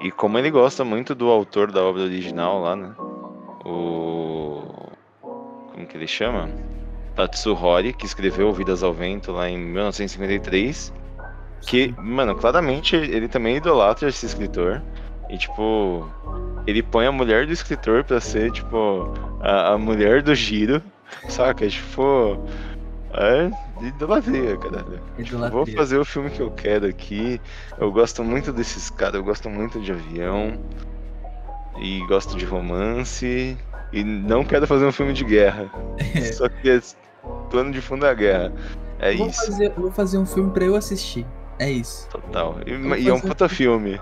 e 0.02 0.12
como 0.12 0.38
ele 0.38 0.52
gosta 0.52 0.84
muito 0.84 1.16
do 1.16 1.30
autor 1.30 1.72
da 1.72 1.82
obra 1.82 2.04
original 2.04 2.62
lá, 2.62 2.76
né? 2.76 2.94
O. 3.66 4.90
Como 5.22 5.88
que 5.88 5.98
ele 5.98 6.08
chama? 6.08 6.50
Tatsuhori, 7.16 7.94
que 7.94 8.06
escreveu 8.06 8.54
Vidas 8.54 8.84
ao 8.84 8.94
Vento 8.94 9.32
lá 9.32 9.50
em 9.50 9.58
1953. 9.58 10.94
Que, 11.62 11.94
mano, 11.98 12.36
claramente 12.36 12.96
ele 12.96 13.28
também 13.28 13.58
idolatra 13.58 14.10
esse 14.10 14.26
escritor. 14.26 14.82
E, 15.30 15.38
tipo, 15.38 16.08
ele 16.66 16.82
põe 16.82 17.06
a 17.06 17.12
mulher 17.12 17.46
do 17.46 17.54
escritor 17.54 18.04
pra 18.04 18.20
ser, 18.20 18.52
tipo, 18.52 19.14
a, 19.42 19.74
a 19.74 19.78
mulher 19.78 20.22
do 20.22 20.34
giro, 20.34 20.82
saca? 21.28 21.68
Tipo, 21.68 22.44
é 23.14 23.52
idolatria, 23.86 24.58
caralho. 24.58 25.02
Tipo, 25.18 25.38
vou 25.38 25.48
idolatria. 25.48 25.78
fazer 25.78 25.98
o 25.98 26.06
filme 26.06 26.30
que 26.30 26.42
eu 26.42 26.52
quero 26.52 26.86
aqui. 26.86 27.42
Eu 27.78 27.92
gosto 27.92 28.24
muito 28.24 28.52
desses 28.54 28.90
caras, 28.90 29.16
eu 29.16 29.24
gosto 29.24 29.50
muito 29.50 29.80
de 29.80 29.92
avião. 29.92 30.60
E 31.82 32.06
gosto 32.08 32.38
de 32.38 32.46
romance. 32.46 33.58
E 33.92 34.04
não 34.04 34.44
quero 34.44 34.68
fazer 34.68 34.86
um 34.86 34.92
filme 34.92 35.14
de 35.14 35.24
guerra. 35.24 35.70
Só 36.34 36.48
que 36.50 36.70
é 36.70 36.80
plano 37.50 37.72
de 37.72 37.82
fundo 37.82 38.06
é 38.06 38.10
a 38.10 38.14
guerra. 38.14 38.54
É 39.00 39.16
vou 39.16 39.28
isso, 39.28 39.46
fazer, 39.46 39.74
vou 39.76 39.92
fazer 39.92 40.18
um 40.18 40.26
filme 40.26 40.52
pra 40.52 40.66
eu 40.66 40.76
assistir. 40.76 41.26
É 41.60 41.70
isso. 41.70 42.08
total. 42.10 42.56
E, 42.66 42.72
e 43.02 43.10
é 43.10 43.14
um 43.14 43.20
puta 43.20 43.48
filme. 43.50 44.00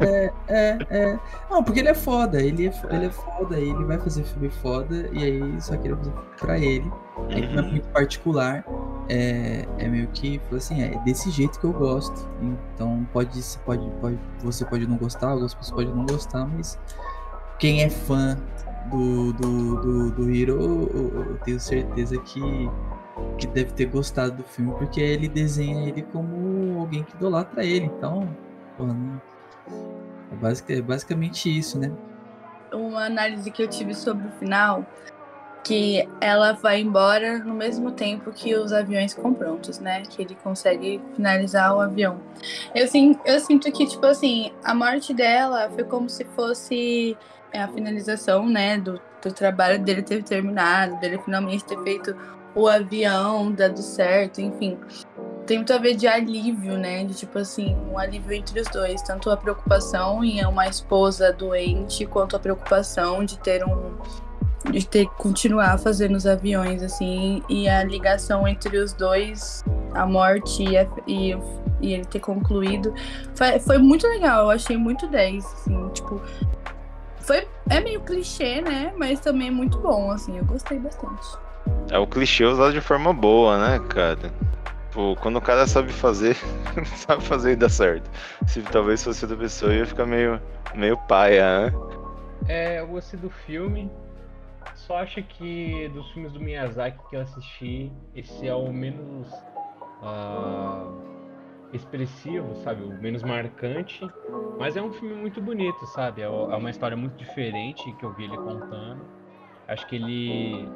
É, 0.00 0.32
é, 0.48 0.78
é. 0.90 1.18
Não, 1.50 1.62
porque 1.64 1.80
ele 1.80 1.88
é 1.88 1.94
foda, 1.94 2.40
ele 2.40 2.68
é, 2.68 2.72
ele 2.90 3.06
é 3.06 3.10
foda, 3.10 3.58
ele 3.58 3.84
vai 3.84 3.98
fazer 3.98 4.22
filme 4.24 4.50
foda, 4.50 5.08
e 5.12 5.24
aí 5.24 5.60
só 5.60 5.76
queria 5.76 5.96
fazer 5.96 6.10
filme 6.10 6.26
pra 6.38 6.58
ele. 6.58 6.92
Aí 7.30 7.42
é 7.44 7.60
Uhum. 7.60 7.70
muito 7.70 7.88
particular, 7.88 8.64
é, 9.08 9.66
é 9.78 9.88
meio 9.88 10.06
que, 10.08 10.38
falou 10.44 10.58
assim, 10.58 10.82
é 10.82 10.98
desse 11.04 11.30
jeito 11.30 11.58
que 11.58 11.64
eu 11.64 11.72
gosto. 11.72 12.28
Então 12.74 13.06
pode, 13.12 13.40
pode, 13.64 13.90
pode, 14.00 14.18
você 14.42 14.64
pode 14.64 14.86
não 14.86 14.96
gostar, 14.96 15.30
algumas 15.30 15.54
pessoas 15.54 15.74
podem 15.84 15.94
não 15.94 16.06
gostar, 16.06 16.46
mas 16.46 16.78
quem 17.58 17.82
é 17.82 17.90
fã 17.90 18.36
do, 18.90 19.32
do, 19.32 19.76
do, 19.80 20.10
do 20.12 20.30
Hiro, 20.30 20.90
eu 20.94 21.38
tenho 21.44 21.58
certeza 21.60 22.18
que, 22.18 22.68
que 23.38 23.46
deve 23.46 23.72
ter 23.72 23.86
gostado 23.86 24.36
do 24.38 24.42
filme, 24.44 24.72
porque 24.78 25.00
ele 25.00 25.28
desenha 25.28 25.88
ele 25.88 26.02
como 26.02 26.78
alguém 26.80 27.02
que 27.04 27.14
idolatra 27.14 27.64
ele. 27.64 27.86
Então, 27.86 28.28
porra, 28.76 28.92
não- 28.94 29.20
é, 30.32 30.36
basic- 30.36 30.72
é 30.72 30.80
basicamente 30.80 31.56
isso, 31.56 31.78
né? 31.78 31.90
uma 32.72 33.04
análise 33.04 33.50
que 33.50 33.62
eu 33.62 33.68
tive 33.68 33.94
sobre 33.94 34.26
o 34.26 34.30
final, 34.38 34.86
que 35.62 36.08
ela 36.22 36.52
vai 36.54 36.80
embora 36.80 37.38
no 37.38 37.52
mesmo 37.52 37.92
tempo 37.92 38.32
que 38.32 38.54
os 38.54 38.72
aviões 38.72 39.12
ficam 39.12 39.34
prontos, 39.34 39.78
né? 39.78 40.02
Que 40.08 40.22
ele 40.22 40.34
consegue 40.42 40.98
finalizar 41.14 41.76
o 41.76 41.80
avião. 41.80 42.18
Eu, 42.74 42.88
sim, 42.88 43.14
eu 43.26 43.38
sinto 43.40 43.70
que, 43.70 43.86
tipo 43.86 44.06
assim, 44.06 44.52
a 44.64 44.74
morte 44.74 45.12
dela 45.12 45.68
foi 45.68 45.84
como 45.84 46.08
se 46.08 46.24
fosse 46.24 47.14
é, 47.52 47.60
a 47.62 47.68
finalização, 47.68 48.48
né? 48.48 48.78
Do, 48.78 48.98
do 49.22 49.32
trabalho 49.34 49.78
dele 49.78 50.02
ter 50.02 50.22
terminado, 50.24 50.98
dele 50.98 51.18
finalmente 51.18 51.64
ter 51.64 51.78
feito 51.82 52.16
o 52.54 52.68
avião, 52.68 53.52
dado 53.52 53.80
certo, 53.80 54.40
enfim. 54.40 54.78
Tem 55.46 55.58
muito 55.58 55.72
a 55.72 55.78
ver 55.78 55.94
de 55.94 56.06
alívio, 56.06 56.78
né? 56.78 57.04
De 57.04 57.14
tipo 57.14 57.38
assim, 57.38 57.76
um 57.90 57.98
alívio 57.98 58.32
entre 58.32 58.60
os 58.60 58.68
dois. 58.68 59.02
Tanto 59.02 59.30
a 59.30 59.36
preocupação 59.36 60.22
em 60.22 60.44
uma 60.46 60.68
esposa 60.68 61.32
doente, 61.32 62.06
quanto 62.06 62.36
a 62.36 62.38
preocupação 62.38 63.24
de 63.24 63.38
ter 63.38 63.64
um, 63.64 63.96
de 64.70 64.86
ter 64.86 65.06
que 65.06 65.14
continuar 65.16 65.78
fazendo 65.78 66.14
os 66.14 66.26
aviões, 66.26 66.82
assim, 66.82 67.42
e 67.48 67.68
a 67.68 67.82
ligação 67.82 68.46
entre 68.46 68.78
os 68.78 68.92
dois, 68.92 69.64
a 69.94 70.06
morte 70.06 70.62
e, 70.62 70.78
a, 70.78 70.86
e, 71.06 71.32
e, 71.80 71.94
ele 71.94 72.04
ter 72.04 72.20
concluído, 72.20 72.94
foi, 73.34 73.58
foi 73.58 73.78
muito 73.78 74.06
legal, 74.06 74.44
eu 74.44 74.50
achei 74.50 74.76
muito 74.76 75.06
10, 75.08 75.44
assim, 75.44 75.88
tipo, 75.88 76.20
foi, 77.20 77.48
é 77.68 77.80
meio 77.80 78.00
clichê, 78.02 78.60
né, 78.60 78.92
mas 78.96 79.20
também 79.20 79.48
é 79.48 79.50
muito 79.50 79.78
bom, 79.78 80.10
assim, 80.12 80.38
eu 80.38 80.44
gostei 80.44 80.78
bastante. 80.78 81.26
É 81.90 81.98
o 81.98 82.06
clichê 82.06 82.44
usado 82.44 82.72
de 82.72 82.80
forma 82.80 83.12
boa, 83.12 83.58
né, 83.58 83.78
cara? 83.88 84.32
Pô, 84.92 85.16
quando 85.16 85.36
o 85.36 85.40
cara 85.40 85.66
sabe 85.66 85.92
fazer, 85.92 86.36
sabe 86.96 87.22
fazer 87.22 87.52
e 87.52 87.56
dá 87.56 87.68
certo. 87.68 88.10
Se 88.46 88.62
talvez 88.62 89.02
fosse 89.02 89.24
outra 89.24 89.38
pessoa, 89.38 89.74
ia 89.74 89.86
ficar 89.86 90.06
meio, 90.06 90.40
meio 90.74 90.96
paia, 91.08 91.70
né? 91.70 91.72
É, 92.48 92.80
eu 92.80 92.86
gostei 92.86 93.18
do 93.18 93.30
filme. 93.30 93.90
Só 94.74 94.98
acho 94.98 95.22
que 95.22 95.88
dos 95.94 96.10
filmes 96.12 96.32
do 96.32 96.40
Miyazaki 96.40 96.98
que 97.08 97.16
eu 97.16 97.20
assisti, 97.20 97.92
esse 98.14 98.48
é 98.48 98.54
o 98.54 98.72
menos 98.72 99.28
uh, 100.02 100.92
expressivo, 101.72 102.54
sabe? 102.56 102.82
O 102.82 103.00
menos 103.00 103.22
marcante. 103.22 104.06
Mas 104.58 104.76
é 104.76 104.82
um 104.82 104.92
filme 104.92 105.14
muito 105.14 105.40
bonito, 105.40 105.86
sabe? 105.86 106.22
É, 106.22 106.24
é 106.24 106.28
uma 106.28 106.70
história 106.70 106.96
muito 106.96 107.16
diferente 107.16 107.92
que 107.92 108.04
eu 108.04 108.12
vi 108.12 108.24
ele 108.24 108.36
contando. 108.36 109.06
Acho 109.68 109.86
que 109.86 109.96
ele 109.96 110.68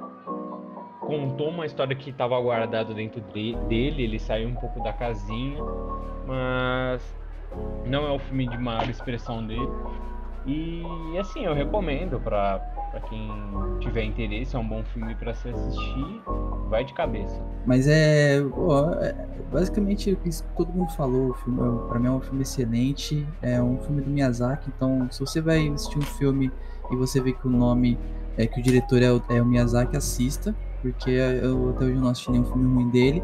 contou 1.07 1.49
uma 1.49 1.65
história 1.65 1.95
que 1.95 2.11
estava 2.11 2.39
guardada 2.41 2.93
dentro 2.93 3.21
dele, 3.21 4.03
ele 4.03 4.19
saiu 4.19 4.49
um 4.49 4.55
pouco 4.55 4.83
da 4.83 4.93
casinha, 4.93 5.63
mas 6.27 7.03
não 7.87 8.07
é 8.07 8.11
o 8.11 8.19
filme 8.19 8.49
de 8.49 8.59
maior 8.59 8.89
expressão 8.91 9.47
dele. 9.47 9.69
E 10.45 10.85
assim, 11.19 11.45
eu 11.45 11.55
recomendo 11.55 12.21
para 12.21 12.61
quem 13.09 13.29
tiver 13.81 14.05
interesse, 14.05 14.55
é 14.55 14.59
um 14.59 14.67
bom 14.67 14.83
filme 14.85 15.15
para 15.15 15.35
se 15.35 15.49
assistir, 15.49 16.23
vai 16.69 16.85
de 16.85 16.95
cabeça. 16.95 17.43
Mas 17.65 17.89
é, 17.89 18.41
ó, 18.57 18.93
é 18.95 19.13
basicamente 19.51 20.17
isso 20.25 20.45
que 20.45 20.57
todo 20.57 20.73
mundo 20.73 20.91
falou, 20.93 21.35
o 21.47 21.85
é, 21.85 21.89
para 21.89 21.99
mim 21.99 22.07
é 22.07 22.11
um 22.11 22.21
filme 22.21 22.43
excelente, 22.43 23.27
é 23.43 23.61
um 23.61 23.79
filme 23.79 24.03
do 24.03 24.11
Miyazaki, 24.11 24.71
então 24.75 25.09
se 25.11 25.19
você 25.19 25.41
vai 25.41 25.69
assistir 25.69 25.99
um 25.99 26.03
filme 26.03 26.53
e 26.91 26.97
você 26.97 27.21
vê 27.21 27.33
que 27.33 27.47
o 27.47 27.51
nome 27.51 27.99
é 28.37 28.47
que 28.47 28.61
o 28.61 28.63
diretor 28.63 29.03
é 29.03 29.11
o, 29.11 29.23
é 29.29 29.43
o 29.43 29.45
Miyazaki, 29.45 29.97
assista, 29.97 30.55
porque 30.93 31.11
eu 31.11 31.71
até 31.71 31.85
hoje 31.85 31.97
não 31.97 32.09
assisti 32.09 32.31
nenhum 32.31 32.45
filme 32.45 32.75
ruim 32.75 32.91
dele. 32.91 33.23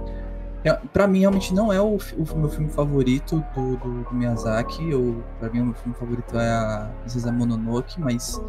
É, 0.64 0.72
para 0.92 1.06
mim, 1.06 1.20
realmente 1.20 1.52
não 1.52 1.72
é 1.72 1.80
o, 1.80 1.96
o, 1.96 2.38
meu 2.38 2.48
filme 2.48 2.68
favorito 2.68 3.44
do, 3.54 3.76
do, 3.76 4.02
do 4.04 4.14
Miyazaki. 4.14 4.90
Eu, 4.90 5.22
pra 5.38 5.48
mim, 5.50 5.60
o 5.60 5.64
meu 5.66 5.74
filme 5.74 5.96
favorito 5.98 6.38
é 6.38 6.50
a 6.50 6.90
Princesa 7.00 7.32
Mononoke, 7.32 8.00
mas 8.00 8.40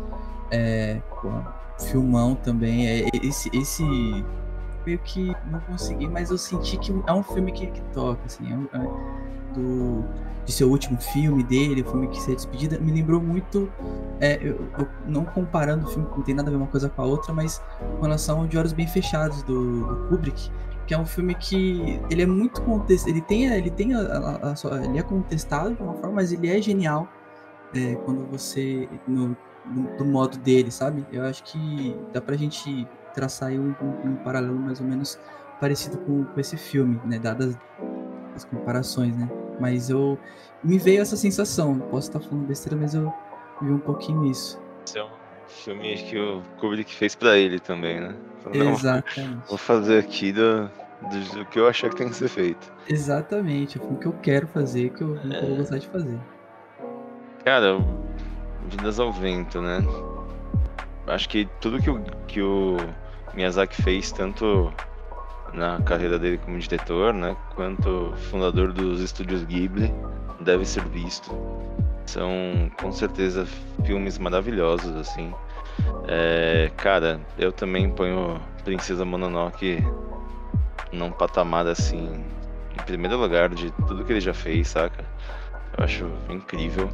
é, 0.52 1.02
pô, 1.22 1.32
filmão 1.88 2.36
também. 2.36 2.88
É, 2.88 3.10
esse, 3.24 3.50
esse 3.56 3.84
meio 4.86 5.00
que 5.00 5.36
não 5.50 5.60
consegui, 5.62 6.08
mas 6.08 6.30
eu 6.30 6.38
senti 6.38 6.78
que 6.78 6.94
é 7.08 7.14
um 7.14 7.24
filme 7.24 7.52
que, 7.52 7.68
que 7.68 7.82
toca, 7.94 8.22
assim, 8.26 8.46
é, 8.52 8.78
é, 8.78 8.80
do, 9.54 10.04
de 10.46 10.52
seu 10.52 10.70
último 10.70 11.00
filme 11.00 11.44
dele, 11.44 11.82
o 11.82 11.86
filme 11.86 12.08
que 12.08 12.20
se 12.20 12.32
é 12.32 12.36
despedida, 12.36 12.80
me 12.80 12.92
lembrou 12.92 13.22
muito, 13.22 13.72
é, 14.20 14.38
eu, 14.42 14.68
eu, 14.78 14.88
não 15.08 15.26
comparando 15.26 15.86
o 15.86 15.90
filme, 15.90 16.08
não 16.16 16.24
tem 16.24 16.36
nada 16.36 16.50
a 16.50 16.52
ver 16.52 16.58
uma 16.58 16.68
coisa 16.68 16.90
com 16.90 17.02
a 17.02 17.06
outra, 17.06 17.34
mas 17.34 17.62
com 17.98 18.02
relação 18.02 18.46
De 18.48 18.58
Olhos 18.58 18.74
Bem 18.74 18.88
Fechados 18.88 19.44
do, 19.44 19.86
do 19.86 20.08
Kubrick, 20.10 20.52
que 20.86 20.94
é 20.94 20.98
um 20.98 21.06
filme 21.06 21.34
que 21.36 22.02
ele 22.10 22.22
é 22.22 22.26
muito 22.26 22.62
contest... 22.62 23.08
ele 23.08 23.22
tem 23.22 23.46
ele 23.46 23.70
tem 23.70 23.94
a, 23.94 24.00
a, 24.00 24.50
a, 24.52 24.86
ele 24.86 25.00
é 25.00 25.02
contestado 25.02 25.74
de 25.74 25.82
uma 25.82 25.94
forma 25.94 26.16
mas 26.16 26.34
ele 26.34 26.50
é 26.50 26.62
genial 26.62 27.08
é, 27.74 27.96
quando 28.04 28.26
você 28.30 28.90
no, 29.08 29.36
no, 29.66 29.98
do 29.98 30.06
modo 30.06 30.38
dele 30.38 30.72
sabe? 30.72 31.06
Eu 31.12 31.24
acho 31.24 31.44
que 31.44 31.98
dá 32.12 32.20
pra 32.20 32.36
gente 32.36 32.86
traçar 33.14 33.50
aí 33.50 33.60
um, 33.60 33.74
um, 34.04 34.16
paralelo 34.24 34.58
mais 34.58 34.80
ou 34.80 34.88
menos 34.88 35.20
parecido 35.60 35.98
com, 36.00 36.26
com 36.26 36.40
esse 36.40 36.58
filme 36.58 37.00
né 37.06 37.20
dadas 37.20 37.58
as 38.36 38.44
comparações 38.46 39.16
né 39.16 39.30
mas 39.60 39.90
eu 39.90 40.18
me 40.64 40.78
veio 40.78 41.02
essa 41.02 41.16
sensação 41.16 41.80
posso 41.80 42.10
estar 42.10 42.20
falando 42.20 42.46
besteira 42.48 42.78
mas 42.78 42.94
eu 42.94 43.14
vi 43.62 43.72
um 43.72 43.80
pouquinho 43.80 44.26
isso 44.26 44.60
Esse 44.86 45.00
é 45.00 45.04
um 45.04 45.10
filme 45.48 45.96
que 46.04 46.18
o 46.18 46.42
Kubrick 46.60 46.94
fez 46.94 47.16
para 47.16 47.38
ele 47.38 47.60
também 47.60 48.02
né 48.02 48.16
Exatamente. 48.52 49.48
Vou 49.48 49.58
fazer 49.58 50.00
aqui 50.00 50.32
do, 50.32 50.70
do, 51.10 51.36
do, 51.36 51.46
que 51.46 51.60
eu 51.60 51.68
achar 51.68 51.90
que 51.90 51.96
tem 51.96 52.10
que 52.10 52.16
ser 52.16 52.28
feito. 52.28 52.72
Exatamente, 52.90 53.78
o 53.78 53.98
que 53.98 54.06
eu 54.06 54.14
quero 54.14 54.48
fazer, 54.48 54.90
que 54.90 55.02
eu, 55.02 55.18
é... 55.18 55.42
vou 55.42 55.58
gostar 55.58 55.78
de 55.78 55.88
fazer. 55.88 56.20
Cara, 57.46 57.78
Vidas 58.68 59.00
ao 59.00 59.12
Vento, 59.12 59.62
né? 59.62 59.80
Acho 61.08 61.28
que 61.30 61.48
tudo 61.60 61.82
que 61.82 61.90
o, 61.90 62.02
que 62.28 62.42
o 62.42 62.78
Miyazaki 63.34 63.82
fez, 63.82 64.12
tanto 64.12 64.72
na 65.54 65.80
carreira 65.82 66.18
dele 66.18 66.38
como 66.38 66.58
diretor, 66.58 67.14
né, 67.14 67.36
quanto 67.56 68.14
fundador 68.30 68.74
dos 68.74 69.02
estúdios 69.02 69.44
Ghibli, 69.44 69.94
deve 70.40 70.66
ser 70.66 70.84
visto. 70.86 71.32
São 72.06 72.72
com 72.80 72.92
certeza 72.92 73.46
filmes 73.86 74.18
maravilhosos, 74.18 74.96
assim. 74.96 75.34
É, 76.08 76.72
cara, 76.78 77.20
eu 77.38 77.52
também 77.52 77.90
ponho 77.90 78.40
Princesa 78.64 79.06
Mononoke 79.06 79.84
num 80.92 81.12
patamar 81.12 81.66
assim, 81.66 82.24
em 82.72 82.84
primeiro 82.86 83.18
lugar 83.18 83.50
de 83.50 83.72
tudo 83.88 84.04
que 84.04 84.14
ele 84.14 84.22
já 84.22 84.34
fez, 84.34 84.68
saca? 84.68 85.04
Eu 85.78 85.84
acho 85.84 86.10
incrível. 86.30 86.90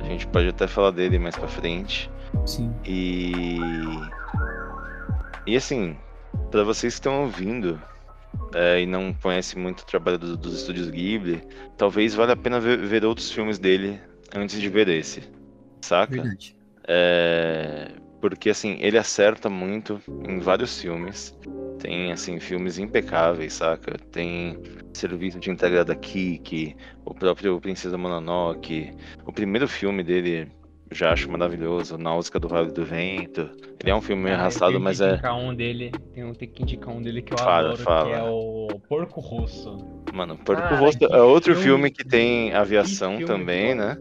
A 0.00 0.04
gente 0.04 0.26
pode 0.26 0.48
até 0.48 0.66
falar 0.66 0.90
dele 0.90 1.18
mais 1.18 1.36
pra 1.36 1.48
frente. 1.48 2.10
Sim. 2.44 2.74
E. 2.84 3.58
E 5.48 5.56
assim, 5.56 5.96
para 6.50 6.62
vocês 6.62 6.92
que 6.92 6.98
estão 6.98 7.22
ouvindo 7.22 7.80
é, 8.54 8.82
e 8.82 8.86
não 8.86 9.14
conhecem 9.14 9.58
muito 9.58 9.80
o 9.80 9.86
trabalho 9.86 10.18
do, 10.18 10.36
dos 10.36 10.60
estúdios 10.60 10.90
Ghibli, 10.90 11.40
talvez 11.74 12.14
valha 12.14 12.34
a 12.34 12.36
pena 12.36 12.60
ver, 12.60 12.76
ver, 12.76 13.02
outros 13.02 13.32
filmes 13.32 13.58
dele 13.58 13.98
antes 14.36 14.60
de 14.60 14.68
ver 14.68 14.88
esse. 14.88 15.22
Saca? 15.80 16.22
É, 16.86 17.92
porque 18.20 18.50
assim, 18.50 18.76
ele 18.78 18.98
acerta 18.98 19.48
muito 19.48 19.98
em 20.28 20.38
vários 20.38 20.82
filmes. 20.82 21.34
Tem 21.78 22.12
assim 22.12 22.38
filmes 22.38 22.78
impecáveis, 22.78 23.54
saca? 23.54 23.96
Tem 24.12 24.60
Serviço 24.92 25.40
de 25.40 25.50
Entrega 25.50 25.82
da 25.82 25.94
Kiki, 25.94 26.76
o 27.06 27.14
próprio 27.14 27.58
Princesa 27.58 27.96
Mononoke, 27.96 28.92
o 29.24 29.32
primeiro 29.32 29.66
filme 29.66 30.02
dele 30.02 30.52
já 30.90 31.12
acho 31.12 31.30
maravilhoso, 31.30 31.98
Náusea 31.98 32.40
do 32.40 32.48
Vale 32.48 32.70
do 32.70 32.84
Vento. 32.84 33.50
Ele 33.80 33.90
é 33.90 33.94
um 33.94 34.00
filme 34.00 34.24
meio 34.24 34.36
ah, 34.36 34.40
arrastado, 34.40 34.80
mas 34.80 35.00
é. 35.00 35.20
Um 35.30 35.54
dele, 35.54 35.92
tem 36.14 36.24
um, 36.24 36.32
tem 36.32 36.48
que 36.48 36.62
indicar 36.62 36.94
um 36.94 37.02
dele 37.02 37.22
que 37.22 37.32
eu 37.32 37.38
fala, 37.38 37.68
adoro, 37.68 37.82
fala. 37.82 38.04
que 38.04 38.12
é 38.12 38.22
o 38.22 38.80
Porco 38.88 39.20
Rosso. 39.20 39.76
Mano, 40.12 40.36
Porco 40.38 40.74
Rosso 40.74 40.98
é 41.02 41.22
outro 41.22 41.54
filme, 41.54 41.64
filme 41.64 41.90
que 41.90 42.04
tem 42.04 42.52
aviação 42.52 43.24
também, 43.24 43.74
né? 43.74 43.96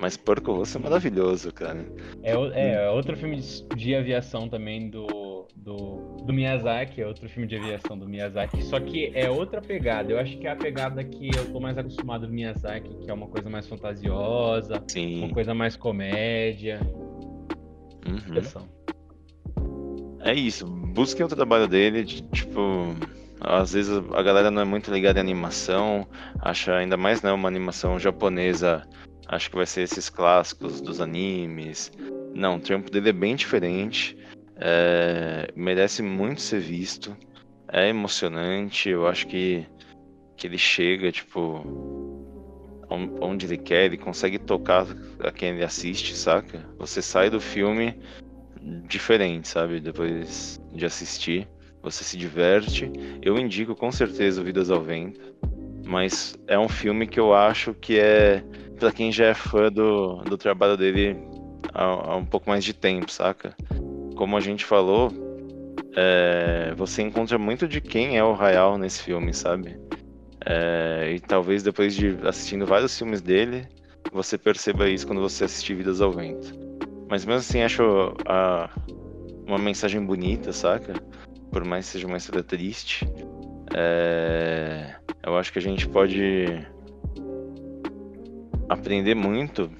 Mas 0.00 0.16
Porco 0.16 0.52
Rosso 0.52 0.78
é 0.78 0.80
maravilhoso, 0.80 1.52
cara. 1.52 1.86
É, 2.22 2.32
é, 2.32 2.84
é 2.84 2.90
outro 2.90 3.16
filme 3.16 3.36
de, 3.36 3.66
de, 3.76 3.94
aviação 3.94 4.48
também 4.48 4.90
do, 4.90 5.06
do, 5.54 6.16
do 6.24 6.32
Miyazaki, 6.32 7.00
é 7.00 7.06
outro 7.06 7.28
filme 7.28 7.46
de 7.46 7.56
aviação 7.56 7.98
do 7.98 8.08
Miyazaki, 8.08 8.62
só 8.62 8.80
que 8.80 9.10
é 9.14 9.30
outra 9.30 9.60
pegada. 9.60 10.12
Eu 10.12 10.18
acho 10.18 10.38
que 10.38 10.46
é 10.46 10.50
a 10.50 10.56
pegada 10.56 11.02
que 11.02 11.28
eu 11.34 11.52
tô 11.52 11.60
mais 11.60 11.76
acostumado 11.78 12.26
do 12.26 12.32
Miyazaki, 12.32 12.88
que 13.02 13.10
é 13.10 13.14
uma 13.14 13.26
coisa 13.26 13.48
mais 13.50 13.66
fantasiosa, 13.66 14.82
Sim. 14.88 15.24
uma 15.24 15.32
coisa 15.32 15.54
mais 15.54 15.76
comédia. 15.76 16.80
Uhum. 18.06 18.68
É 20.20 20.34
isso, 20.34 20.66
busquem 20.66 21.24
o 21.24 21.28
trabalho 21.28 21.68
dele, 21.68 22.02
de, 22.02 22.22
tipo, 22.22 22.60
às 23.40 23.72
vezes 23.72 24.02
a 24.12 24.22
galera 24.22 24.50
não 24.50 24.62
é 24.62 24.64
muito 24.64 24.90
ligada 24.90 25.18
em 25.18 25.22
animação, 25.22 26.06
acha 26.40 26.74
ainda 26.74 26.96
mais 26.96 27.22
né, 27.22 27.30
uma 27.30 27.48
animação 27.48 27.98
japonesa 27.98 28.86
Acho 29.26 29.50
que 29.50 29.56
vai 29.56 29.66
ser 29.66 29.82
esses 29.82 30.08
clássicos 30.08 30.80
dos 30.80 31.00
animes. 31.00 31.90
Não, 32.34 32.56
o 32.56 32.60
trampo 32.60 32.90
dele 32.90 33.08
é 33.08 33.12
bem 33.12 33.34
diferente. 33.34 34.16
É, 34.66 35.52
merece 35.54 36.02
muito 36.02 36.40
ser 36.40 36.60
visto. 36.60 37.14
É 37.70 37.88
emocionante. 37.88 38.88
Eu 38.88 39.06
acho 39.06 39.26
que, 39.26 39.66
que 40.36 40.46
ele 40.46 40.56
chega, 40.56 41.12
tipo, 41.12 41.62
onde 43.20 43.44
ele 43.44 43.58
quer, 43.58 43.84
ele 43.84 43.98
consegue 43.98 44.38
tocar 44.38 44.86
a 45.20 45.30
quem 45.30 45.50
ele 45.50 45.64
assiste, 45.64 46.16
saca? 46.16 46.66
Você 46.78 47.02
sai 47.02 47.28
do 47.28 47.40
filme 47.40 47.98
diferente, 48.88 49.48
sabe? 49.48 49.80
Depois 49.80 50.58
de 50.72 50.86
assistir, 50.86 51.46
você 51.82 52.02
se 52.02 52.16
diverte. 52.16 52.90
Eu 53.20 53.38
indico 53.38 53.74
com 53.74 53.92
certeza 53.92 54.40
o 54.40 54.44
Vidas 54.44 54.70
ao 54.70 54.80
Vento, 54.80 55.20
mas 55.84 56.34
é 56.46 56.58
um 56.58 56.68
filme 56.68 57.06
que 57.06 57.20
eu 57.20 57.34
acho 57.34 57.74
que 57.74 57.98
é 57.98 58.42
para 58.78 58.90
quem 58.90 59.12
já 59.12 59.26
é 59.26 59.34
fã 59.34 59.70
do, 59.70 60.22
do 60.22 60.38
trabalho 60.38 60.76
dele 60.76 61.16
há, 61.72 61.84
há, 61.84 62.16
um 62.16 62.24
pouco 62.24 62.48
mais 62.48 62.64
de 62.64 62.72
tempo, 62.72 63.10
saca? 63.10 63.54
Como 64.14 64.36
a 64.36 64.40
gente 64.40 64.64
falou, 64.64 65.12
é, 65.96 66.72
você 66.76 67.02
encontra 67.02 67.38
muito 67.38 67.66
de 67.66 67.80
quem 67.80 68.16
é 68.16 68.24
o 68.24 68.34
Hayao 68.34 68.78
nesse 68.78 69.02
filme, 69.02 69.32
sabe? 69.32 69.78
É, 70.44 71.12
e 71.14 71.20
talvez 71.20 71.62
depois 71.62 71.94
de 71.94 72.18
assistindo 72.26 72.66
vários 72.66 72.96
filmes 72.96 73.20
dele, 73.20 73.66
você 74.12 74.36
perceba 74.36 74.88
isso 74.88 75.06
quando 75.06 75.20
você 75.20 75.44
assistir 75.44 75.74
Vidas 75.74 76.00
ao 76.00 76.12
Vento. 76.12 76.52
Mas 77.08 77.24
mesmo 77.24 77.40
assim, 77.40 77.62
acho 77.62 77.82
a, 78.26 78.70
uma 79.46 79.58
mensagem 79.58 80.04
bonita, 80.04 80.52
saca? 80.52 80.94
Por 81.50 81.64
mais 81.64 81.86
que 81.86 81.92
seja 81.92 82.06
uma 82.06 82.16
história 82.16 82.42
triste. 82.42 83.08
É... 83.74 84.94
Eu 85.22 85.36
acho 85.36 85.52
que 85.52 85.58
a 85.58 85.62
gente 85.62 85.88
pode 85.88 86.66
aprender 88.68 89.14
muito 89.14 89.70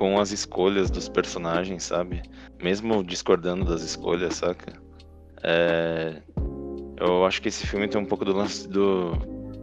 com 0.00 0.18
as 0.18 0.32
escolhas 0.32 0.90
dos 0.90 1.10
personagens, 1.10 1.84
sabe? 1.84 2.22
Mesmo 2.58 3.04
discordando 3.04 3.66
das 3.66 3.82
escolhas, 3.82 4.36
saca? 4.36 4.72
É... 5.42 6.22
Eu 6.98 7.26
acho 7.26 7.42
que 7.42 7.48
esse 7.48 7.66
filme 7.66 7.86
tem 7.86 8.00
um 8.00 8.06
pouco 8.06 8.24
do 8.24 8.32
lance 8.32 8.66
do 8.66 9.12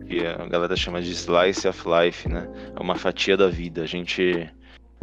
que 0.08 0.24
a 0.24 0.46
galera 0.46 0.76
chama 0.76 1.02
de 1.02 1.12
slice 1.12 1.68
of 1.68 1.84
life, 1.90 2.30
né? 2.30 2.48
É 2.76 2.80
uma 2.80 2.94
fatia 2.94 3.36
da 3.36 3.48
vida. 3.48 3.82
A 3.82 3.88
gente 3.88 4.48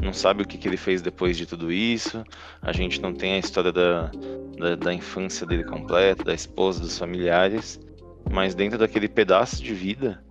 não 0.01 0.13
sabe 0.13 0.45
o 0.45 0.47
que, 0.47 0.57
que 0.57 0.69
ele 0.69 0.77
fez 0.77 1.03
depois 1.03 1.37
de 1.37 1.47
tudo 1.47 1.73
isso, 1.73 2.25
a 2.63 2.73
gente 2.73 3.01
não 3.01 3.13
tem 3.13 3.33
a 3.35 3.39
história 3.39 3.73
da, 3.73 4.13
da, 4.57 4.77
da 4.77 4.95
infância 4.95 5.45
dele 5.45 5.65
completa, 5.65 6.23
da 6.23 6.33
esposa, 6.33 6.79
dos 6.79 6.97
familiares, 6.97 7.81
mas 8.31 8.55
dentro 8.55 8.79
daquele 8.79 9.09
pedaço 9.09 9.61
de 9.61 9.75
vida 9.75 10.23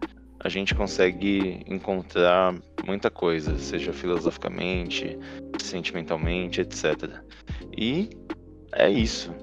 a 0.43 0.49
gente 0.49 0.75
consegue 0.75 1.63
encontrar 1.67 2.53
muita 2.85 3.09
coisa, 3.09 3.57
seja 3.57 3.93
filosoficamente, 3.93 5.17
sentimentalmente, 5.59 6.59
etc. 6.61 7.09
E 7.77 8.09
é 8.73 8.89
isso. 8.89 9.33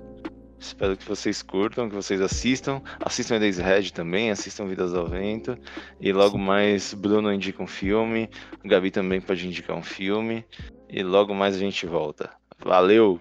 Espero 0.59 0.95
que 0.95 1.09
vocês 1.09 1.41
curtam, 1.41 1.89
que 1.89 1.95
vocês 1.95 2.21
assistam. 2.21 2.83
Assistam 3.03 3.39
Red 3.39 3.91
também, 3.95 4.31
assistam 4.31 4.67
Vidas 4.67 4.95
ao 4.95 5.07
Vento. 5.07 5.57
E 5.99 6.13
logo 6.13 6.37
mais, 6.37 6.93
Bruno 6.93 7.33
indica 7.33 7.63
um 7.63 7.67
filme. 7.67 8.29
O 8.63 8.69
Gabi 8.69 8.91
também 8.91 9.23
pode 9.23 9.47
indicar 9.47 9.75
um 9.75 9.83
filme. 9.83 10.45
E 10.87 11.03
logo 11.03 11.35
mais 11.35 11.57
a 11.57 11.59
gente 11.59 11.87
volta. 11.87 12.31
Valeu! 12.59 13.19